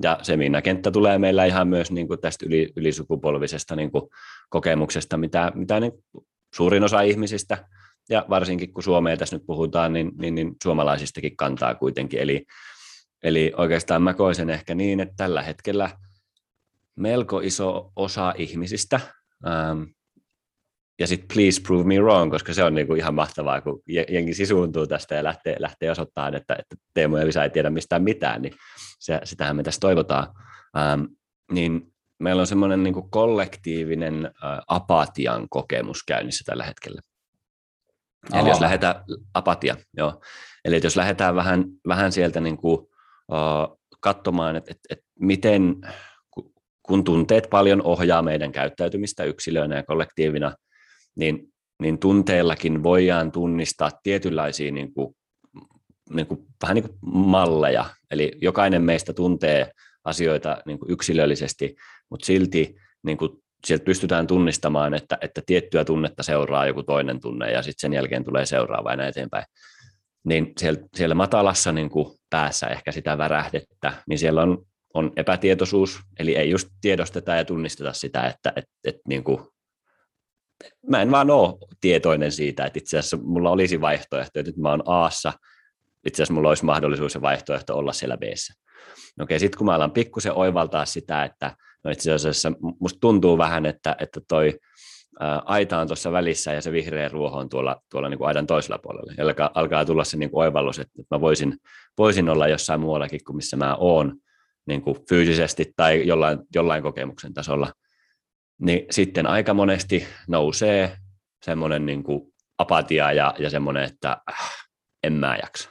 Ja 0.04 0.20
se 0.22 0.38
miinakenttä 0.38 0.92
tulee 0.92 1.18
meillä 1.18 1.46
ihan 1.46 1.68
myös 1.68 1.92
niin 1.92 2.08
kuin 2.08 2.22
tästä 2.22 2.46
yli, 2.46 2.74
ylisukupolvisesta 2.76 3.76
niin 3.76 3.92
kuin 3.92 4.10
kokemuksesta, 4.50 5.18
mitä, 5.18 5.52
mitä 5.56 5.80
niin 5.80 5.92
suurin 6.56 6.84
osa 6.84 7.02
ihmisistä, 7.02 7.68
ja 8.10 8.26
varsinkin 8.30 8.74
kun 8.74 8.84
Suomea 8.84 9.18
tässä 9.18 9.36
nyt 9.36 9.46
puhutaan, 9.46 9.94
niin, 9.94 10.12
niin, 10.18 10.36
niin 10.36 10.56
suomalaisistakin 10.64 11.38
kantaa 11.38 11.76
kuitenkin. 11.76 12.20
Eli, 12.20 12.46
eli 13.24 13.54
oikeastaan 13.58 14.02
mä 14.02 14.14
koisen 14.14 14.50
ehkä 14.50 14.76
niin, 14.76 15.00
että 15.00 15.14
tällä 15.18 15.42
hetkellä 15.42 15.90
melko 16.96 17.40
iso 17.40 17.92
osa 17.96 18.34
ihmisistä 18.38 19.00
ähm, 19.48 19.84
ja 21.00 21.08
sitten 21.08 21.28
please 21.34 21.62
prove 21.62 21.84
me 21.84 22.00
wrong, 22.00 22.32
koska 22.32 22.54
se 22.54 22.64
on 22.64 22.76
niinku 22.76 22.94
ihan 22.94 23.14
mahtavaa, 23.14 23.62
kun 23.62 23.82
jengi 23.88 24.34
sisuuntuu 24.34 24.88
tästä 24.88 25.16
ja 25.16 25.24
lähtee, 25.24 25.56
lähtee 25.60 25.92
osoittamaan, 25.92 26.36
että, 26.36 26.56
että 26.60 26.76
Teemu 26.94 27.18
ja 27.18 27.26
Visa 27.26 27.44
ei 27.44 27.50
tiedä 27.50 27.70
mistään 27.70 28.04
mitään, 28.04 28.42
niin 28.42 28.54
se, 29.00 29.22
sitähän 29.24 29.56
me 29.56 29.64
tässä 29.64 29.80
toivotaan. 29.80 30.28
Ähm, 30.78 31.04
niin 31.52 31.94
meillä 32.20 32.40
on 32.40 32.48
semmoinen 32.48 32.84
niinku 32.84 33.02
kollektiivinen 33.02 34.26
äh, 34.26 34.60
apatian 34.68 35.50
kokemus 35.50 36.04
käynnissä 36.04 36.44
tällä 36.46 36.64
hetkellä. 36.64 37.02
Aha. 38.32 38.42
Eli 38.42 38.50
jos 38.50 38.62
lähdetään, 38.62 38.96
apatia, 39.34 39.76
joo. 39.98 40.22
Eli 40.66 40.80
jos 40.84 40.98
lähdetään 40.98 41.36
vähän, 41.36 41.66
vähän 41.88 42.12
sieltä 42.12 42.40
niinku, 42.40 42.74
uh, 43.32 43.80
katsomaan, 44.00 44.56
että 44.56 44.72
et, 44.72 44.80
et 44.90 45.00
miten, 45.20 45.76
kun 46.84 47.04
tunteet 47.04 47.48
paljon 47.50 47.82
ohjaa 47.82 48.22
meidän 48.22 48.52
käyttäytymistä 48.52 49.24
yksilöinä 49.24 49.76
ja 49.76 49.84
kollektiivina, 49.84 50.56
niin, 51.16 51.54
niin 51.82 52.00
tunteellakin 52.00 52.84
voidaan 52.84 53.32
tunnistaa 53.32 53.92
tietynlaisia 54.04 54.72
niin 54.72 54.94
kuin, 54.94 55.16
niin 56.10 56.28
kuin, 56.28 56.40
vähän 56.62 56.76
niin 56.76 56.84
kuin 56.84 56.98
malleja. 57.06 57.86
Eli 58.12 58.32
jokainen 58.42 58.82
meistä 58.82 59.14
tuntee 59.14 59.72
asioita 60.04 60.58
niin 60.66 60.80
kuin 60.80 60.92
yksilöllisesti, 60.92 61.76
mutta 62.10 62.26
silti 62.26 62.76
niin 63.04 63.18
kuin, 63.18 63.32
sieltä 63.66 63.86
pystytään 63.86 64.28
tunnistamaan, 64.28 64.94
että, 64.94 65.18
että 65.22 65.42
tiettyä 65.46 65.86
tunnetta 65.86 66.24
seuraa 66.24 66.68
joku 66.68 66.84
toinen 66.84 67.20
tunne 67.20 67.52
ja 67.52 67.62
sitten 67.62 67.80
sen 67.82 67.94
jälkeen 67.94 68.24
tulee 68.24 68.46
seuraava 68.46 68.96
näin 68.96 69.10
eteenpäin. 69.10 69.46
Niin 70.24 70.54
siellä, 70.58 70.80
siellä 70.96 71.16
matalassa 71.16 71.72
niin 71.72 71.90
kuin 71.90 72.18
päässä 72.30 72.68
ehkä 72.68 72.92
sitä 72.92 73.18
värähdettä, 73.18 73.94
niin 74.10 74.20
siellä 74.20 74.42
on, 74.42 74.66
on 74.94 75.12
epätietoisuus, 75.16 76.00
eli 76.20 76.36
ei 76.36 76.50
just 76.50 76.68
tiedosteta 76.82 77.36
ja 77.36 77.46
tunnisteta 77.46 77.94
sitä, 77.94 78.28
että 78.28 78.54
et, 78.56 78.66
et, 78.84 78.96
niin 79.08 79.24
kuin 79.24 79.40
mä 80.90 81.02
en 81.02 81.12
vaan 81.12 81.32
ole 81.32 81.58
tietoinen 81.82 82.32
siitä, 82.32 82.66
että 82.66 82.80
itse 82.80 82.98
asiassa 82.98 83.18
mulla 83.18 83.52
olisi 83.52 83.82
vaihtoehto, 83.82 84.40
että 84.40 84.50
nyt 84.50 84.58
mä 84.58 84.70
oon 84.70 84.84
Aassa, 84.86 85.34
itse 86.08 86.24
asiassa 86.24 86.34
mulla 86.34 86.50
olisi 86.50 86.66
mahdollisuus 86.66 87.16
ja 87.16 87.22
vaihtoehto 87.22 87.78
olla 87.78 87.94
siellä 87.94 88.18
b 88.18 88.24
No 89.18 89.24
okei, 89.24 89.40
sitten 89.40 89.58
kun 89.58 89.66
mä 89.66 89.76
alan 89.76 89.92
pikkusen 89.92 90.34
oivaltaa 90.34 90.86
sitä, 90.86 91.24
että 91.24 91.56
no 91.84 91.92
itse 91.92 92.12
asiassa 92.12 92.52
musta 92.80 93.00
tuntuu 93.00 93.38
vähän, 93.38 93.66
että, 93.66 93.96
että 94.00 94.22
toi 94.28 94.60
aita 95.46 95.80
on 95.80 95.88
tuossa 95.88 96.12
välissä 96.12 96.54
ja 96.54 96.62
se 96.62 96.72
vihreä 96.72 97.10
ruoho 97.10 97.38
on 97.38 97.50
tuolla, 97.50 97.82
tuolla 97.92 98.10
niin 98.10 98.18
kuin 98.18 98.28
aidan 98.28 98.48
toisella 98.48 98.78
puolella. 98.78 99.14
Alkaa, 99.24 99.52
alkaa 99.54 99.86
tulla 99.86 100.04
se 100.04 100.18
niin 100.18 100.32
kuin 100.32 100.44
oivallus, 100.44 100.80
että 100.80 101.04
mä 101.12 101.22
voisin, 101.22 101.58
voisin 101.98 102.30
olla 102.30 102.48
jossain 102.48 102.80
muuallakin 102.80 103.24
kuin 103.26 103.36
missä 103.36 103.58
mä 103.58 103.76
oon 103.76 104.18
niin 104.66 104.82
kuin 104.82 104.98
fyysisesti 105.10 105.74
tai 105.76 106.08
jollain, 106.08 106.40
jollain 106.56 106.84
kokemuksen 106.84 107.34
tasolla 107.34 107.74
niin 108.62 108.86
sitten 108.92 109.28
aika 109.28 109.54
monesti 109.54 110.08
nousee 110.28 110.98
semmoinen 111.44 111.86
niin 111.86 112.04
kuin 112.04 112.34
apatia 112.58 113.12
ja, 113.12 113.34
ja 113.40 113.50
semmoinen, 113.50 113.84
että 113.84 114.18
äh, 114.32 114.68
en 115.04 115.14
mä 115.14 115.38
jaksa. 115.42 115.70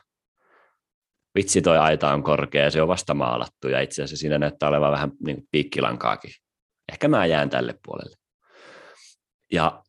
Vitsi 1.34 1.62
toi 1.62 1.78
aita 1.78 2.12
on 2.12 2.22
korkea 2.22 2.70
se 2.70 2.82
on 2.82 2.88
vasta 2.88 3.14
maalattu 3.14 3.68
ja 3.68 3.80
itse 3.80 4.02
asiassa 4.02 4.20
siinä 4.20 4.38
näyttää 4.38 4.68
olevan 4.68 4.92
vähän 4.92 5.12
niin 5.26 5.36
kuin 5.36 5.48
piikkilankaakin. 5.50 6.30
Ehkä 6.92 7.08
mä 7.08 7.26
jään 7.26 7.50
tälle 7.50 7.78
puolelle. 7.84 8.16
Ja 9.52 9.82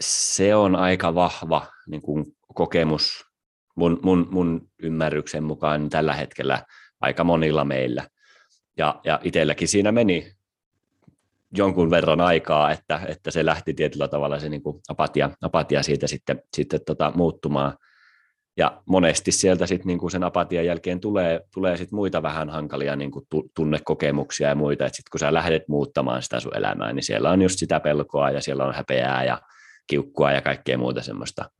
se 0.00 0.54
on 0.54 0.76
aika 0.76 1.14
vahva 1.14 1.66
niin 1.86 2.02
kuin 2.02 2.24
kokemus 2.54 3.24
mun, 3.76 4.00
mun, 4.02 4.28
mun 4.30 4.68
ymmärryksen 4.82 5.44
mukaan 5.44 5.90
tällä 5.90 6.14
hetkellä 6.14 6.62
aika 7.00 7.24
monilla 7.24 7.64
meillä. 7.64 8.08
Ja, 8.76 9.00
ja 9.04 9.20
itselläkin 9.22 9.68
siinä 9.68 9.92
meni 9.92 10.32
jonkun 11.54 11.90
verran 11.90 12.20
aikaa, 12.20 12.72
että, 12.72 13.00
että 13.08 13.30
se 13.30 13.46
lähti 13.46 13.74
tietyllä 13.74 14.08
tavalla 14.08 14.38
se 14.38 14.48
niin 14.48 14.62
kuin 14.62 14.80
apatia, 14.88 15.30
apatia 15.42 15.82
siitä 15.82 16.06
sitten, 16.06 16.42
sitten 16.56 16.80
tota, 16.86 17.12
muuttumaan. 17.14 17.78
Ja 18.56 18.82
monesti 18.86 19.32
sieltä 19.32 19.66
sitten 19.66 19.86
niin 19.86 19.98
kuin 19.98 20.10
sen 20.10 20.24
apatian 20.24 20.66
jälkeen 20.66 21.00
tulee, 21.00 21.40
tulee 21.54 21.76
sit 21.76 21.92
muita 21.92 22.22
vähän 22.22 22.50
hankalia 22.50 22.96
niin 22.96 23.10
kuin 23.10 23.26
tunnekokemuksia 23.54 24.48
ja 24.48 24.54
muita, 24.54 24.86
että 24.86 24.96
sitten 24.96 25.10
kun 25.10 25.20
sä 25.20 25.34
lähdet 25.34 25.68
muuttamaan 25.68 26.22
sitä 26.22 26.40
sun 26.40 26.56
elämää, 26.56 26.92
niin 26.92 27.02
siellä 27.02 27.30
on 27.30 27.42
just 27.42 27.58
sitä 27.58 27.80
pelkoa 27.80 28.30
ja 28.30 28.40
siellä 28.40 28.64
on 28.64 28.74
häpeää 28.74 29.24
ja 29.24 29.40
kiukkua 29.86 30.32
ja 30.32 30.40
kaikkea 30.40 30.78
muuta 30.78 31.02
semmoista. 31.02 31.50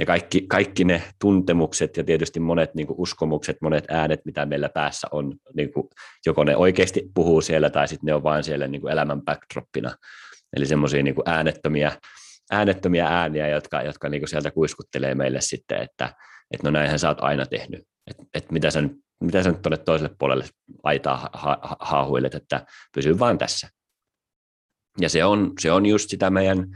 Ja 0.00 0.06
kaikki, 0.06 0.46
kaikki 0.48 0.84
ne 0.84 1.02
tuntemukset 1.20 1.96
ja 1.96 2.04
tietysti 2.04 2.40
monet 2.40 2.74
niin 2.74 2.86
kuin 2.86 3.00
uskomukset, 3.00 3.56
monet 3.62 3.84
äänet, 3.88 4.20
mitä 4.24 4.46
meillä 4.46 4.68
päässä 4.68 5.08
on, 5.10 5.34
niin 5.54 5.72
kuin, 5.72 5.88
joko 6.26 6.44
ne 6.44 6.56
oikeasti 6.56 7.10
puhuu 7.14 7.40
siellä 7.40 7.70
tai 7.70 7.88
sitten 7.88 8.06
ne 8.06 8.14
on 8.14 8.22
vain 8.22 8.44
siellä 8.44 8.68
niin 8.68 8.80
kuin 8.80 8.92
elämän 8.92 9.22
backdropina. 9.22 9.94
Eli 10.56 10.66
semmoisia 10.66 11.02
niin 11.02 11.14
äänettömiä, 11.26 11.92
äänettömiä 12.50 13.06
ääniä, 13.06 13.48
jotka, 13.48 13.82
jotka 13.82 14.08
niin 14.08 14.20
kuin 14.20 14.28
sieltä 14.28 14.50
kuiskuttelee 14.50 15.14
meille 15.14 15.40
sitten, 15.40 15.82
että, 15.82 16.14
että 16.50 16.66
no 16.66 16.70
näinhän 16.70 16.98
sä 16.98 17.08
oot 17.08 17.20
aina 17.20 17.46
tehnyt. 17.46 17.84
Että, 18.06 18.22
että 18.34 18.52
mitä 18.52 18.70
sä 18.70 18.82
nyt 18.82 18.92
mitä 19.24 19.42
sä 19.42 19.50
nyt 19.50 19.62
tuonne 19.62 19.76
toiselle 19.76 20.14
puolelle 20.18 20.44
aitaa 20.82 21.30
ha- 21.32 21.58
ha- 21.80 22.06
että 22.36 22.66
pysy 22.94 23.18
vaan 23.18 23.38
tässä. 23.38 23.68
Ja 25.00 25.08
se 25.08 25.24
on, 25.24 25.52
se 25.60 25.72
on 25.72 25.86
just 25.86 26.10
sitä 26.10 26.30
meidän 26.30 26.66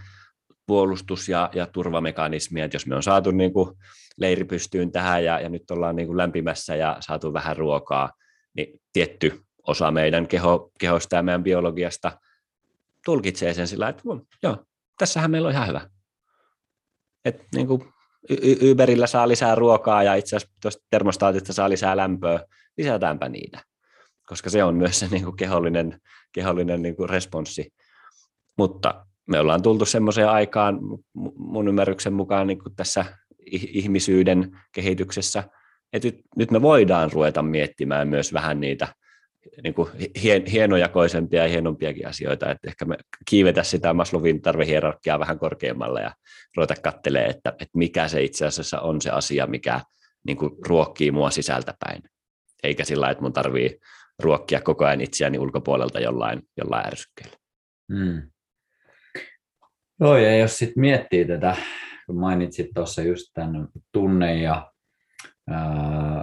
puolustus- 0.66 1.28
ja, 1.28 1.50
ja 1.54 1.66
turvamekanismia, 1.66 2.64
että 2.64 2.74
jos 2.74 2.86
me 2.86 2.96
on 2.96 3.02
saatu 3.02 3.30
niin 3.30 3.52
kuin 3.52 3.70
leiri 4.16 4.44
pystyyn 4.44 4.92
tähän 4.92 5.24
ja, 5.24 5.40
ja 5.40 5.48
nyt 5.48 5.70
ollaan 5.70 5.96
niin 5.96 6.06
kuin 6.06 6.16
lämpimässä 6.16 6.76
ja 6.76 6.96
saatu 7.00 7.32
vähän 7.32 7.56
ruokaa, 7.56 8.10
niin 8.56 8.80
tietty 8.92 9.44
osa 9.66 9.90
meidän 9.90 10.28
keho, 10.28 10.70
kehosta 10.78 11.16
ja 11.16 11.22
meidän 11.22 11.42
biologiasta 11.42 12.18
tulkitsee 13.04 13.54
sen 13.54 13.68
sillä, 13.68 13.88
että 13.88 14.02
joo, 14.42 14.64
tässähän 14.98 15.30
meillä 15.30 15.48
on 15.48 15.54
ihan 15.54 15.68
hyvä. 15.68 15.90
Et 17.24 17.42
niin 17.54 17.66
kuin 17.66 17.94
Uberillä 18.70 19.06
saa 19.06 19.28
lisää 19.28 19.54
ruokaa 19.54 20.02
ja 20.02 20.14
itse 20.14 20.36
asiassa 20.36 20.56
tuosta 20.62 20.84
termostaatista 20.90 21.52
saa 21.52 21.70
lisää 21.70 21.96
lämpöä, 21.96 22.40
lisätäänpä 22.76 23.28
niitä, 23.28 23.62
koska 24.26 24.50
se 24.50 24.64
on 24.64 24.74
myös 24.74 24.98
se 24.98 25.08
niin 25.08 25.24
kuin 25.24 25.36
kehollinen, 25.36 26.00
kehollinen 26.32 26.82
niin 26.82 26.96
kuin 26.96 27.08
responssi. 27.08 27.72
Mutta 28.58 29.06
me 29.26 29.40
ollaan 29.40 29.62
tultu 29.62 29.84
semmoiseen 29.84 30.28
aikaan 30.28 30.78
mun 31.36 31.68
ymmärryksen 31.68 32.12
mukaan 32.12 32.46
niin 32.46 32.58
kuin 32.58 32.76
tässä 32.76 33.04
ihmisyyden 33.50 34.58
kehityksessä, 34.72 35.44
että 35.92 36.08
nyt 36.36 36.50
me 36.50 36.62
voidaan 36.62 37.12
ruveta 37.12 37.42
miettimään 37.42 38.08
myös 38.08 38.32
vähän 38.32 38.60
niitä 38.60 38.88
niin 39.62 39.74
kuin 39.74 39.88
hien, 40.22 40.46
hienojakoisempia 40.46 41.42
ja 41.42 41.48
hienompiakin 41.48 42.08
asioita, 42.08 42.50
että 42.50 42.68
ehkä 42.68 42.84
me 42.84 42.96
kiivetä 43.28 43.62
sitä 43.62 43.94
Maslowin 43.94 44.42
tarvehierarkiaa 44.42 45.18
vähän 45.18 45.38
korkeammalle 45.38 46.00
ja 46.02 46.14
ruveta 46.56 46.74
kattelee, 46.82 47.26
että, 47.26 47.50
että 47.50 47.78
mikä 47.78 48.08
se 48.08 48.22
itse 48.22 48.46
asiassa 48.46 48.80
on 48.80 49.00
se 49.00 49.10
asia, 49.10 49.46
mikä 49.46 49.80
niin 50.26 50.36
kuin 50.36 50.50
ruokkii 50.66 51.10
mua 51.10 51.30
sisältäpäin. 51.30 52.02
Eikä 52.62 52.84
sillä 52.84 53.10
että 53.10 53.22
mun 53.22 53.32
tarvii 53.32 53.78
ruokkia 54.18 54.60
koko 54.60 54.84
ajan 54.84 55.00
itseäni 55.00 55.38
ulkopuolelta 55.38 56.00
jollain, 56.00 56.42
jollain 56.56 56.86
ärsykkeellä. 56.86 57.36
Hmm. 57.94 58.22
Joo, 60.00 60.16
ja 60.16 60.36
jos 60.36 60.58
sitten 60.58 60.80
miettii 60.80 61.24
tätä, 61.24 61.56
kun 62.06 62.16
mainitsit 62.16 62.70
tuossa 62.74 63.02
just 63.02 63.26
tämän 63.34 63.68
tunne- 63.92 64.42
ja 64.42 64.70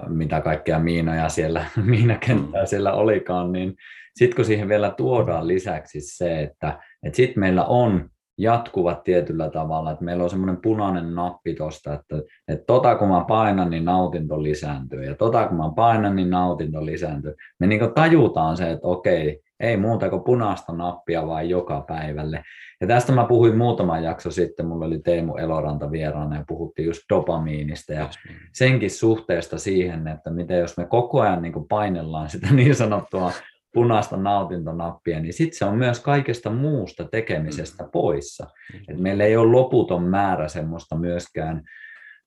mitä 0.07 0.41
kaikkea 0.41 0.79
miinoja 0.79 1.29
siellä, 1.29 1.65
miinakenttää 1.85 2.65
siellä 2.65 2.93
olikaan, 2.93 3.51
niin 3.51 3.75
sitten 4.15 4.35
kun 4.35 4.45
siihen 4.45 4.69
vielä 4.69 4.93
tuodaan 4.97 5.47
lisäksi 5.47 6.01
se, 6.01 6.41
että, 6.41 6.79
että 7.03 7.17
sitten 7.17 7.39
meillä 7.39 7.65
on 7.65 8.09
jatkuvat 8.37 9.03
tietyllä 9.03 9.49
tavalla, 9.49 9.91
että 9.91 10.05
meillä 10.05 10.23
on 10.23 10.29
semmoinen 10.29 10.61
punainen 10.61 11.15
nappi 11.15 11.53
tuosta, 11.53 11.93
että, 11.93 12.15
että 12.47 12.65
tota 12.65 12.95
kun 12.95 13.07
mä 13.07 13.25
painan, 13.27 13.69
niin 13.69 13.85
nautinto 13.85 14.43
lisääntyy, 14.43 15.03
ja 15.03 15.15
tota 15.15 15.47
kun 15.47 15.57
mä 15.57 15.71
painan, 15.75 16.15
niin 16.15 16.29
nautinto 16.29 16.85
lisääntyy. 16.85 17.35
Me 17.59 17.67
niin 17.67 17.93
tajutaan 17.95 18.57
se, 18.57 18.71
että 18.71 18.87
okei, 18.87 19.39
ei 19.61 19.77
muuta 19.77 20.09
kuin 20.09 20.23
punaista 20.23 20.73
nappia 20.73 21.27
vaan 21.27 21.49
joka 21.49 21.85
päivälle. 21.87 22.43
Ja 22.81 22.87
tästä 22.87 23.11
mä 23.11 23.25
puhuin 23.25 23.57
muutaman 23.57 24.03
jakso 24.03 24.31
sitten, 24.31 24.65
mulla 24.65 24.85
oli 24.85 24.99
Teemu 24.99 25.35
Eloranta 25.35 25.91
vieraana 25.91 26.35
ja 26.35 26.43
puhuttiin 26.47 26.85
just 26.85 27.01
dopamiinista 27.09 27.93
ja 27.93 28.09
senkin 28.53 28.91
suhteesta 28.91 29.57
siihen, 29.57 30.07
että 30.07 30.29
miten 30.29 30.59
jos 30.59 30.77
me 30.77 30.85
koko 30.85 31.21
ajan 31.21 31.41
niin 31.41 31.67
painellaan 31.69 32.29
sitä 32.29 32.53
niin 32.53 32.75
sanottua 32.75 33.31
punaista 33.73 34.17
nautintonappia, 34.17 35.19
niin 35.19 35.33
sitten 35.33 35.57
se 35.57 35.65
on 35.65 35.77
myös 35.77 35.99
kaikesta 35.99 36.49
muusta 36.49 37.05
tekemisestä 37.05 37.83
mm. 37.83 37.89
poissa. 37.91 38.47
Et 38.89 38.97
meillä 38.97 39.23
ei 39.23 39.37
ole 39.37 39.51
loputon 39.51 40.03
määrä 40.03 40.47
semmoista 40.47 40.95
myöskään, 40.95 41.63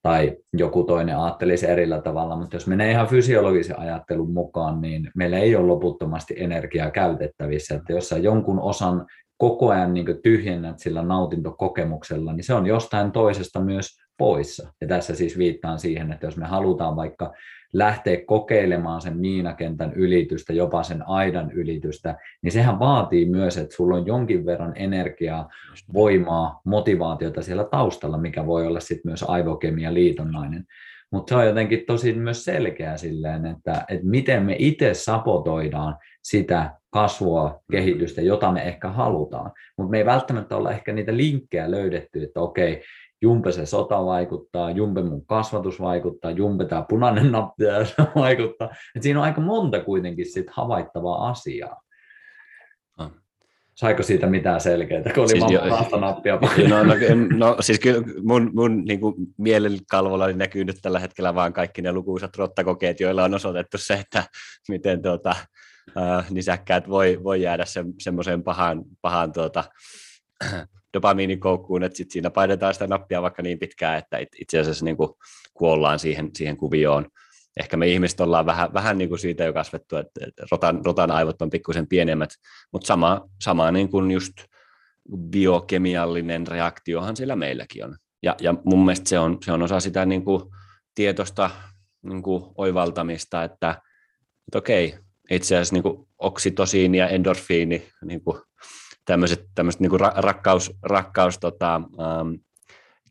tai 0.04 0.36
joku 0.52 0.84
toinen 0.84 1.18
ajattelisi 1.18 1.66
erillä 1.66 2.00
tavalla, 2.00 2.36
mutta 2.36 2.56
jos 2.56 2.66
menee 2.66 2.90
ihan 2.90 3.06
fysiologisen 3.06 3.78
ajattelun 3.78 4.32
mukaan, 4.32 4.80
niin 4.80 5.10
meillä 5.16 5.38
ei 5.38 5.56
ole 5.56 5.66
loputtomasti 5.66 6.34
energiaa 6.36 6.90
käytettävissä, 6.90 7.74
että 7.74 7.92
jos 7.92 8.08
sä 8.08 8.18
jonkun 8.18 8.60
osan 8.60 9.06
koko 9.36 9.70
ajan 9.70 9.94
niin 9.94 10.06
tyhjennät 10.22 10.78
sillä 10.78 11.02
nautintokokemuksella, 11.02 12.32
niin 12.32 12.44
se 12.44 12.54
on 12.54 12.66
jostain 12.66 13.12
toisesta 13.12 13.60
myös 13.60 13.86
poissa. 14.18 14.72
Ja 14.80 14.88
tässä 14.88 15.14
siis 15.14 15.38
viittaan 15.38 15.78
siihen, 15.78 16.12
että 16.12 16.26
jos 16.26 16.36
me 16.36 16.46
halutaan 16.46 16.96
vaikka 16.96 17.32
lähteä 17.74 18.16
kokeilemaan 18.26 19.00
sen 19.00 19.16
miinakentän 19.16 19.92
ylitystä, 19.92 20.52
jopa 20.52 20.82
sen 20.82 21.08
aidan 21.08 21.52
ylitystä, 21.52 22.16
niin 22.42 22.52
sehän 22.52 22.78
vaatii 22.78 23.26
myös, 23.26 23.58
että 23.58 23.76
sulla 23.76 23.96
on 23.96 24.06
jonkin 24.06 24.46
verran 24.46 24.72
energiaa, 24.76 25.48
voimaa, 25.92 26.60
motivaatiota 26.64 27.42
siellä 27.42 27.64
taustalla, 27.64 28.18
mikä 28.18 28.46
voi 28.46 28.66
olla 28.66 28.80
sitten 28.80 29.10
myös 29.10 29.24
aivokemia 29.28 29.94
liitonnainen. 29.94 30.64
Mutta 31.12 31.30
se 31.30 31.36
on 31.36 31.46
jotenkin 31.46 31.84
tosi 31.86 32.12
myös 32.12 32.44
selkeä 32.44 32.96
silleen, 32.96 33.46
että, 33.46 33.84
että 33.88 34.06
miten 34.06 34.42
me 34.42 34.56
itse 34.58 34.94
sapotoidaan 34.94 35.96
sitä 36.22 36.70
kasvua, 36.90 37.60
kehitystä, 37.72 38.22
jota 38.22 38.52
me 38.52 38.62
ehkä 38.62 38.88
halutaan. 38.88 39.52
Mutta 39.78 39.90
me 39.90 39.98
ei 39.98 40.04
välttämättä 40.04 40.56
olla 40.56 40.70
ehkä 40.70 40.92
niitä 40.92 41.16
linkkejä 41.16 41.70
löydetty, 41.70 42.22
että 42.22 42.40
okei, 42.40 42.82
Jumpe 43.24 43.52
se 43.52 43.66
sota 43.66 44.04
vaikuttaa, 44.04 44.70
Jumpe 44.70 45.02
mun 45.02 45.26
kasvatus 45.26 45.80
vaikuttaa, 45.80 46.30
Jumpe 46.30 46.64
tämä 46.64 46.84
punainen 46.88 47.32
nappi 47.32 47.64
vaikuttaa. 48.14 48.70
Et 48.96 49.02
siinä 49.02 49.18
on 49.20 49.24
aika 49.24 49.40
monta 49.40 49.80
kuitenkin 49.80 50.26
sit 50.32 50.46
havaittavaa 50.50 51.28
asiaa. 51.30 51.82
Ah. 52.98 53.10
Saiko 53.74 54.02
siitä 54.02 54.26
mitään 54.26 54.60
selkeää, 54.60 55.02
kun 55.02 55.22
oli 55.22 55.28
siis 55.28 55.42
vaan 55.42 56.00
nappia? 56.00 56.38
No, 56.68 56.84
no, 56.84 56.94
no, 57.36 57.56
siis 57.60 57.80
kyllä 57.80 58.02
mun, 58.22 58.50
mun 58.54 58.84
niin 58.84 59.00
kuin 59.00 59.14
mielenkalvolla 59.38 60.32
näkyy 60.32 60.64
nyt 60.64 60.78
tällä 60.82 60.98
hetkellä 60.98 61.34
vaan 61.34 61.52
kaikki 61.52 61.82
ne 61.82 61.92
lukuisat 61.92 62.36
rottakokeet, 62.36 63.00
joilla 63.00 63.24
on 63.24 63.34
osoitettu 63.34 63.78
se, 63.78 63.94
että 63.94 64.24
miten 64.68 65.02
tuota, 65.02 65.36
äh, 65.98 66.30
nisäkkäät 66.30 66.88
voi, 66.88 67.20
voi 67.22 67.42
jäädä 67.42 67.64
se, 67.64 67.84
semmoiseen 68.00 68.42
pahaan, 68.42 68.82
pahaan 69.02 69.32
tuota, 69.32 69.64
dopamiinikoukkuun, 70.94 71.82
että 71.82 71.96
sit 71.96 72.10
siinä 72.10 72.30
painetaan 72.30 72.74
sitä 72.74 72.86
nappia 72.86 73.22
vaikka 73.22 73.42
niin 73.42 73.58
pitkään, 73.58 73.98
että 73.98 74.18
itse 74.40 74.58
asiassa 74.58 74.84
niin 74.84 74.96
kuin 74.96 75.10
kuollaan 75.54 75.98
siihen, 75.98 76.30
siihen 76.34 76.56
kuvioon. 76.56 77.06
Ehkä 77.60 77.76
me 77.76 77.88
ihmiset 77.88 78.20
ollaan 78.20 78.46
vähän, 78.46 78.74
vähän 78.74 78.98
niin 78.98 79.08
kuin 79.08 79.18
siitä 79.18 79.44
jo 79.44 79.52
kasvettu, 79.52 79.96
että 79.96 80.20
rotan, 80.50 80.80
rotan 80.84 81.10
aivot 81.10 81.42
on 81.42 81.50
pikkusen 81.50 81.86
pienemmät, 81.86 82.30
mutta 82.72 82.86
sama, 82.86 83.28
sama 83.42 83.70
niin 83.70 83.88
kuin 83.88 84.10
just 84.10 84.32
biokemiallinen 85.30 86.46
reaktiohan 86.46 87.16
sillä 87.16 87.36
meilläkin 87.36 87.84
on. 87.84 87.96
Ja, 88.22 88.36
ja 88.40 88.54
mun 88.64 88.84
mielestä 88.84 89.08
se 89.08 89.18
on, 89.18 89.38
se 89.44 89.52
on 89.52 89.62
osa 89.62 89.80
sitä 89.80 90.04
niin 90.04 90.24
kuin 90.24 90.42
tietoista 90.94 91.50
niin 92.02 92.22
kuin 92.22 92.44
oivaltamista, 92.56 93.44
että, 93.44 93.70
että 94.46 94.58
okei, 94.58 94.98
itse 95.30 95.56
asiassa 95.56 95.74
niin 95.74 95.82
kuin 95.82 96.08
oksitosiini 96.18 96.98
ja 96.98 97.08
endorfiini, 97.08 97.88
niin 98.04 98.24
kuin 98.24 98.40
tämmöiset, 99.04 99.46
tämmöiset 99.54 99.80
niin 99.80 99.90
kuin 99.90 100.00
rakkaus, 100.00 100.72
rakkaus 100.82 101.38
tota, 101.38 101.74
ähm, 101.74 102.34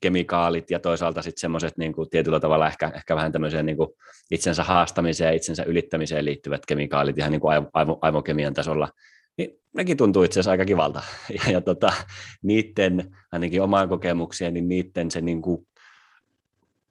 kemikaalit 0.02 0.72
ja 0.72 0.80
toisaalta 0.80 1.22
sitten 1.22 1.42
semmoiset 1.42 1.78
niin 1.78 1.94
kuin 1.94 2.10
tietyllä 2.10 2.40
tavalla 2.40 2.68
ehkä, 2.68 2.92
ehkä 2.96 3.16
vähän 3.16 3.32
tämmöiseen 3.32 3.66
niin 3.66 3.78
kuin 3.78 3.90
itsensä 4.32 4.64
haastamiseen 4.64 5.28
ja 5.28 5.34
itsensä 5.34 5.64
ylittämiseen 5.64 6.26
liittyvät 6.26 6.66
kemikaalit 6.66 7.18
ihan 7.18 7.32
niin 7.32 7.42
kuin 7.42 7.68
aivo, 7.74 8.00
aivokemian 8.02 8.54
tasolla, 8.54 8.90
niin 9.38 9.50
nekin 9.74 9.98
tuntuu 9.98 10.24
itse 10.24 10.40
asiassa 10.40 10.52
aika 10.52 10.66
kivalta. 10.66 11.02
Ja, 11.46 11.52
ja 11.52 11.62
tota, 11.62 11.94
niiden, 12.42 13.16
ainakin 13.32 13.62
omaan 13.62 13.90
kokemukseen, 13.90 14.54
niin 14.54 14.68
niiden 14.68 15.12
se 15.12 15.22
niin 15.22 15.42
kuin 15.42 15.68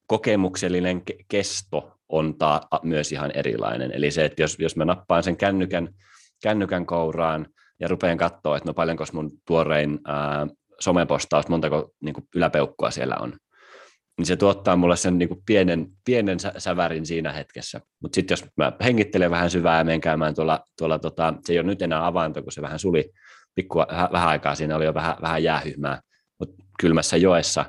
kokemuksellinen 0.07 1.03
kesto 1.28 1.92
on 2.09 2.38
ta, 2.38 2.61
myös 2.82 3.12
ihan 3.12 3.30
erilainen. 3.34 3.92
Eli 3.92 4.11
se, 4.11 4.24
että 4.24 4.42
jos, 4.42 4.57
jos 4.59 4.76
mä 4.76 4.84
nappaan 4.84 5.22
sen 5.22 5.36
kännykän, 5.36 5.88
kännykän 6.42 6.86
kouraan 6.86 7.46
ja 7.82 7.88
rupean 7.88 8.18
katsoa, 8.18 8.56
että 8.56 8.68
no 8.68 8.74
paljonko 8.74 9.04
mun 9.12 9.30
tuorein 9.46 10.00
ää, 10.04 10.46
somepostaus, 10.80 11.48
montako 11.48 11.90
niin 12.00 12.14
kuin 12.14 12.28
yläpeukkua 12.34 12.90
siellä 12.90 13.16
on, 13.20 13.32
niin 14.18 14.26
se 14.26 14.36
tuottaa 14.36 14.76
mulle 14.76 14.96
sen 14.96 15.18
niin 15.18 15.28
kuin 15.28 15.42
pienen, 15.46 15.86
pienen 16.04 16.38
sävärin 16.58 17.06
siinä 17.06 17.32
hetkessä. 17.32 17.80
Mutta 18.02 18.14
sitten 18.14 18.32
jos 18.32 18.44
mä 18.56 18.72
hengittelen 18.84 19.30
vähän 19.30 19.50
syvää 19.50 19.78
ja 19.78 19.84
menen 19.84 20.00
käymään 20.00 20.34
tuolla, 20.34 20.60
tuolla 20.78 20.98
tota, 20.98 21.34
se 21.44 21.52
ei 21.52 21.58
ole 21.58 21.66
nyt 21.66 21.82
enää 21.82 22.06
avainto, 22.06 22.42
kun 22.42 22.52
se 22.52 22.62
vähän 22.62 22.78
suli 22.78 23.12
pikkua, 23.54 23.86
vähän 24.12 24.28
aikaa, 24.28 24.54
siinä 24.54 24.76
oli 24.76 24.84
jo 24.84 24.94
vähän, 24.94 25.16
vähän 25.22 25.42
jäähyhmää, 25.42 26.00
mutta 26.38 26.64
kylmässä 26.80 27.16
joessa, 27.16 27.64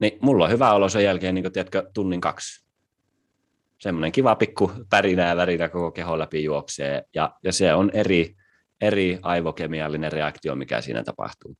niin 0.00 0.18
mulla 0.20 0.44
on 0.44 0.50
hyvä 0.50 0.72
olo 0.72 0.88
sen 0.88 1.04
jälkeen, 1.04 1.34
niin 1.34 1.42
kuin, 1.42 1.52
tiedätkö, 1.52 1.90
tunnin 1.94 2.20
kaksi. 2.20 2.66
Semmoinen 3.78 4.12
kiva 4.12 4.36
pikku 4.36 4.72
pärinä 4.90 5.28
ja 5.28 5.36
värinä 5.36 5.68
koko 5.68 5.90
keho 5.90 6.18
läpi 6.18 6.44
juoksee, 6.44 7.04
ja, 7.14 7.32
ja 7.44 7.52
se 7.52 7.74
on 7.74 7.90
eri, 7.94 8.34
eri 8.82 9.18
aivokemiallinen 9.22 10.12
reaktio, 10.12 10.54
mikä 10.54 10.80
siinä 10.80 11.04
tapahtuu. 11.04 11.56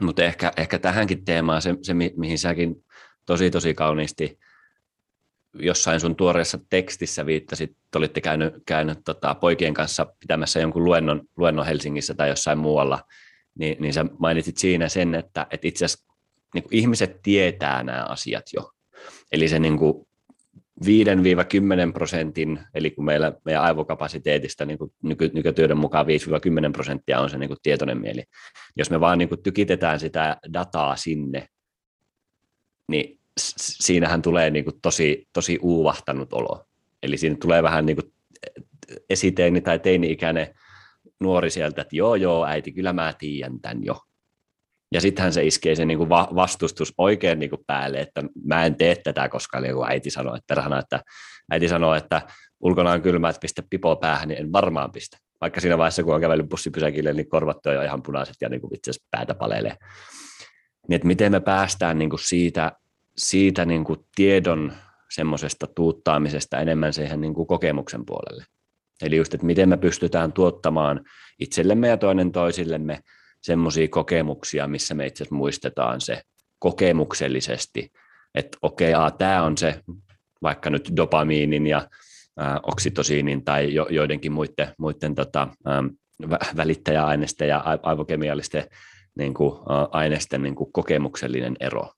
mutta 0.00 0.24
ehkä, 0.24 0.52
ehkä 0.56 0.78
tähänkin 0.78 1.24
teemaan 1.24 1.62
se, 1.62 1.74
se, 1.82 1.94
mihin 1.94 2.38
säkin 2.38 2.84
tosi 3.26 3.50
tosi 3.50 3.74
kauniisti 3.74 4.38
jossain 5.54 6.00
sun 6.00 6.16
tuoreessa 6.16 6.58
tekstissä 6.70 7.26
viittasit, 7.26 7.70
että 7.70 7.98
olitte 7.98 8.20
käynyt, 8.20 8.54
käynyt 8.66 8.98
tota, 9.04 9.34
poikien 9.34 9.74
kanssa 9.74 10.06
pitämässä 10.20 10.60
jonkun 10.60 10.84
luennon, 10.84 11.22
luennon 11.36 11.66
Helsingissä 11.66 12.14
tai 12.14 12.28
jossain 12.28 12.58
muualla, 12.58 13.00
niin, 13.58 13.76
niin 13.80 13.94
sä 13.94 14.06
mainitsit 14.18 14.58
siinä 14.58 14.88
sen, 14.88 15.14
että, 15.14 15.46
että 15.50 15.68
itse 15.68 15.84
asiassa 15.84 16.14
niin 16.54 16.64
ihmiset 16.70 17.22
tietää 17.22 17.82
nämä 17.82 18.04
asiat 18.04 18.44
jo. 18.52 18.70
Eli 19.32 19.48
se 19.48 19.58
niin 19.58 19.78
kuin 19.78 20.07
5-10 20.84 21.92
prosentin, 21.92 22.60
eli 22.74 22.90
kun 22.90 23.04
meillä, 23.04 23.32
meidän 23.44 23.62
aivokapasiteetista 23.62 24.64
niin 24.64 24.78
kuin 24.78 24.92
nyky, 25.02 25.30
nykytyöden 25.34 25.78
mukaan 25.78 26.06
5-10 26.06 26.08
prosenttia 26.72 27.20
on 27.20 27.30
se 27.30 27.38
niin 27.38 27.48
kuin 27.48 27.58
tietoinen 27.62 28.00
mieli. 28.00 28.24
Jos 28.76 28.90
me 28.90 29.00
vaan 29.00 29.18
niin 29.18 29.28
kuin 29.28 29.42
tykitetään 29.42 30.00
sitä 30.00 30.36
dataa 30.52 30.96
sinne, 30.96 31.48
niin 32.88 33.20
siinähän 33.56 34.22
tulee 34.22 34.50
niin 34.50 34.64
kuin 34.64 34.80
tosi, 34.82 35.28
tosi 35.32 35.58
uuvahtanut 35.62 36.32
olo. 36.32 36.64
Eli 37.02 37.16
siinä 37.16 37.36
tulee 37.40 37.62
vähän 37.62 37.86
niin 37.86 37.96
kuin 37.96 38.12
esiteini- 39.10 39.60
tai 39.60 39.78
teini-ikäinen 39.78 40.54
nuori 41.20 41.50
sieltä, 41.50 41.82
että 41.82 41.96
joo, 41.96 42.14
joo, 42.14 42.46
äiti, 42.46 42.72
kyllä 42.72 42.92
mä 42.92 43.14
tiedän 43.18 43.60
tämän 43.60 43.84
jo. 43.84 44.00
Ja 44.92 45.00
sittenhän 45.00 45.32
se 45.32 45.46
iskee 45.46 45.74
se 45.74 45.84
niin 45.84 45.98
kuin 45.98 46.10
vastustus 46.10 46.94
oikein 46.98 47.38
niin 47.38 47.50
kuin 47.50 47.64
päälle, 47.66 48.00
että 48.00 48.22
mä 48.44 48.66
en 48.66 48.76
tee 48.76 48.96
tätä, 48.96 49.28
koska 49.28 49.60
niin 49.60 49.74
kuin 49.74 49.90
äiti 49.90 50.10
sanoi, 50.10 50.38
että, 50.38 50.54
rahana, 50.54 50.78
että 50.78 51.00
äiti 51.52 51.68
sanoo, 51.68 51.94
että 51.94 52.22
ulkona 52.60 52.92
on 52.92 53.02
kylmä, 53.02 53.28
että 53.28 53.40
pistä 53.40 53.62
pipo 53.70 53.96
päähän, 53.96 54.28
niin 54.28 54.40
en 54.40 54.52
varmaan 54.52 54.92
pistä. 54.92 55.16
Vaikka 55.40 55.60
siinä 55.60 55.78
vaiheessa, 55.78 56.02
kun 56.02 56.14
on 56.14 56.20
kävellyt 56.20 56.48
bussipysäkille, 56.48 57.12
niin 57.12 57.28
korvat 57.28 57.66
on 57.66 57.74
jo 57.74 57.82
ihan 57.82 58.02
punaiset 58.02 58.36
ja 58.40 58.48
niin 58.48 58.60
kuin 58.60 58.74
itse 58.74 58.90
asiassa 58.90 59.08
päätä 59.10 59.34
palelee. 59.34 59.76
Niin, 60.88 60.96
että 60.96 61.06
miten 61.06 61.32
me 61.32 61.40
päästään 61.40 61.98
niin 61.98 62.10
kuin 62.10 62.20
siitä, 62.20 62.72
siitä 63.16 63.64
niin 63.64 63.84
kuin 63.84 63.98
tiedon 64.14 64.72
semmoisesta 65.10 65.66
tuuttaamisesta 65.66 66.58
enemmän 66.58 66.92
siihen 66.92 67.20
niin 67.20 67.34
kuin 67.34 67.46
kokemuksen 67.46 68.06
puolelle. 68.06 68.44
Eli 69.02 69.16
just, 69.16 69.34
että 69.34 69.46
miten 69.46 69.68
me 69.68 69.76
pystytään 69.76 70.32
tuottamaan 70.32 71.00
itsellemme 71.38 71.88
ja 71.88 71.96
toinen 71.96 72.32
toisillemme 72.32 73.00
semmoisia 73.42 73.88
kokemuksia, 73.88 74.66
missä 74.66 74.94
me 74.94 75.06
itse 75.06 75.24
muistetaan 75.30 76.00
se 76.00 76.22
kokemuksellisesti, 76.58 77.92
että 78.34 78.58
okei, 78.62 78.94
okay, 78.94 79.10
tämä 79.18 79.42
on 79.42 79.58
se 79.58 79.80
vaikka 80.42 80.70
nyt 80.70 80.90
dopamiinin 80.96 81.66
ja 81.66 81.88
ää, 82.36 82.60
oksitosiinin 82.62 83.44
tai 83.44 83.74
jo, 83.74 83.86
joidenkin 83.90 84.32
muiden, 84.32 84.74
muiden 84.78 85.14
tota, 85.14 85.48
ää, 85.66 85.82
välittäjäaineisten 86.56 87.48
ja 87.48 87.64
aivokemiallisten 87.82 88.64
niin 89.14 89.34
kuin, 89.34 89.54
ää, 89.68 89.88
aineisten 89.90 90.42
niin 90.42 90.54
kuin 90.54 90.72
kokemuksellinen 90.72 91.56
ero. 91.60 91.92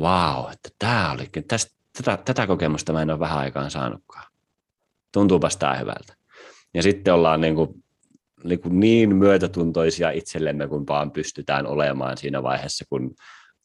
Vau, 0.00 0.42
wow, 0.42 0.52
että 0.52 0.68
tämä 0.78 1.12
olikin, 1.12 1.44
tästä, 1.48 1.72
tätä, 1.96 2.22
tätä 2.24 2.46
kokemusta 2.46 2.92
mä 2.92 3.02
en 3.02 3.10
ole 3.10 3.18
vähän 3.18 3.38
aikaan 3.38 3.70
saanutkaan. 3.70 4.26
Tuntuupas 5.12 5.56
tämä 5.56 5.74
hyvältä. 5.74 6.14
Ja 6.74 6.82
sitten 6.82 7.14
ollaan 7.14 7.40
niin 7.40 7.54
kuin 7.54 7.84
niin, 8.44 8.60
kuin 8.60 8.80
niin 8.80 9.16
myötätuntoisia 9.16 10.10
itsellemme, 10.10 10.68
kun 10.68 10.86
vaan 10.86 11.10
pystytään 11.10 11.66
olemaan 11.66 12.16
siinä 12.16 12.42
vaiheessa, 12.42 12.84
kun 12.88 13.14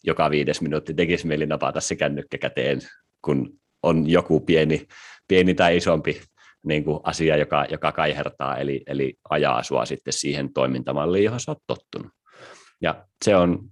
joka 0.03 0.29
viides 0.29 0.61
minuutti 0.61 0.93
tekisi 0.93 1.27
mieli 1.27 1.45
napata 1.45 1.79
se 1.79 1.95
kännykkä 1.95 2.37
käteen, 2.37 2.79
kun 3.21 3.49
on 3.83 4.09
joku 4.09 4.39
pieni, 4.39 4.87
pieni 5.27 5.53
tai 5.53 5.77
isompi 5.77 6.21
niin 6.65 6.83
kuin 6.83 6.99
asia, 7.03 7.37
joka, 7.37 7.65
joka 7.69 7.91
kaihertaa, 7.91 8.57
eli, 8.57 8.83
eli 8.87 9.13
ajaa 9.29 9.63
sua 9.63 9.85
sitten 9.85 10.13
siihen 10.13 10.53
toimintamalliin, 10.53 11.23
johon 11.23 11.39
sä 11.39 11.51
oot 11.51 11.63
tottunut. 11.67 12.11
Ja 12.81 13.05
se 13.25 13.35
on, 13.35 13.69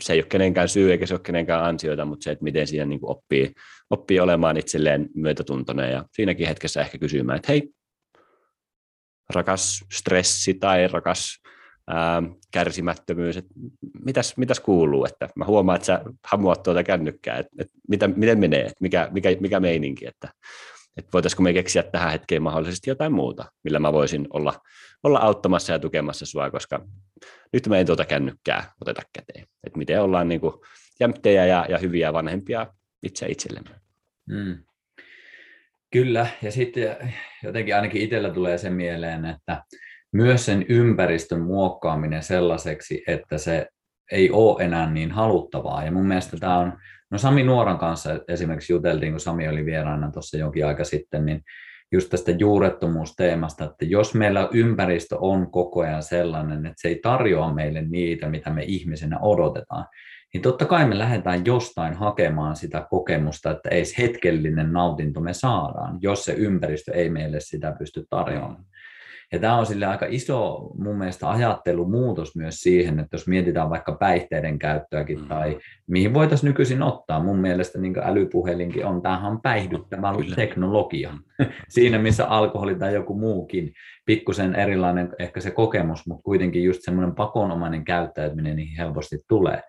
se 0.00 0.12
ei 0.12 0.18
ole 0.18 0.26
kenenkään 0.26 0.68
syy 0.68 0.92
eikä 0.92 1.06
se 1.06 1.14
ole 1.14 1.20
kenenkään 1.24 1.64
ansioita, 1.64 2.04
mutta 2.04 2.24
se, 2.24 2.30
että 2.30 2.44
miten 2.44 2.66
siinä 2.66 2.84
niin 2.84 3.00
kuin 3.00 3.10
oppii, 3.10 3.52
oppii 3.90 4.20
olemaan 4.20 4.56
itselleen 4.56 5.08
myötätuntoinen 5.14 5.92
ja 5.92 6.04
siinäkin 6.12 6.48
hetkessä 6.48 6.80
ehkä 6.80 6.98
kysymään, 6.98 7.36
että 7.36 7.52
hei, 7.52 7.70
rakas 9.34 9.84
stressi 9.92 10.54
tai 10.54 10.88
rakas 10.88 11.38
ää, 11.88 12.22
kärsimättömyys, 12.50 13.36
että 13.36 13.54
mitäs, 14.04 14.36
mitäs 14.36 14.60
kuuluu, 14.60 15.04
että 15.04 15.28
mä 15.36 15.44
huomaan, 15.44 15.76
että 15.76 15.86
sä 15.86 16.00
hamuat 16.24 16.62
tuota 16.62 16.84
kännykkää, 16.84 17.38
että, 17.38 17.52
että 17.58 17.74
mitä, 17.88 18.08
miten 18.08 18.38
menee, 18.38 18.60
että 18.60 18.80
mikä, 18.80 19.08
mikä, 19.12 19.28
mikä 19.40 19.60
meininki, 19.60 20.06
että, 20.06 20.28
että 20.96 21.10
voitaisiko 21.12 21.42
me 21.42 21.52
keksiä 21.52 21.82
tähän 21.82 22.12
hetkeen 22.12 22.42
mahdollisesti 22.42 22.90
jotain 22.90 23.12
muuta, 23.12 23.44
millä 23.64 23.78
mä 23.78 23.92
voisin 23.92 24.26
olla, 24.30 24.60
olla 25.02 25.18
auttamassa 25.18 25.72
ja 25.72 25.78
tukemassa 25.78 26.26
sua, 26.26 26.50
koska 26.50 26.86
nyt 27.52 27.68
me 27.68 27.78
ei 27.78 27.84
tuota 27.84 28.04
kännykkää 28.04 28.72
oteta 28.80 29.02
käteen. 29.12 29.46
Että 29.64 29.78
miten 29.78 30.02
ollaan 30.02 30.28
niin 30.28 30.40
kuin 30.40 30.54
ja, 31.46 31.66
ja 31.68 31.78
hyviä 31.78 32.12
vanhempia 32.12 32.66
itse 33.02 33.26
itsellemme. 33.26 33.70
Mm. 34.28 34.64
Kyllä, 35.92 36.26
ja 36.42 36.52
sitten 36.52 36.96
jotenkin 37.42 37.76
ainakin 37.76 38.02
itsellä 38.02 38.30
tulee 38.30 38.58
se 38.58 38.70
mieleen, 38.70 39.24
että 39.24 39.62
myös 40.12 40.46
sen 40.46 40.66
ympäristön 40.68 41.40
muokkaaminen 41.40 42.22
sellaiseksi, 42.22 43.02
että 43.06 43.38
se 43.38 43.66
ei 44.12 44.30
ole 44.30 44.64
enää 44.64 44.90
niin 44.90 45.10
haluttavaa. 45.10 45.84
Ja 45.84 45.92
mun 45.92 46.06
mielestä 46.06 46.36
tämä 46.36 46.58
on, 46.58 46.72
no 47.10 47.18
Sami 47.18 47.42
Nuoran 47.42 47.78
kanssa 47.78 48.20
esimerkiksi 48.28 48.72
juteltiin, 48.72 49.12
kun 49.12 49.20
Sami 49.20 49.48
oli 49.48 49.64
vieraana 49.64 50.10
tuossa 50.10 50.36
jonkin 50.36 50.66
aika 50.66 50.84
sitten, 50.84 51.26
niin 51.26 51.42
just 51.92 52.10
tästä 52.10 52.30
juurettomuusteemasta, 52.30 53.64
että 53.64 53.84
jos 53.84 54.14
meillä 54.14 54.48
ympäristö 54.52 55.16
on 55.18 55.50
koko 55.50 55.80
ajan 55.80 56.02
sellainen, 56.02 56.66
että 56.66 56.76
se 56.76 56.88
ei 56.88 56.98
tarjoa 57.02 57.54
meille 57.54 57.82
niitä, 57.82 58.28
mitä 58.28 58.50
me 58.50 58.62
ihmisenä 58.62 59.18
odotetaan, 59.18 59.86
niin 60.34 60.42
totta 60.42 60.64
kai 60.64 60.88
me 60.88 60.98
lähdetään 60.98 61.46
jostain 61.46 61.94
hakemaan 61.94 62.56
sitä 62.56 62.86
kokemusta, 62.90 63.50
että 63.50 63.68
ei 63.68 63.82
hetkellinen 63.98 64.72
nautinto 64.72 65.20
me 65.20 65.32
saadaan, 65.32 65.98
jos 66.00 66.24
se 66.24 66.32
ympäristö 66.32 66.92
ei 66.92 67.10
meille 67.10 67.40
sitä 67.40 67.74
pysty 67.78 68.06
tarjoamaan. 68.10 68.64
Ja 69.32 69.38
tämä 69.38 69.56
on 69.56 69.66
sille 69.66 69.86
aika 69.86 70.06
iso 70.08 70.70
mun 70.78 70.98
mielestä 70.98 71.30
ajattelumuutos 71.30 72.36
myös 72.36 72.60
siihen, 72.60 72.98
että 72.98 73.14
jos 73.14 73.26
mietitään 73.26 73.70
vaikka 73.70 73.92
päihteiden 73.92 74.58
käyttöäkin 74.58 75.20
mm. 75.20 75.28
tai 75.28 75.58
mihin 75.86 76.14
voitaisiin 76.14 76.48
nykyisin 76.48 76.82
ottaa, 76.82 77.22
mun 77.22 77.38
mielestä 77.38 77.78
niin 77.78 77.94
älypuhelinkin 77.98 78.86
on, 78.86 79.02
tämähän 79.02 79.32
on 79.32 79.40
päihdyttävä 79.42 80.14
Kyllä. 80.16 80.36
teknologia. 80.36 81.10
Mm. 81.12 81.46
Siinä 81.68 81.98
missä 81.98 82.26
alkoholi 82.26 82.74
tai 82.74 82.94
joku 82.94 83.18
muukin, 83.18 83.72
pikkusen 84.06 84.54
erilainen 84.54 85.08
ehkä 85.18 85.40
se 85.40 85.50
kokemus, 85.50 86.06
mutta 86.06 86.22
kuitenkin 86.22 86.64
just 86.64 86.80
semmoinen 86.82 87.14
pakonomainen 87.14 87.84
käyttäytyminen 87.84 88.56
niihin 88.56 88.76
helposti 88.76 89.18
tulee. 89.28 89.62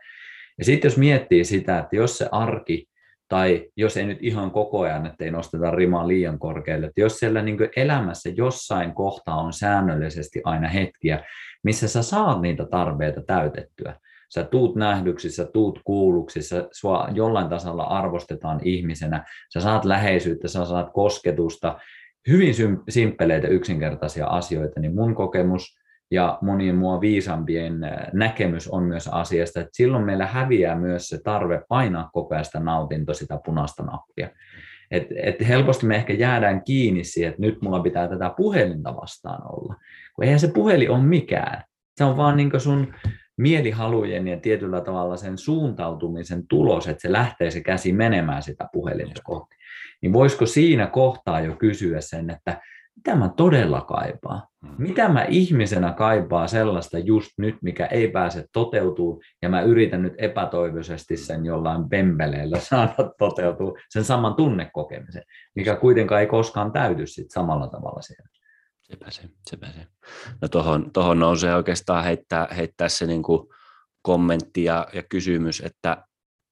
Ja 0.61 0.65
sitten 0.65 0.89
jos 0.89 0.97
miettii 0.97 1.45
sitä, 1.45 1.79
että 1.79 1.95
jos 1.95 2.17
se 2.17 2.29
arki, 2.31 2.85
tai 3.27 3.69
jos 3.77 3.97
ei 3.97 4.05
nyt 4.05 4.17
ihan 4.21 4.51
koko 4.51 4.81
ajan, 4.81 5.05
että 5.05 5.23
ei 5.23 5.31
nosteta 5.31 5.71
rimaa 5.71 6.07
liian 6.07 6.39
korkealle, 6.39 6.85
että 6.85 7.01
jos 7.01 7.19
siellä 7.19 7.41
niin 7.41 7.57
elämässä 7.75 8.29
jossain 8.29 8.93
kohtaa 8.93 9.41
on 9.41 9.53
säännöllisesti 9.53 10.41
aina 10.43 10.67
hetkiä, 10.67 11.23
missä 11.63 11.87
sä 11.87 12.03
saat 12.03 12.41
niitä 12.41 12.65
tarpeita 12.65 13.21
täytettyä, 13.21 13.95
sä 14.33 14.43
tuut 14.43 14.75
nähdyksi, 14.75 15.31
sä 15.31 15.45
tuut 15.45 15.81
kuulluksi, 15.83 16.41
sä, 16.41 16.67
sua 16.71 17.07
jollain 17.13 17.49
tasolla 17.49 17.83
arvostetaan 17.83 18.59
ihmisenä, 18.63 19.25
sä 19.53 19.61
saat 19.61 19.85
läheisyyttä, 19.85 20.47
sä 20.47 20.65
saat 20.65 20.89
kosketusta, 20.93 21.79
hyvin 22.27 22.53
simppeleitä 22.89 23.47
yksinkertaisia 23.47 24.27
asioita, 24.27 24.79
niin 24.79 24.95
mun 24.95 25.15
kokemus 25.15 25.80
ja 26.11 26.37
monien 26.41 26.75
mua 26.75 27.01
viisampien 27.01 27.83
äh, 27.83 28.07
näkemys 28.13 28.67
on 28.67 28.83
myös 28.83 29.07
asiasta, 29.07 29.59
että 29.59 29.71
silloin 29.73 30.05
meillä 30.05 30.25
häviää 30.25 30.75
myös 30.75 31.07
se 31.07 31.19
tarve 31.23 31.61
painaa 31.69 32.09
koko 32.13 32.35
ajan 32.35 32.45
sitä 32.45 32.59
nautinto, 32.59 33.13
sitä 33.13 33.39
punaista 33.45 33.83
nappia. 33.83 34.29
Et, 34.91 35.07
et 35.23 35.47
helposti 35.47 35.85
me 35.85 35.95
ehkä 35.95 36.13
jäädään 36.13 36.63
kiinni 36.63 37.03
siihen, 37.03 37.29
että 37.29 37.41
nyt 37.41 37.61
mulla 37.61 37.79
pitää 37.79 38.07
tätä 38.07 38.33
puhelinta 38.37 38.95
vastaan 38.95 39.41
olla. 39.53 39.75
Kun 40.15 40.25
eihän 40.25 40.39
se 40.39 40.47
puhelin 40.47 40.91
ole 40.91 41.03
mikään. 41.03 41.63
Se 41.97 42.03
on 42.03 42.17
vaan 42.17 42.37
niin 42.37 42.51
sun 42.57 42.93
mielihalujen 43.37 44.27
ja 44.27 44.39
tietyllä 44.39 44.81
tavalla 44.81 45.17
sen 45.17 45.37
suuntautumisen 45.37 46.47
tulos, 46.47 46.87
että 46.87 47.01
se 47.01 47.11
lähtee 47.11 47.51
se 47.51 47.61
käsi 47.61 47.93
menemään 47.93 48.43
sitä 48.43 48.69
puhelinta 48.73 49.21
kohti. 49.23 49.55
Niin 50.01 50.13
voisiko 50.13 50.45
siinä 50.45 50.87
kohtaa 50.87 51.41
jo 51.41 51.55
kysyä 51.55 52.01
sen, 52.01 52.29
että 52.29 52.61
mitä 52.95 53.15
mä 53.15 53.29
todella 53.29 53.81
kaipaan? 53.81 54.41
Mm. 54.63 54.75
Mitä 54.77 55.09
mä 55.09 55.23
ihmisenä 55.23 55.93
kaipaa 55.93 56.47
sellaista 56.47 56.99
just 56.99 57.31
nyt, 57.37 57.55
mikä 57.61 57.85
ei 57.85 58.07
pääse 58.07 58.45
toteutuu, 58.53 59.21
ja 59.41 59.49
mä 59.49 59.61
yritän 59.61 60.01
nyt 60.01 60.13
epätoivoisesti 60.17 61.17
sen 61.17 61.45
jollain 61.45 61.89
pempeleellä 61.89 62.59
saada 62.69 62.95
toteutua 63.17 63.73
sen 63.89 64.03
saman 64.03 64.35
tunnekokemisen, 64.35 65.23
mikä 65.55 65.75
kuitenkaan 65.75 66.21
ei 66.21 66.27
koskaan 66.27 66.71
täyty 66.71 67.07
sit 67.07 67.31
samalla 67.31 67.67
tavalla 67.67 68.01
siellä. 68.01 68.29
Sepä 68.81 69.11
se, 69.11 69.21
sepä 69.49 69.67
se. 69.67 69.87
No 70.41 70.47
tuohon, 70.47 70.91
tohon 70.91 71.19
nousee 71.19 71.55
oikeastaan 71.55 72.03
heittää, 72.03 72.47
heittää 72.57 72.89
se 72.89 73.07
niin 73.07 73.23
kuin 73.23 73.47
kommentti 74.01 74.63
ja, 74.63 74.87
ja 74.93 75.03
kysymys, 75.03 75.61
että 75.65 76.05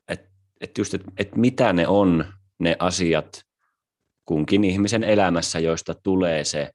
et, 0.08 0.30
et 0.62 0.78
just, 0.78 0.94
et, 0.94 1.04
et 1.18 1.36
mitä 1.36 1.74
ne 1.74 1.88
on 1.88 2.26
ne 2.60 2.76
asiat, 2.80 3.49
kunkin 4.30 4.64
ihmisen 4.64 5.04
elämässä, 5.04 5.60
joista 5.60 5.96
tulee 6.04 6.44
se 6.44 6.72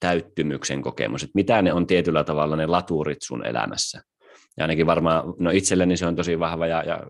täyttymyksen 0.00 0.82
kokemus, 0.82 1.22
että 1.22 1.32
mitä 1.34 1.62
ne 1.62 1.72
on 1.72 1.86
tietyllä 1.86 2.24
tavalla 2.24 2.56
ne 2.56 2.66
laturit 2.66 3.22
sun 3.22 3.46
elämässä. 3.46 4.02
Ja 4.56 4.64
ainakin 4.64 4.86
varmaan, 4.86 5.34
no 5.38 5.50
itselleni 5.50 5.96
se 5.96 6.06
on 6.06 6.16
tosi 6.16 6.38
vahva 6.38 6.66
ja, 6.66 6.82
ja 6.82 7.02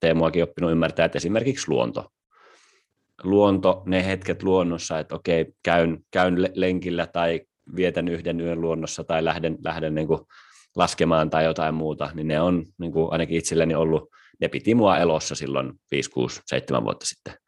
Teemuakin 0.00 0.42
oppinut 0.42 0.70
ymmärtää, 0.70 1.06
että 1.06 1.18
esimerkiksi 1.18 1.68
luonto. 1.68 2.12
Luonto, 3.22 3.82
ne 3.86 4.06
hetket 4.06 4.42
luonnossa, 4.42 4.98
että 4.98 5.14
okei, 5.14 5.46
käyn, 5.62 5.98
käyn 6.10 6.50
lenkillä 6.54 7.06
tai 7.06 7.40
vietän 7.76 8.08
yhden 8.08 8.40
yön 8.40 8.60
luonnossa 8.60 9.04
tai 9.04 9.24
lähden, 9.24 9.58
lähden 9.64 9.94
niin 9.94 10.06
kuin 10.06 10.20
laskemaan 10.76 11.30
tai 11.30 11.44
jotain 11.44 11.74
muuta, 11.74 12.10
niin 12.14 12.28
ne 12.28 12.40
on 12.40 12.64
niin 12.78 12.92
kuin 12.92 13.12
ainakin 13.12 13.38
itselleni 13.38 13.74
ollut, 13.74 14.10
ne 14.40 14.48
piti 14.48 14.74
mua 14.74 14.98
elossa 14.98 15.34
silloin 15.34 15.72
5, 15.90 16.10
6, 16.10 16.42
7 16.46 16.84
vuotta 16.84 17.06
sitten. 17.06 17.45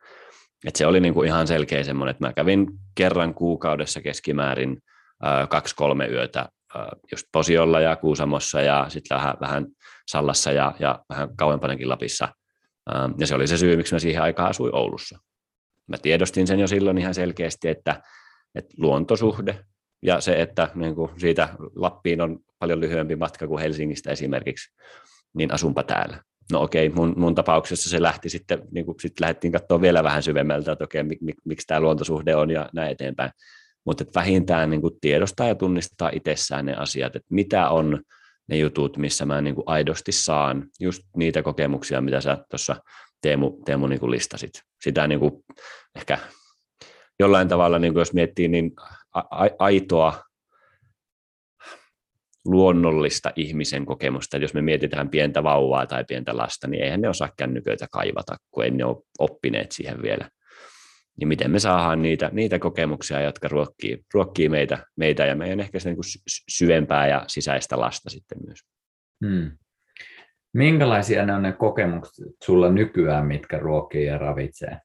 Et 0.66 0.76
se 0.76 0.86
oli 0.86 1.00
niin 1.00 1.14
kuin 1.14 1.28
ihan 1.28 1.46
selkeä 1.46 1.84
semmoinen, 1.84 2.10
että 2.10 2.26
mä 2.26 2.32
kävin 2.32 2.66
kerran 2.94 3.34
kuukaudessa 3.34 4.00
keskimäärin 4.00 4.78
kaksi-kolme 5.48 6.06
yötä 6.06 6.48
just 7.12 7.26
Posiolla 7.32 7.80
ja 7.80 7.96
Kuusamossa 7.96 8.60
ja 8.60 8.86
sitten 8.88 9.16
vähän, 9.16 9.34
vähän 9.40 9.66
Sallassa 10.08 10.52
ja, 10.52 10.74
ja 10.78 11.04
vähän 11.08 11.36
kauempanakin 11.36 11.88
Lapissa. 11.88 12.28
Ja 13.18 13.26
se 13.26 13.34
oli 13.34 13.46
se 13.46 13.56
syy, 13.56 13.76
miksi 13.76 13.94
mä 13.94 13.98
siihen 13.98 14.22
aikaan 14.22 14.50
asuin 14.50 14.74
Oulussa. 14.74 15.18
Mä 15.86 15.98
tiedostin 15.98 16.46
sen 16.46 16.60
jo 16.60 16.66
silloin 16.66 16.98
ihan 16.98 17.14
selkeästi, 17.14 17.68
että, 17.68 18.02
että 18.54 18.74
luontosuhde 18.78 19.64
ja 20.02 20.20
se, 20.20 20.42
että 20.42 20.68
niin 20.74 20.94
kuin 20.94 21.20
siitä 21.20 21.48
Lappiin 21.76 22.20
on 22.20 22.38
paljon 22.58 22.80
lyhyempi 22.80 23.16
matka 23.16 23.46
kuin 23.46 23.62
Helsingistä 23.62 24.10
esimerkiksi, 24.10 24.74
niin 25.34 25.54
asunpa 25.54 25.82
täällä. 25.82 26.22
No 26.52 26.62
okei, 26.62 26.88
mun, 26.88 27.14
mun 27.16 27.34
tapauksessa 27.34 27.90
se 27.90 28.02
lähti 28.02 28.28
sitten, 28.28 28.62
niin 28.70 28.86
kuin 28.86 29.00
sitten 29.00 29.24
lähdettiin 29.24 29.52
katsoa 29.52 29.80
vielä 29.80 30.04
vähän 30.04 30.22
syvemmältä, 30.22 30.72
että 30.72 30.84
okei, 30.84 31.02
mik, 31.02 31.20
mik, 31.20 31.36
miksi 31.44 31.66
tämä 31.66 31.80
luontosuhde 31.80 32.36
on 32.36 32.50
ja 32.50 32.68
näin 32.72 32.90
eteenpäin. 32.90 33.30
Mutta 33.84 34.04
vähintään 34.14 34.70
niin 34.70 34.80
kuin 34.80 34.94
tiedostaa 35.00 35.48
ja 35.48 35.54
tunnistaa 35.54 36.10
itsessään 36.12 36.66
ne 36.66 36.74
asiat, 36.74 37.16
että 37.16 37.26
mitä 37.30 37.68
on 37.68 38.02
ne 38.48 38.56
jutut, 38.56 38.96
missä 38.96 39.26
mä 39.26 39.40
niin 39.40 39.54
kuin 39.54 39.64
aidosti 39.66 40.12
saan 40.12 40.66
just 40.80 41.02
niitä 41.16 41.42
kokemuksia, 41.42 42.00
mitä 42.00 42.20
sä 42.20 42.38
tuossa 42.50 42.76
Teemu, 43.22 43.62
Teemu 43.64 43.86
niin 43.86 44.00
kuin 44.00 44.10
listasit. 44.10 44.62
Sitä 44.82 45.06
niin 45.06 45.20
kuin 45.20 45.44
ehkä 45.96 46.18
jollain 47.20 47.48
tavalla, 47.48 47.78
niin 47.78 47.92
kuin 47.92 48.00
jos 48.00 48.12
miettii, 48.12 48.48
niin 48.48 48.72
aitoa 49.58 50.22
luonnollista 52.48 53.32
ihmisen 53.36 53.86
kokemusta. 53.86 54.36
Jos 54.36 54.54
me 54.54 54.62
mietitään 54.62 55.08
pientä 55.08 55.42
vauvaa 55.42 55.86
tai 55.86 56.04
pientä 56.08 56.36
lasta, 56.36 56.68
niin 56.68 56.82
eihän 56.82 57.00
ne 57.00 57.08
osaa 57.08 57.30
kännyköitä 57.36 57.86
kaivata, 57.92 58.36
kun 58.50 58.64
ei 58.64 58.70
ne 58.70 58.84
ole 58.84 59.02
oppineet 59.18 59.72
siihen 59.72 60.02
vielä. 60.02 60.30
Niin 61.18 61.28
miten 61.28 61.50
me 61.50 61.58
saadaan 61.58 62.02
niitä, 62.02 62.30
niitä 62.32 62.58
kokemuksia, 62.58 63.20
jotka 63.20 63.48
ruokkii, 63.48 64.04
ruokkii 64.14 64.48
meitä, 64.48 64.86
meitä 64.96 65.26
ja 65.26 65.36
meidän 65.36 65.60
ehkä 65.60 65.78
niin 65.84 65.96
kuin 65.96 66.04
syvempää 66.48 67.08
ja 67.08 67.24
sisäistä 67.26 67.80
lasta 67.80 68.10
sitten 68.10 68.38
myös. 68.46 68.58
Hmm. 69.26 69.50
Minkälaisia 70.54 71.26
ne 71.26 71.34
on 71.34 71.42
ne 71.42 71.52
kokemukset 71.52 72.24
sulla 72.44 72.70
nykyään, 72.70 73.26
mitkä 73.26 73.58
ruokkii 73.58 74.04
ja 74.04 74.18
ravitsee? 74.18 74.78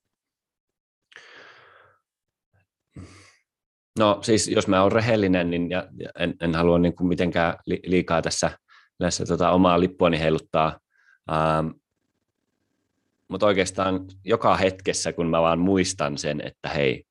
No 4.00 4.20
siis 4.22 4.48
jos 4.48 4.68
mä 4.68 4.82
oon 4.82 4.92
rehellinen, 4.92 5.50
niin 5.50 5.70
ja, 5.70 5.88
ja 5.98 6.10
en, 6.20 6.36
en 6.42 6.56
halua 6.56 6.80
niin 6.80 6.96
kuin 6.96 7.08
mitenkään 7.08 7.58
li, 7.66 7.80
liikaa 7.86 8.22
tässä, 8.22 8.52
tässä 8.98 9.26
tota 9.26 9.52
omaa 9.52 9.80
lippuani 9.80 10.20
heiluttaa, 10.20 10.80
ähm, 11.32 11.68
mutta 13.28 13.46
oikeastaan 13.46 14.06
joka 14.26 14.56
hetkessä, 14.56 15.14
kun 15.14 15.28
mä 15.28 15.42
vaan 15.42 15.60
muistan 15.60 16.18
sen, 16.18 16.42
että 16.46 16.70
hei, 16.70 17.04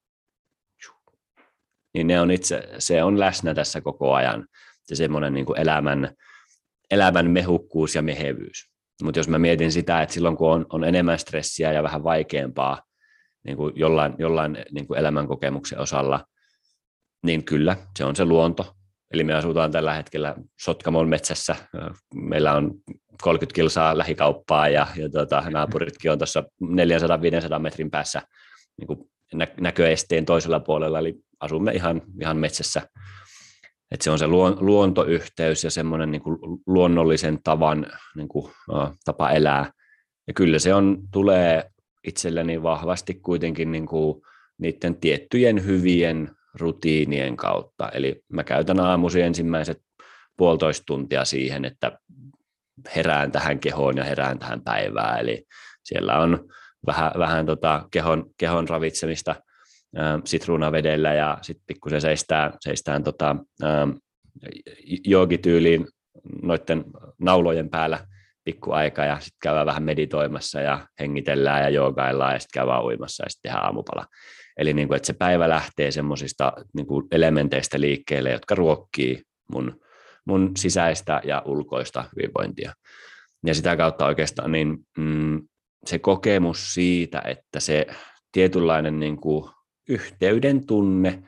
niin 1.94 2.06
ne 2.06 2.20
on 2.20 2.30
itse, 2.30 2.68
se 2.78 3.02
on 3.02 3.20
läsnä 3.20 3.54
tässä 3.54 3.80
koko 3.80 4.14
ajan, 4.14 4.46
se 4.82 4.94
semmoinen 4.94 5.34
niin 5.34 5.46
elämän, 5.56 6.14
elämän 6.90 7.30
mehukkuus 7.30 7.94
ja 7.94 8.02
mehevyys. 8.02 8.70
Mutta 9.02 9.18
jos 9.18 9.28
mä 9.28 9.38
mietin 9.38 9.72
sitä, 9.72 10.02
että 10.02 10.14
silloin 10.14 10.36
kun 10.36 10.50
on, 10.50 10.66
on 10.68 10.84
enemmän 10.84 11.18
stressiä 11.18 11.72
ja 11.72 11.82
vähän 11.82 12.04
vaikeampaa 12.04 12.82
niin 13.44 13.56
kuin 13.56 13.72
jollain, 13.76 14.14
jollain 14.18 14.58
niin 14.70 14.86
kuin 14.86 14.98
elämänkokemuksen 14.98 15.78
osalla, 15.78 16.24
niin 17.22 17.44
kyllä, 17.44 17.76
se 17.98 18.04
on 18.04 18.16
se 18.16 18.24
luonto. 18.24 18.74
Eli 19.12 19.24
me 19.24 19.34
asutaan 19.34 19.72
tällä 19.72 19.94
hetkellä 19.94 20.34
Sotkamon 20.60 21.08
metsässä. 21.08 21.56
Meillä 22.14 22.52
on 22.52 22.74
30 23.22 23.54
kilsaa 23.54 23.98
lähikauppaa 23.98 24.68
ja, 24.68 24.86
ja 24.96 25.08
tota, 25.08 25.42
naapuritkin 25.50 26.12
on 26.12 26.18
tuossa 26.18 26.44
400-500 26.64 27.58
metrin 27.58 27.90
päässä 27.90 28.22
niin 28.78 28.86
kuin 28.86 29.10
nä- 29.34 29.54
näköesteen 29.60 30.24
toisella 30.24 30.60
puolella, 30.60 30.98
eli 30.98 31.14
asumme 31.40 31.72
ihan, 31.72 32.02
ihan 32.20 32.36
metsässä. 32.36 32.82
Et 33.90 34.02
se 34.02 34.10
on 34.10 34.18
se 34.18 34.26
luontoyhteys 34.60 35.64
ja 35.64 35.70
semmoinen 35.70 36.10
niin 36.10 36.22
kuin 36.22 36.38
luonnollisen 36.66 37.38
tavan 37.44 37.86
niin 38.16 38.28
kuin, 38.28 38.52
uh, 38.72 38.96
tapa 39.04 39.30
elää. 39.30 39.72
Ja 40.26 40.34
kyllä 40.34 40.58
se 40.58 40.74
on, 40.74 40.98
tulee 41.12 41.70
itselleni 42.04 42.62
vahvasti 42.62 43.14
kuitenkin 43.14 43.72
niin 43.72 43.86
kuin 43.86 44.22
niiden 44.58 44.96
tiettyjen 44.96 45.64
hyvien 45.64 46.30
rutiinien 46.55 47.36
kautta. 47.36 47.88
Eli 47.88 48.22
mä 48.32 48.44
käytän 48.44 48.80
aamusi 48.80 49.22
ensimmäiset 49.22 49.82
puolitoista 50.36 50.82
tuntia 50.86 51.24
siihen, 51.24 51.64
että 51.64 51.98
herään 52.96 53.32
tähän 53.32 53.59
kehoon 53.59 53.96
ja 53.96 54.05
herään 54.05 54.38
tähän 54.38 54.62
päivään. 54.62 55.20
Eli 55.20 55.44
siellä 55.84 56.18
on 56.18 56.48
vähän, 56.86 57.12
vähän 57.18 57.46
tota 57.46 57.88
kehon, 57.90 58.30
kehon 58.38 58.68
ravitsemista 58.68 59.34
sitruunavedellä 60.24 61.14
ja 61.14 61.38
sitten 61.42 61.64
pikkusen 61.66 62.00
seistään, 62.00 62.53
seistään 62.61 63.05
tota, 63.05 63.36
joogityyliin 65.07 65.86
noiden 66.42 66.84
naulojen 67.18 67.70
päällä 67.70 68.07
pikkuaika 68.44 69.05
ja 69.05 69.20
sitten 69.20 69.38
käydään 69.42 69.66
vähän 69.66 69.82
meditoimassa 69.82 70.61
ja 70.61 70.86
hengitellään 71.00 71.62
ja 71.62 71.68
joogaillaan 71.68 72.32
ja 72.32 72.38
sitten 72.38 72.61
käydään 72.61 72.84
uimassa 72.84 73.24
ja 73.24 73.30
sitten 73.30 73.48
tehdään 73.50 73.64
aamupala. 73.64 74.07
Eli 74.57 74.72
niin 74.72 74.88
kuin, 74.88 74.96
että 74.96 75.07
se 75.07 75.12
päivä 75.12 75.48
lähtee 75.48 75.90
semmoisista 75.90 76.53
niin 76.74 76.86
kuin 76.86 77.07
elementeistä 77.11 77.80
liikkeelle, 77.80 78.30
jotka 78.30 78.55
ruokkii 78.55 79.22
mun, 79.53 79.80
mun 80.24 80.53
sisäistä 80.57 81.20
ja 81.24 81.42
ulkoista 81.44 82.05
hyvinvointia. 82.16 82.72
Ja 83.46 83.55
sitä 83.55 83.76
kautta 83.76 84.07
oikeastaan 84.07 84.53
niin, 84.53 84.78
mm, 84.98 85.42
se 85.86 85.98
kokemus 85.98 86.74
siitä, 86.74 87.22
että 87.24 87.61
se 87.61 87.86
tietynlainen 88.32 89.00
niin 89.00 89.16
kuin 89.16 89.50
yhteyden 89.88 90.66
tunne, 90.66 91.22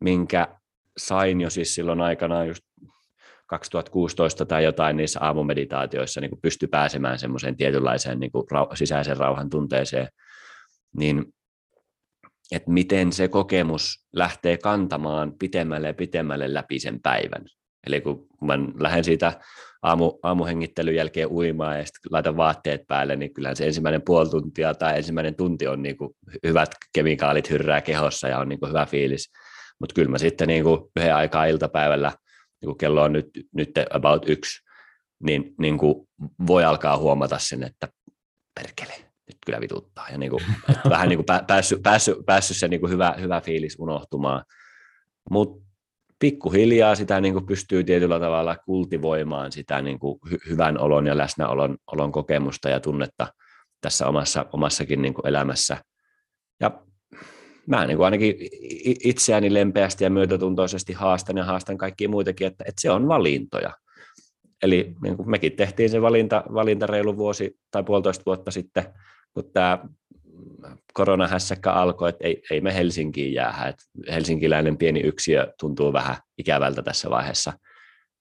minkä 0.00 0.48
sain 0.96 1.40
jo 1.40 1.50
siis 1.50 1.74
silloin 1.74 2.00
aikanaan 2.00 2.48
just 2.48 2.62
2016 3.46 4.46
tai 4.46 4.64
jotain 4.64 4.96
niissä 4.96 5.20
aamumeditaatioissa 5.20 6.20
niin 6.20 6.40
pysty 6.42 6.66
pääsemään 6.66 7.18
semmoiseen 7.18 7.56
tietynlaiseen 7.56 8.20
niin 8.20 8.32
kuin 8.32 8.46
rau- 8.54 8.76
sisäisen 8.76 9.16
rauhan 9.16 9.50
tunteeseen, 9.50 10.08
niin 10.96 11.24
että 12.56 12.70
miten 12.70 13.12
se 13.12 13.28
kokemus 13.28 14.06
lähtee 14.12 14.56
kantamaan 14.56 15.32
pitemmälle 15.38 15.86
ja 15.86 15.94
pitemmälle 15.94 16.54
läpi 16.54 16.78
sen 16.78 17.00
päivän. 17.02 17.44
Eli 17.86 18.00
kun 18.00 18.26
mä 18.40 18.58
lähden 18.80 19.04
siitä 19.04 19.40
aamu, 19.82 20.18
aamuhengittelyn 20.22 20.94
jälkeen 20.94 21.28
uimaan 21.30 21.78
ja 21.78 21.86
sitten 21.86 22.12
laitan 22.12 22.36
vaatteet 22.36 22.86
päälle, 22.86 23.16
niin 23.16 23.34
kyllähän 23.34 23.56
se 23.56 23.66
ensimmäinen 23.66 24.02
puoli 24.02 24.28
tuntia 24.28 24.74
tai 24.74 24.96
ensimmäinen 24.96 25.34
tunti 25.34 25.66
on 25.66 25.82
niin 25.82 25.96
kuin 25.96 26.16
hyvät 26.46 26.70
kemikaalit 26.92 27.50
hyrrää 27.50 27.80
kehossa 27.80 28.28
ja 28.28 28.38
on 28.38 28.48
niin 28.48 28.60
kuin 28.60 28.68
hyvä 28.68 28.86
fiilis. 28.86 29.32
Mutta 29.80 29.94
kyllä 29.94 30.10
mä 30.10 30.18
sitten 30.18 30.48
niin 30.48 30.64
kuin 30.64 30.80
yhden 30.96 31.14
aikaa 31.14 31.44
iltapäivällä, 31.44 32.12
niin 32.60 32.66
kuin 32.66 32.78
kello 32.78 33.02
on 33.02 33.12
nyt, 33.12 33.30
nyt 33.52 33.70
about 33.90 34.28
yksi, 34.28 34.64
niin, 35.22 35.54
niin 35.58 35.78
kuin 35.78 36.08
voi 36.46 36.64
alkaa 36.64 36.96
huomata 36.96 37.38
sen, 37.38 37.62
että 37.62 37.88
perkele, 38.54 39.13
nyt 39.26 39.36
kyllä 39.46 39.60
vituttaa. 39.60 40.08
Ja 40.10 40.18
niin 40.18 40.30
kuin, 40.30 40.42
vähän 40.90 41.08
niin 41.08 41.18
kuin 41.24 41.26
päässyt, 41.46 41.82
päässyt, 41.82 42.16
päässyt 42.26 42.56
se 42.56 42.68
niin 42.68 42.80
kuin 42.80 42.92
hyvä, 42.92 43.14
hyvä 43.20 43.40
fiilis 43.40 43.76
unohtumaan. 43.78 44.44
Mutta 45.30 45.64
pikkuhiljaa 46.18 46.94
sitä 46.94 47.20
niin 47.20 47.34
kuin 47.34 47.46
pystyy 47.46 47.84
tietyllä 47.84 48.20
tavalla 48.20 48.56
kultivoimaan 48.56 49.52
sitä 49.52 49.82
niin 49.82 49.98
kuin 49.98 50.18
hy- 50.28 50.50
hyvän 50.50 50.78
olon 50.78 51.06
ja 51.06 51.16
läsnäolon 51.16 51.76
olon 51.92 52.12
kokemusta 52.12 52.68
ja 52.68 52.80
tunnetta 52.80 53.26
tässä 53.80 54.08
omassa, 54.08 54.46
omassakin 54.52 55.02
niin 55.02 55.14
kuin 55.14 55.26
elämässä. 55.26 55.76
Ja 56.60 56.82
mä 57.66 57.86
niin 57.86 57.96
kuin 57.96 58.04
ainakin 58.04 58.34
itseäni 59.04 59.54
lempeästi 59.54 60.04
ja 60.04 60.10
myötätuntoisesti 60.10 60.92
haastan 60.92 61.36
ja 61.36 61.44
haastan 61.44 61.78
kaikkia 61.78 62.08
muitakin, 62.08 62.46
että, 62.46 62.64
että 62.68 62.80
se 62.80 62.90
on 62.90 63.08
valintoja. 63.08 63.70
Eli 64.62 64.94
niin 65.02 65.16
kuin 65.16 65.30
mekin 65.30 65.56
tehtiin 65.56 65.90
se 65.90 66.02
valinta, 66.02 66.44
valinta 66.54 66.86
reilu 66.86 67.16
vuosi 67.16 67.58
tai 67.70 67.84
puolitoista 67.84 68.22
vuotta 68.26 68.50
sitten, 68.50 68.84
kun 69.34 69.50
tämä 69.52 69.78
koronahässäkkä 70.94 71.72
alkoi, 71.72 72.08
että 72.08 72.24
ei, 72.24 72.42
ei 72.50 72.60
me 72.60 72.74
Helsinkiin 72.74 73.32
jää, 73.32 73.66
että 73.68 74.12
helsinkiläinen 74.14 74.76
pieni 74.76 75.00
yksiö 75.00 75.54
tuntuu 75.60 75.92
vähän 75.92 76.16
ikävältä 76.38 76.82
tässä 76.82 77.10
vaiheessa. 77.10 77.52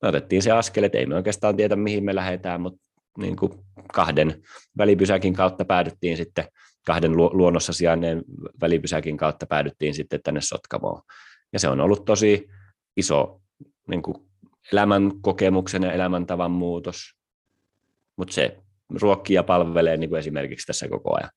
Me 0.02 0.08
otettiin 0.08 0.42
se 0.42 0.52
askel, 0.52 0.84
että 0.84 0.98
ei 0.98 1.06
me 1.06 1.16
oikeastaan 1.16 1.58
tiedä, 1.58 1.76
mihin 1.76 2.04
me 2.04 2.16
lähdetään, 2.16 2.62
mutta 2.62 2.80
niin 3.18 3.36
kuin 3.36 3.54
kahden 3.94 4.44
välipysäkin 4.78 5.34
kautta 5.34 5.66
päädyttiin 5.66 6.18
sitten, 6.18 6.46
kahden 6.86 7.18
luonnossa 7.18 7.74
sijainneen 7.74 8.24
välipysäkin 8.62 9.18
kautta 9.18 9.46
päädyttiin 9.46 9.94
sitten 9.94 10.20
tänne 10.24 10.42
Sotkamoon. 10.42 11.02
Ja 11.54 11.60
se 11.60 11.68
on 11.68 11.82
ollut 11.82 12.06
tosi 12.06 12.50
iso 12.98 13.42
niin 13.88 14.02
kuin 14.02 14.18
elämän 14.72 15.12
kokemuksen 15.22 15.84
ja 15.84 15.92
elämäntavan 15.92 16.52
muutos. 16.52 17.14
mutta 18.18 18.34
se 18.34 18.63
ruokkii 19.02 19.36
ja 19.36 19.44
palvelee 19.44 19.98
niin 19.98 20.10
kuin 20.10 20.20
esimerkiksi 20.20 20.68
tässä 20.68 20.88
koko 20.88 21.16
ajan. 21.16 21.30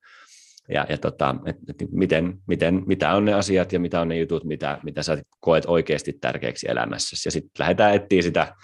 Ja, 0.69 0.87
ja 0.89 0.99
tota, 0.99 1.37
et, 1.47 1.57
et 1.69 1.91
miten, 1.93 2.39
miten, 2.47 2.83
mitä 2.87 3.13
on 3.13 3.25
ne 3.25 3.35
asiat 3.35 3.73
ja 3.73 3.81
mitä 3.81 4.01
on 4.01 4.09
ne 4.09 4.19
jutut, 4.19 4.45
mitä, 4.45 4.79
mitä 4.83 5.03
sä 5.03 5.23
koet 5.41 5.65
oikeasti 5.67 6.13
tärkeäksi 6.13 6.71
elämässä. 6.71 7.17
Ja 7.25 7.31
sitten 7.31 7.51
lähdetään 7.59 7.95
etsiä 7.95 8.23
sitä 8.23 8.55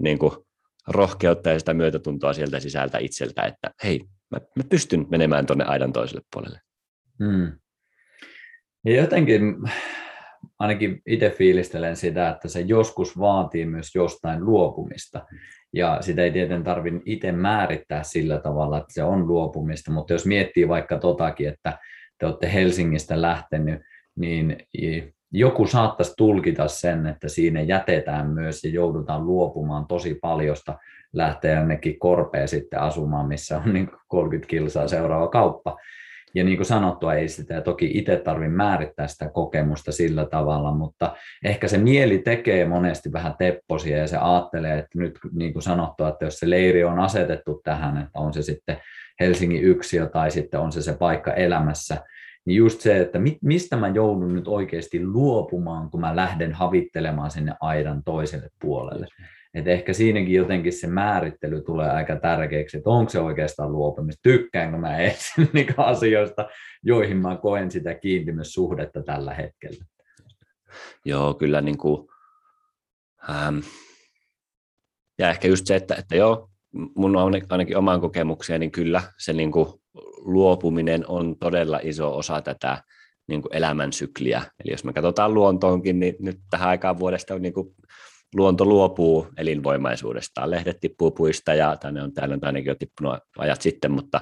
niin 0.00 0.18
kuin, 0.18 0.32
rohkeutta 0.88 1.50
ja 1.50 1.58
sitä 1.58 1.74
myötätuntoa 1.74 2.32
sieltä 2.32 2.60
sisältä 2.60 2.98
itseltä, 2.98 3.42
että 3.42 3.70
hei, 3.84 4.00
mä, 4.30 4.38
mä 4.56 4.62
pystyn 4.68 5.06
menemään 5.10 5.46
tuonne 5.46 5.64
aidan 5.64 5.92
toiselle 5.92 6.22
puolelle. 6.32 6.60
Hmm. 7.24 7.52
Ja 8.84 8.96
jotenkin 8.96 9.56
ainakin 10.58 11.02
itse 11.06 11.30
fiilistelen 11.30 11.96
sitä, 11.96 12.30
että 12.30 12.48
se 12.48 12.60
joskus 12.60 13.18
vaatii 13.18 13.66
myös 13.66 13.94
jostain 13.94 14.44
luopumista. 14.44 15.26
Ja 15.72 15.98
sitä 16.00 16.22
ei 16.22 16.30
tietenkään 16.30 16.64
tarvitse 16.64 17.00
itse 17.04 17.32
määrittää 17.32 18.02
sillä 18.02 18.38
tavalla, 18.38 18.78
että 18.78 18.92
se 18.92 19.02
on 19.02 19.28
luopumista, 19.28 19.92
mutta 19.92 20.12
jos 20.12 20.26
miettii 20.26 20.68
vaikka 20.68 20.98
totakin, 20.98 21.48
että 21.48 21.78
te 22.18 22.26
olette 22.26 22.52
Helsingistä 22.52 23.22
lähtenyt, 23.22 23.80
niin 24.16 24.56
joku 25.32 25.66
saattaisi 25.66 26.14
tulkita 26.16 26.68
sen, 26.68 27.06
että 27.06 27.28
siinä 27.28 27.60
jätetään 27.60 28.30
myös 28.30 28.64
ja 28.64 28.70
joudutaan 28.70 29.26
luopumaan 29.26 29.86
tosi 29.86 30.14
paljosta, 30.14 30.78
lähteä 31.12 31.58
jonnekin 31.58 31.98
korpeen 31.98 32.48
sitten 32.48 32.80
asumaan, 32.80 33.28
missä 33.28 33.58
on 33.58 33.72
niin 33.72 33.90
30 34.08 34.50
kilsaa 34.50 34.88
seuraava 34.88 35.28
kauppa. 35.28 35.76
Ja 36.34 36.44
niin 36.44 36.56
kuin 36.56 36.66
sanottua, 36.66 37.14
ei 37.14 37.28
sitä 37.28 37.60
toki 37.60 37.90
itse 37.94 38.16
tarvitse 38.16 38.56
määrittää 38.56 39.06
sitä 39.06 39.28
kokemusta 39.28 39.92
sillä 39.92 40.26
tavalla, 40.26 40.72
mutta 40.72 41.16
ehkä 41.44 41.68
se 41.68 41.78
mieli 41.78 42.18
tekee 42.18 42.68
monesti 42.68 43.12
vähän 43.12 43.34
tepposia 43.38 43.98
ja 43.98 44.06
se 44.06 44.16
ajattelee, 44.16 44.78
että 44.78 44.98
nyt 44.98 45.18
niin 45.32 45.52
kuin 45.52 45.62
sanottua, 45.62 46.08
että 46.08 46.24
jos 46.24 46.38
se 46.38 46.50
leiri 46.50 46.84
on 46.84 46.98
asetettu 46.98 47.60
tähän, 47.64 47.96
että 47.96 48.18
on 48.18 48.32
se 48.32 48.42
sitten 48.42 48.78
Helsingin 49.20 49.62
yksiö 49.62 50.06
tai 50.06 50.30
sitten 50.30 50.60
on 50.60 50.72
se 50.72 50.82
se 50.82 50.92
paikka 50.92 51.32
elämässä, 51.32 51.96
niin 52.44 52.56
just 52.56 52.80
se, 52.80 53.00
että 53.00 53.18
mistä 53.42 53.76
mä 53.76 53.88
joudun 53.88 54.34
nyt 54.34 54.48
oikeasti 54.48 55.06
luopumaan, 55.06 55.90
kun 55.90 56.00
mä 56.00 56.16
lähden 56.16 56.52
havittelemaan 56.52 57.30
sinne 57.30 57.54
aidan 57.60 58.02
toiselle 58.04 58.48
puolelle. 58.60 59.06
Et 59.54 59.68
ehkä 59.68 59.92
siinäkin 59.92 60.34
jotenkin 60.34 60.72
se 60.72 60.86
määrittely 60.86 61.62
tulee 61.62 61.90
aika 61.90 62.16
tärkeäksi, 62.16 62.76
että 62.76 62.90
onko 62.90 63.10
se 63.10 63.20
oikeastaan 63.20 63.72
luopumista, 63.72 64.20
tykkäänkö 64.22 64.78
mä 64.78 64.96
niin 65.52 65.74
asioista, 65.76 66.48
joihin 66.82 67.16
mä 67.16 67.36
koen 67.36 67.70
sitä 67.70 67.94
kiintymyssuhdetta 67.94 69.02
tällä 69.02 69.34
hetkellä. 69.34 69.84
Joo, 71.04 71.34
kyllä 71.34 71.60
niin 71.60 71.78
kuin, 71.78 72.08
ähm, 73.30 73.58
ja 75.18 75.30
ehkä 75.30 75.48
just 75.48 75.66
se, 75.66 75.76
että, 75.76 75.94
että 75.94 76.16
joo, 76.16 76.50
mun 76.72 77.16
on 77.16 77.32
ainakin 77.50 77.76
omaan 77.76 78.00
kokemukseen, 78.00 78.60
niin 78.60 78.70
kyllä 78.70 79.02
se 79.18 79.32
niin 79.32 79.52
kuin 79.52 79.68
luopuminen 80.18 81.04
on 81.08 81.36
todella 81.38 81.80
iso 81.82 82.16
osa 82.16 82.40
tätä 82.40 82.82
niin 83.28 83.42
kuin 83.42 83.56
elämän 83.56 83.92
sykliä. 83.92 84.42
Eli 84.64 84.72
jos 84.72 84.84
me 84.84 84.92
katsotaan 84.92 85.34
luontoonkin, 85.34 86.00
niin 86.00 86.16
nyt 86.18 86.38
tähän 86.50 86.68
aikaan 86.68 86.98
vuodesta 86.98 87.34
on 87.34 87.42
niin 87.42 87.54
kuin 87.54 87.74
luonto 88.34 88.64
luopuu 88.64 89.26
elinvoimaisuudestaan. 89.36 90.50
Lehdet 90.50 90.80
tippuu 90.80 91.10
puista 91.10 91.54
ja 91.54 91.76
tänne 91.76 92.02
on 92.02 92.12
täällä 92.12 92.34
on 92.34 92.40
ainakin 92.42 92.68
jo 92.68 92.74
tippunut 92.74 93.18
ajat 93.38 93.60
sitten, 93.60 93.90
mutta 93.90 94.20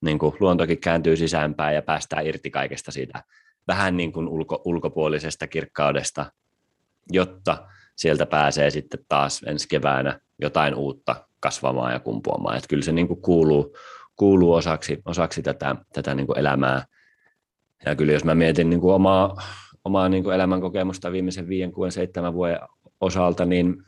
niin 0.00 0.18
kuin 0.18 0.36
luontokin 0.40 0.80
kääntyy 0.80 1.16
sisäänpäin 1.16 1.74
ja 1.74 1.82
päästään 1.82 2.26
irti 2.26 2.50
kaikesta 2.50 2.92
siitä 2.92 3.22
vähän 3.68 3.96
niin 3.96 4.12
kuin 4.12 4.28
ulko, 4.28 4.62
ulkopuolisesta 4.64 5.46
kirkkaudesta, 5.46 6.32
jotta 7.12 7.66
sieltä 7.96 8.26
pääsee 8.26 8.70
sitten 8.70 9.00
taas 9.08 9.42
ensi 9.46 9.68
keväänä 9.68 10.20
jotain 10.38 10.74
uutta 10.74 11.28
kasvamaan 11.40 11.92
ja 11.92 12.00
kumpuamaan. 12.00 12.56
Että 12.56 12.68
kyllä 12.68 12.82
se 12.82 12.92
niin 12.92 13.08
kuin 13.08 13.22
kuuluu, 13.22 13.76
kuuluu 14.16 14.52
osaksi, 14.52 15.02
osaksi 15.04 15.42
tätä, 15.42 15.76
tätä 15.92 16.14
niin 16.14 16.26
kuin 16.26 16.38
elämää. 16.38 16.84
Ja 17.86 17.96
kyllä 17.96 18.12
jos 18.12 18.24
mä 18.24 18.34
mietin 18.34 18.70
niin 18.70 18.80
kuin 18.80 18.94
omaa, 18.94 19.42
omaa 19.84 20.08
niin 20.08 20.24
kuin 20.24 20.34
elämänkokemusta 20.34 21.12
viimeisen 21.12 21.48
5, 21.48 21.72
6, 21.72 21.94
7 21.94 22.34
vuoden 22.34 22.58
osalta, 23.00 23.44
niin 23.44 23.82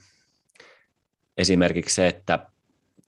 esimerkiksi 1.37 1.95
se, 1.95 2.07
että 2.07 2.47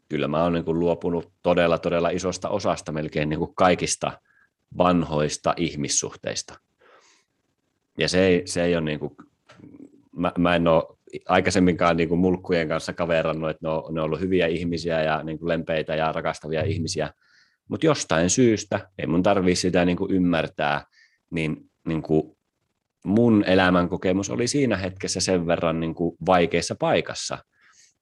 kyllä 0.09 0.29
mä 0.29 0.43
oon 0.43 0.53
niin 0.53 0.65
kuin 0.65 0.81
luopunut 0.81 1.33
todella, 1.43 1.79
todella 1.79 2.11
isosta 2.11 2.49
osasta 2.49 2.93
melkein 2.93 3.29
niin 3.29 3.39
kuin 3.39 3.55
kaikista 3.55 4.21
vanhoista 4.79 5.55
ihmissuhteista. 5.57 6.61
Ja 7.99 8.09
se 8.09 8.27
ei, 8.27 8.43
se 8.45 8.65
ei 8.65 8.77
ole 8.77 8.85
niin 8.85 8.99
kuin, 8.99 9.17
mä, 10.13 10.33
mä 10.39 10.57
en 10.57 10.69
ole 10.69 10.99
aikaisemminkaan 11.29 11.97
niin 11.97 12.09
kuin 12.09 12.19
mulkkujen 12.19 12.69
kanssa 12.69 12.93
kaverannut, 12.93 13.51
että 13.51 13.67
ne 13.67 13.69
on, 13.69 13.95
ne 13.95 14.01
on 14.01 14.05
ollut 14.05 14.21
hyviä 14.21 14.47
ihmisiä 14.47 15.03
ja 15.03 15.23
niin 15.23 15.39
kuin 15.39 15.49
lempeitä 15.49 15.95
ja 15.95 16.13
rakastavia 16.13 16.63
ihmisiä, 16.63 17.13
mutta 17.69 17.87
jostain 17.87 18.31
syystä, 18.31 18.91
ei 18.99 19.07
mun 19.07 19.23
tarvii 19.23 19.57
sitä 19.57 19.85
niin 19.85 19.97
kuin 19.97 20.13
ymmärtää, 20.13 20.85
niin, 21.31 21.71
niin 21.87 22.03
kuin 22.03 22.37
mun 23.05 23.45
elämän 23.47 23.89
kokemus 23.89 24.31
oli 24.31 24.47
siinä 24.47 24.77
hetkessä 24.77 25.21
sen 25.21 25.47
verran 25.47 25.81
niin 25.81 25.95
kuin 25.95 26.17
vaikeassa 26.27 26.75
paikassa, 26.79 27.39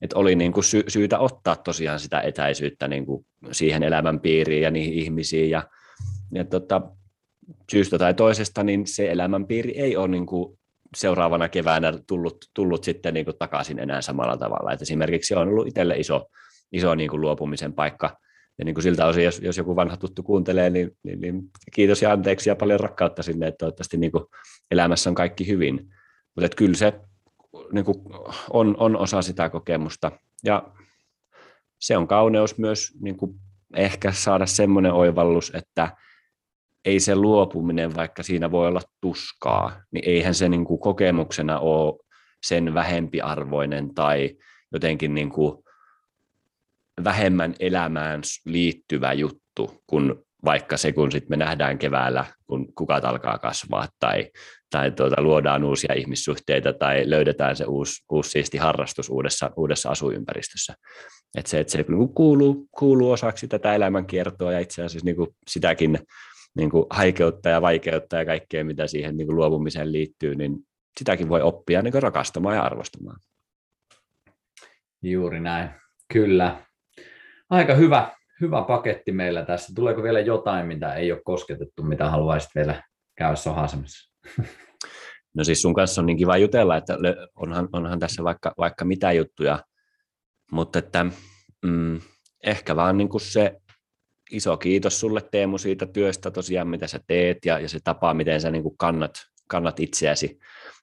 että 0.00 0.18
oli 0.18 0.36
niin 0.36 0.52
kuin 0.52 0.64
sy- 0.64 0.84
syytä 0.88 1.18
ottaa 1.18 1.56
tosiaan 1.56 2.00
sitä 2.00 2.20
etäisyyttä 2.20 2.88
niin 2.88 3.06
kuin 3.06 3.26
siihen 3.52 3.82
elämän 3.82 4.20
piiriin 4.20 4.62
ja 4.62 4.70
niihin 4.70 4.94
ihmisiin 4.94 5.50
ja, 5.50 5.62
ja 6.32 6.44
tota, 6.44 6.80
syystä 7.70 7.98
tai 7.98 8.14
toisesta, 8.14 8.62
niin 8.62 8.86
se 8.86 9.10
elämänpiiri 9.10 9.70
ei 9.70 9.96
ole 9.96 10.08
niin 10.08 10.26
kuin 10.26 10.58
seuraavana 10.96 11.48
keväänä 11.48 11.92
tullut, 12.06 12.44
tullut 12.54 12.84
sitten 12.84 13.14
niin 13.14 13.24
kuin 13.24 13.38
takaisin 13.38 13.78
enää 13.78 14.02
samalla 14.02 14.36
tavalla. 14.36 14.72
Et 14.72 14.82
esimerkiksi 14.82 15.34
on 15.34 15.48
ollut 15.48 15.66
itselle 15.68 15.96
iso, 15.96 16.26
iso 16.72 16.94
niin 16.94 17.10
kuin 17.10 17.20
luopumisen 17.20 17.72
paikka. 17.72 18.16
Ja 18.58 18.64
niin 18.64 18.74
kuin 18.74 18.82
siltä 18.82 19.06
osin, 19.06 19.24
jos, 19.24 19.40
jos 19.40 19.56
joku 19.56 19.76
vanha 19.76 19.96
tuttu 19.96 20.22
kuuntelee, 20.22 20.70
niin, 20.70 20.90
niin, 21.02 21.20
niin 21.20 21.42
kiitos 21.74 22.02
ja 22.02 22.12
anteeksi 22.12 22.50
ja 22.50 22.56
paljon 22.56 22.80
rakkautta 22.80 23.22
sinne, 23.22 23.46
että 23.46 23.58
toivottavasti 23.58 23.96
niin 23.96 24.12
kuin 24.12 24.24
elämässä 24.70 25.10
on 25.10 25.14
kaikki 25.14 25.46
hyvin. 25.46 25.88
Mutta 26.34 26.56
kyllä 26.56 26.74
se 26.74 27.00
niin 27.72 27.84
kuin 27.84 27.96
on, 28.50 28.76
on 28.78 28.96
osa 28.96 29.22
sitä 29.22 29.48
kokemusta. 29.48 30.12
Ja 30.44 30.72
se 31.80 31.96
on 31.96 32.08
kauneus 32.08 32.58
myös 32.58 32.92
niin 33.00 33.16
kuin 33.16 33.34
ehkä 33.76 34.12
saada 34.12 34.46
semmoinen 34.46 34.92
oivallus, 34.92 35.52
että 35.54 35.96
ei 36.84 37.00
se 37.00 37.14
luopuminen, 37.14 37.94
vaikka 37.94 38.22
siinä 38.22 38.50
voi 38.50 38.68
olla 38.68 38.80
tuskaa, 39.00 39.82
niin 39.90 40.08
eihän 40.08 40.34
se 40.34 40.48
niin 40.48 40.64
kuin 40.64 40.80
kokemuksena 40.80 41.58
ole 41.58 41.98
sen 42.46 42.74
vähempiarvoinen 42.74 43.94
tai 43.94 44.36
jotenkin 44.72 45.14
niin 45.14 45.30
kuin 45.30 45.64
vähemmän 47.04 47.54
elämään 47.60 48.20
liittyvä 48.44 49.12
juttu 49.12 49.82
kuin 49.86 50.14
vaikka 50.44 50.76
se, 50.76 50.92
kun 50.92 51.12
sit 51.12 51.28
me 51.28 51.36
nähdään 51.36 51.78
keväällä, 51.78 52.24
kun 52.46 52.74
kukat 52.74 53.04
alkaa 53.04 53.38
kasvaa 53.38 53.88
tai, 54.00 54.30
tai 54.70 54.90
tuota, 54.90 55.22
luodaan 55.22 55.64
uusia 55.64 55.94
ihmissuhteita 55.94 56.72
tai 56.72 57.10
löydetään 57.10 57.56
se 57.56 57.64
uusi, 57.64 58.04
uusi 58.12 58.30
siisti 58.30 58.58
harrastus 58.58 59.10
uudessa, 59.10 59.50
uudessa 59.56 59.90
asuympäristössä. 59.90 60.74
Et 61.36 61.46
se, 61.46 61.60
että 61.60 61.70
se 61.70 61.84
niinku 61.88 62.08
kuuluu, 62.08 62.68
kuuluu 62.78 63.10
osaksi 63.10 63.48
tätä 63.48 63.74
elämänkiertoa 63.74 64.52
ja 64.52 64.58
itse 64.58 64.82
asiassa 64.82 65.04
niin 65.04 65.16
kuin 65.16 65.30
sitäkin 65.48 65.98
niin 66.56 66.70
kuin 66.70 66.86
haikeutta 66.90 67.48
ja 67.48 67.62
vaikeutta 67.62 68.16
ja 68.16 68.24
kaikkea, 68.24 68.64
mitä 68.64 68.86
siihen 68.86 69.16
niin 69.16 69.26
kuin 69.26 69.36
luopumiseen 69.36 69.92
liittyy, 69.92 70.34
niin 70.34 70.56
sitäkin 70.98 71.28
voi 71.28 71.42
oppia 71.42 71.82
niin 71.82 71.92
kuin 71.92 72.02
rakastamaan 72.02 72.56
ja 72.56 72.62
arvostamaan. 72.62 73.20
Juuri 75.02 75.40
näin, 75.40 75.70
kyllä. 76.12 76.67
Aika 77.50 77.74
hyvä, 77.74 78.10
hyvä 78.40 78.62
paketti 78.62 79.12
meillä 79.12 79.44
tässä. 79.44 79.72
Tuleeko 79.74 80.02
vielä 80.02 80.20
jotain, 80.20 80.66
mitä 80.66 80.94
ei 80.94 81.12
ole 81.12 81.20
kosketettu, 81.24 81.82
mitä 81.82 82.10
haluaisit 82.10 82.50
vielä 82.54 82.82
käydä 83.18 83.36
sohasemassa? 83.36 84.14
No 85.34 85.44
siis 85.44 85.62
sun 85.62 85.74
kanssa 85.74 86.00
on 86.00 86.06
niin 86.06 86.16
kiva 86.16 86.36
jutella, 86.36 86.76
että 86.76 86.96
onhan, 87.34 87.68
onhan 87.72 87.98
tässä 87.98 88.24
vaikka, 88.24 88.54
vaikka 88.58 88.84
mitä 88.84 89.12
juttuja, 89.12 89.64
mutta 90.52 90.78
että 90.78 91.06
mm, 91.64 92.00
ehkä 92.44 92.76
vaan 92.76 92.96
niin 92.96 93.08
kuin 93.08 93.20
se 93.20 93.56
iso 94.30 94.56
kiitos 94.56 95.00
sulle 95.00 95.20
Teemu 95.30 95.58
siitä 95.58 95.86
työstä 95.86 96.30
tosiaan, 96.30 96.68
mitä 96.68 96.86
sä 96.86 97.00
teet 97.06 97.38
ja, 97.44 97.58
ja 97.58 97.68
se 97.68 97.78
tapa, 97.84 98.14
miten 98.14 98.40
sä 98.40 98.50
niin 98.50 98.62
kuin 98.62 98.76
kannat, 98.78 99.12
kannat 99.48 99.80
itseäsi. 99.80 100.38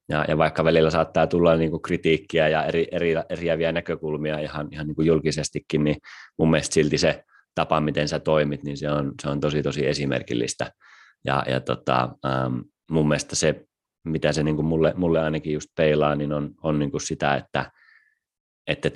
Ja, 0.09 0.25
ja 0.27 0.37
vaikka 0.37 0.63
välillä 0.63 0.89
saattaa 0.89 1.27
tulla 1.27 1.55
niin 1.55 1.71
kuin 1.71 1.81
kritiikkiä 1.81 2.47
ja 2.47 2.65
eri, 2.65 2.87
eri, 2.91 3.13
eriäviä 3.29 3.71
näkökulmia 3.71 4.39
ihan, 4.39 4.67
ihan 4.71 4.87
niin 4.87 4.95
kuin 4.95 5.07
julkisestikin, 5.07 5.83
niin 5.83 5.97
mun 6.37 6.51
mielestä 6.51 6.73
silti 6.73 6.97
se 6.97 7.23
tapa, 7.55 7.81
miten 7.81 8.07
sä 8.07 8.19
toimit, 8.19 8.63
niin 8.63 8.77
se 8.77 8.91
on, 8.91 9.13
se 9.21 9.29
on 9.29 9.39
tosi 9.39 9.63
tosi 9.63 9.87
esimerkillistä. 9.87 10.71
Ja, 11.25 11.43
ja 11.47 11.59
tota, 11.59 12.09
ähm, 12.25 12.57
mun 12.91 13.07
mielestä 13.07 13.35
se, 13.35 13.65
mitä 14.03 14.33
se 14.33 14.43
niin 14.43 14.55
kuin 14.55 14.65
mulle, 14.65 14.93
mulle 14.97 15.19
ainakin 15.19 15.53
just 15.53 15.69
peilaa, 15.77 16.15
niin 16.15 16.33
on, 16.33 16.51
on 16.63 16.79
niin 16.79 16.91
kuin 16.91 17.01
sitä, 17.01 17.35
että, 17.35 17.71
että 18.67 18.91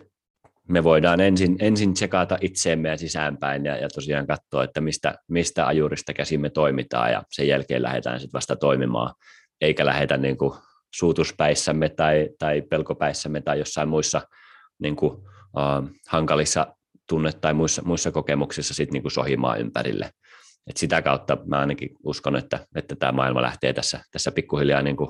me 0.69 0.83
voidaan 0.83 1.19
ensin, 1.19 1.55
ensin 1.59 1.93
tsekata 1.93 2.37
itseemme 2.41 2.89
ja 2.89 2.97
sisäänpäin 2.97 3.65
ja, 3.65 3.77
ja 3.77 3.89
tosiaan 3.89 4.27
katsoa, 4.27 4.63
että 4.63 4.81
mistä, 4.81 5.15
mistä 5.27 5.67
ajurista 5.67 6.13
käsin 6.13 6.41
me 6.41 6.49
toimitaan 6.49 7.11
ja 7.11 7.23
sen 7.31 7.47
jälkeen 7.47 7.83
lähdetään 7.83 8.19
sitten 8.19 8.37
vasta 8.37 8.55
toimimaan, 8.55 9.13
eikä 9.61 9.85
lähdetä 9.85 10.17
niin 10.17 10.37
kuin 10.37 10.53
suutuspäissämme 10.91 11.89
tai, 11.89 12.29
tai 12.39 12.61
pelkopäissämme 12.61 13.41
tai 13.41 13.59
jossain 13.59 13.89
muissa 13.89 14.21
niin 14.79 14.95
kuin, 14.95 15.13
uh, 15.13 15.89
hankalissa 16.07 16.75
tunne 17.09 17.31
tai 17.31 17.53
muissa, 17.53 17.81
muissa 17.85 18.11
kokemuksissa 18.11 18.73
sit 18.73 18.91
niin 18.91 19.01
kuin 19.01 19.11
sohimaan 19.11 19.59
ympärille. 19.59 20.11
Et 20.67 20.77
sitä 20.77 21.01
kautta 21.01 21.37
mä 21.45 21.59
ainakin 21.59 21.89
uskon, 22.03 22.35
että, 22.35 22.67
että 22.75 22.95
tämä 22.95 23.11
maailma 23.11 23.41
lähtee 23.41 23.73
tässä, 23.73 24.03
tässä 24.11 24.31
pikkuhiljaa 24.31 24.81
niin 24.81 24.97
kuin 24.97 25.09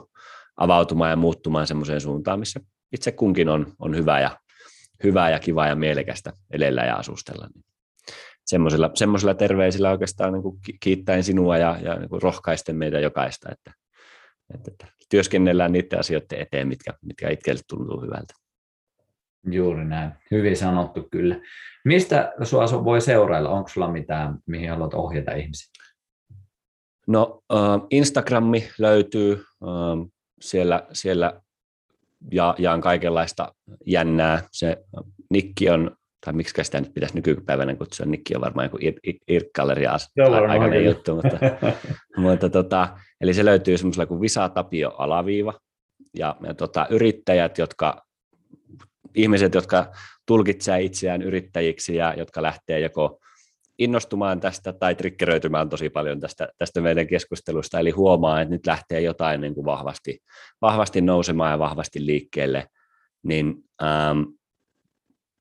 avautumaan 0.57 1.09
ja 1.09 1.15
muuttumaan 1.15 1.67
semmoiseen 1.67 2.01
suuntaan, 2.01 2.39
missä 2.39 2.59
itse 2.91 3.11
kunkin 3.11 3.49
on, 3.49 3.73
on 3.79 3.95
hyvä, 3.95 4.19
ja, 4.19 4.39
hyvä 5.03 5.29
ja 5.29 5.39
kiva 5.39 5.67
ja 5.67 5.75
mielekästä 5.75 6.33
elellä 6.51 6.81
ja 6.81 6.95
asustella. 6.95 7.49
Semmoisilla, 8.45 8.91
semmoisilla 8.93 9.33
terveisillä 9.33 9.91
oikeastaan 9.91 10.33
niin 10.33 10.43
kuin 10.43 10.59
kiittäen 10.79 11.23
sinua 11.23 11.57
ja, 11.57 11.77
ja 11.81 11.95
niin 11.95 12.09
kuin 12.09 12.21
rohkaisten 12.21 12.75
meitä 12.75 12.99
jokaista, 12.99 13.49
että, 13.51 13.73
että, 14.53 14.71
että 14.71 14.98
työskennellään 15.09 15.71
niiden 15.71 15.99
asioiden 15.99 16.39
eteen, 16.39 16.67
mitkä, 16.67 16.93
mitkä 17.05 17.29
itselle 17.29 17.61
tuntuu 17.67 18.01
hyvältä. 18.01 18.33
Juuri 19.51 19.85
näin. 19.85 20.11
Hyvin 20.31 20.57
sanottu 20.57 21.07
kyllä. 21.11 21.35
Mistä 21.85 22.33
sinua 22.43 22.85
voi 22.85 23.01
seurailla? 23.01 23.49
Onko 23.49 23.69
sulla 23.69 23.91
mitään, 23.91 24.39
mihin 24.45 24.69
haluat 24.69 24.93
ohjata 24.93 25.31
ihmisiä? 25.31 25.67
No, 27.07 27.43
uh, 27.53 27.87
Instagrammi 27.89 28.69
löytyy. 28.79 29.45
Uh, 29.61 30.11
siellä, 30.41 30.87
siellä 30.93 31.41
ja, 32.31 32.55
jaan 32.57 32.81
kaikenlaista 32.81 33.55
jännää. 33.85 34.41
Se 34.51 34.77
nikki 35.29 35.69
on, 35.69 35.97
tai 36.25 36.33
miksi 36.33 36.63
sitä 36.63 36.81
nyt 36.81 36.93
pitäisi 36.93 37.15
nykypäivänä 37.15 37.75
kutsua, 37.75 38.05
nikki 38.05 38.35
on 38.35 38.41
varmaan 38.41 38.65
joku 38.65 38.77
irkkalleria 39.27 39.91
aikainen 40.49 40.85
juttu, 40.85 41.15
mutta, 41.15 41.37
mutta 42.17 42.49
tota, 42.49 42.97
eli 43.21 43.33
se 43.33 43.45
löytyy 43.45 43.77
semmoisella 43.77 44.05
kuin 44.05 44.21
Visa 44.21 44.49
Tapio 44.49 44.89
alaviiva, 44.89 45.53
ja, 46.17 46.35
ja 46.43 46.53
tota, 46.53 46.87
yrittäjät, 46.89 47.57
jotka 47.57 48.01
ihmiset, 49.15 49.53
jotka 49.53 49.91
tulkitsee 50.25 50.81
itseään 50.81 51.21
yrittäjiksi 51.21 51.95
ja 51.95 52.13
jotka 52.17 52.41
lähtee 52.41 52.79
joko 52.79 53.19
innostumaan 53.79 54.39
tästä 54.39 54.73
tai 54.73 54.95
triggeröitymään 54.95 55.69
tosi 55.69 55.89
paljon 55.89 56.19
tästä, 56.19 56.47
tästä 56.57 56.81
meidän 56.81 57.07
keskustelusta, 57.07 57.79
eli 57.79 57.91
huomaa, 57.91 58.41
että 58.41 58.51
nyt 58.51 58.67
lähtee 58.67 59.01
jotain 59.01 59.41
niin 59.41 59.55
kuin 59.55 59.65
vahvasti, 59.65 60.19
vahvasti 60.61 61.01
nousemaan 61.01 61.51
ja 61.51 61.59
vahvasti 61.59 62.05
liikkeelle, 62.05 62.67
niin 63.23 63.55
ähm, 63.83 64.21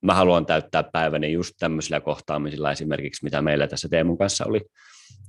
mä 0.03 0.15
haluan 0.15 0.47
täyttää 0.47 0.83
päiväni 0.83 1.33
just 1.33 1.55
tämmöisillä 1.59 2.01
kohtaamisilla 2.01 2.73
esimerkiksi, 2.73 3.25
mitä 3.25 3.43
meillä 3.43 3.67
tässä 3.67 3.89
Teemun 3.89 4.19
kanssa 4.19 4.45
oli, 4.47 4.61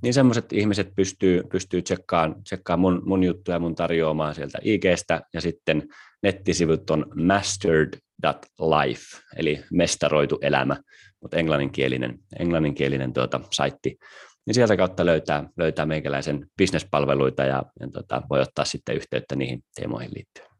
niin 0.01 0.13
semmoiset 0.13 0.53
ihmiset 0.53 0.95
pystyy, 0.95 1.43
pystyy 1.51 1.81
tsekkaamaan, 1.81 2.43
tsekkaamaan 2.43 2.93
mun, 2.93 3.01
mun 3.05 3.23
juttuja, 3.23 3.59
mun 3.59 3.75
tarjoamaan 3.75 4.35
sieltä 4.35 4.59
IGstä, 4.63 5.21
ja 5.33 5.41
sitten 5.41 5.87
nettisivut 6.23 6.89
on 6.89 7.05
mastered.life, 7.15 9.17
eli 9.35 9.63
mestaroitu 9.71 10.37
elämä, 10.41 10.77
mutta 11.21 11.37
englanninkielinen, 11.37 12.19
englanninkielinen 12.39 13.13
tuota, 13.13 13.39
saitti. 13.51 13.97
Niin 14.45 14.55
sieltä 14.55 14.77
kautta 14.77 15.05
löytää, 15.05 15.49
löytää 15.57 15.85
meikäläisen 15.85 16.47
bisnespalveluita 16.57 17.43
ja, 17.43 17.63
ja 17.79 17.87
tuota, 17.93 18.21
voi 18.29 18.41
ottaa 18.41 18.65
sitten 18.65 18.95
yhteyttä 18.95 19.35
niihin 19.35 19.61
teemoihin 19.75 20.11
liittyen. 20.15 20.58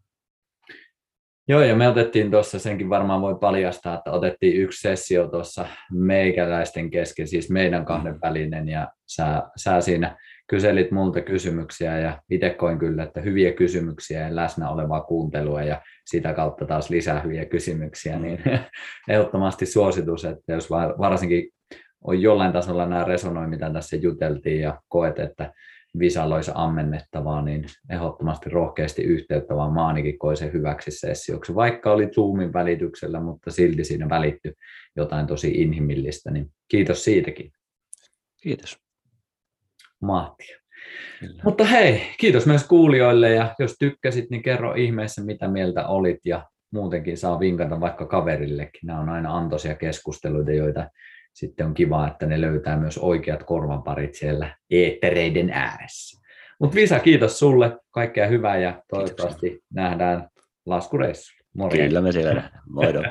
Joo, 1.50 1.62
ja 1.62 1.76
me 1.76 1.88
otettiin 1.88 2.32
tuossa, 2.32 2.60
senkin 2.60 2.90
varmaan 2.90 3.22
voi 3.22 3.36
paljastaa, 3.42 3.96
että 3.98 4.12
otettiin 4.12 4.62
yksi 4.62 4.82
sessio 4.82 5.28
tuossa 5.28 5.66
meikäläisten 5.92 6.90
kesken, 6.90 7.28
siis 7.28 7.50
meidän 7.50 7.86
kahden 7.86 8.14
mm. 8.14 8.20
välinen, 8.22 8.68
ja 8.68 8.88
sä, 9.08 9.44
sä 9.56 9.82
siinä 9.82 10.18
kyselit 10.48 10.92
multa 10.92 11.22
kysymyksiä, 11.22 12.00
ja 12.00 12.22
itse 12.30 12.50
koin 12.50 12.80
kyllä, 12.80 13.04
että 13.04 13.22
hyviä 13.22 13.54
kysymyksiä 13.54 14.20
ja 14.20 14.36
läsnä 14.36 14.70
olevaa 14.70 15.02
kuuntelua, 15.02 15.64
ja 15.64 15.82
sitä 16.06 16.34
kautta 16.34 16.66
taas 16.66 16.90
lisää 16.90 17.20
hyviä 17.20 17.46
kysymyksiä, 17.46 18.16
mm. 18.16 18.22
niin 18.22 18.44
ehdottomasti 19.10 19.66
suositus, 19.66 20.26
että 20.26 20.54
jos 20.54 20.70
varsinkin 21.00 21.50
on 22.04 22.22
jollain 22.22 22.54
tasolla 22.54 22.86
nämä 22.86 23.04
resonoi, 23.04 23.48
mitä 23.48 23.74
tässä 23.74 23.96
juteltiin, 23.96 24.62
ja 24.62 24.82
koet, 24.88 25.20
että 25.20 25.54
Visaloissa 26.00 26.52
ammennettavaa, 26.56 27.42
niin 27.42 27.66
ehdottomasti 27.90 28.50
rohkeasti 28.50 29.04
yhteyttä, 29.04 29.56
vaan 29.56 29.74
mä 29.74 29.88
ainakin 29.88 30.20
koin 30.20 30.38
sen 30.38 30.54
hyväksi 30.54 30.92
sessioksi. 30.92 31.56
Vaikka 31.56 31.92
oli 31.92 32.08
Zoomin 32.08 32.54
välityksellä, 32.54 33.20
mutta 33.20 33.52
silti 33.52 33.84
siinä 33.84 34.10
välitty 34.10 34.54
jotain 34.96 35.28
tosi 35.28 35.52
inhimillistä, 35.52 36.32
niin 36.32 36.52
kiitos 36.68 37.04
siitäkin. 37.04 37.52
Kiitos. 38.44 38.78
Mahtia. 40.02 40.58
Kyllä. 41.20 41.42
Mutta 41.44 41.64
hei, 41.64 42.02
kiitos 42.20 42.46
myös 42.46 42.68
kuulijoille 42.68 43.34
ja 43.34 43.56
jos 43.60 43.76
tykkäsit, 43.80 44.30
niin 44.30 44.44
kerro 44.44 44.74
ihmeessä 44.74 45.24
mitä 45.24 45.48
mieltä 45.48 45.88
olit 45.88 46.20
ja 46.26 46.50
muutenkin 46.72 47.18
saa 47.18 47.40
vinkata 47.40 47.80
vaikka 47.80 48.06
kaverillekin. 48.06 48.82
Nämä 48.84 49.00
on 49.00 49.10
aina 49.10 49.38
antoisia 49.38 49.76
keskusteluita, 49.76 50.52
joita 50.52 50.90
sitten 51.40 51.66
on 51.66 51.74
kiva, 51.74 52.08
että 52.08 52.26
ne 52.26 52.42
löytää 52.42 52.78
myös 52.78 52.98
oikeat 52.98 53.44
korvanparit 53.44 54.16
siellä 54.16 54.56
eettereiden 54.70 55.50
ääressä. 55.50 56.20
Mutta 56.60 56.76
Visa, 56.76 57.00
kiitos 57.00 57.40
sulle, 57.40 57.78
kaikkea 57.92 58.28
hyvää 58.28 58.58
ja 58.58 58.84
toivottavasti 58.90 59.50
Kiitoksia. 59.50 59.68
nähdään 59.74 60.30
laskureissulla. 60.66 61.70
Kyllä 61.70 62.02
me 62.02 62.12
siellä 62.12 62.34
nähdään. 62.42 62.64
Moido. 62.70 63.04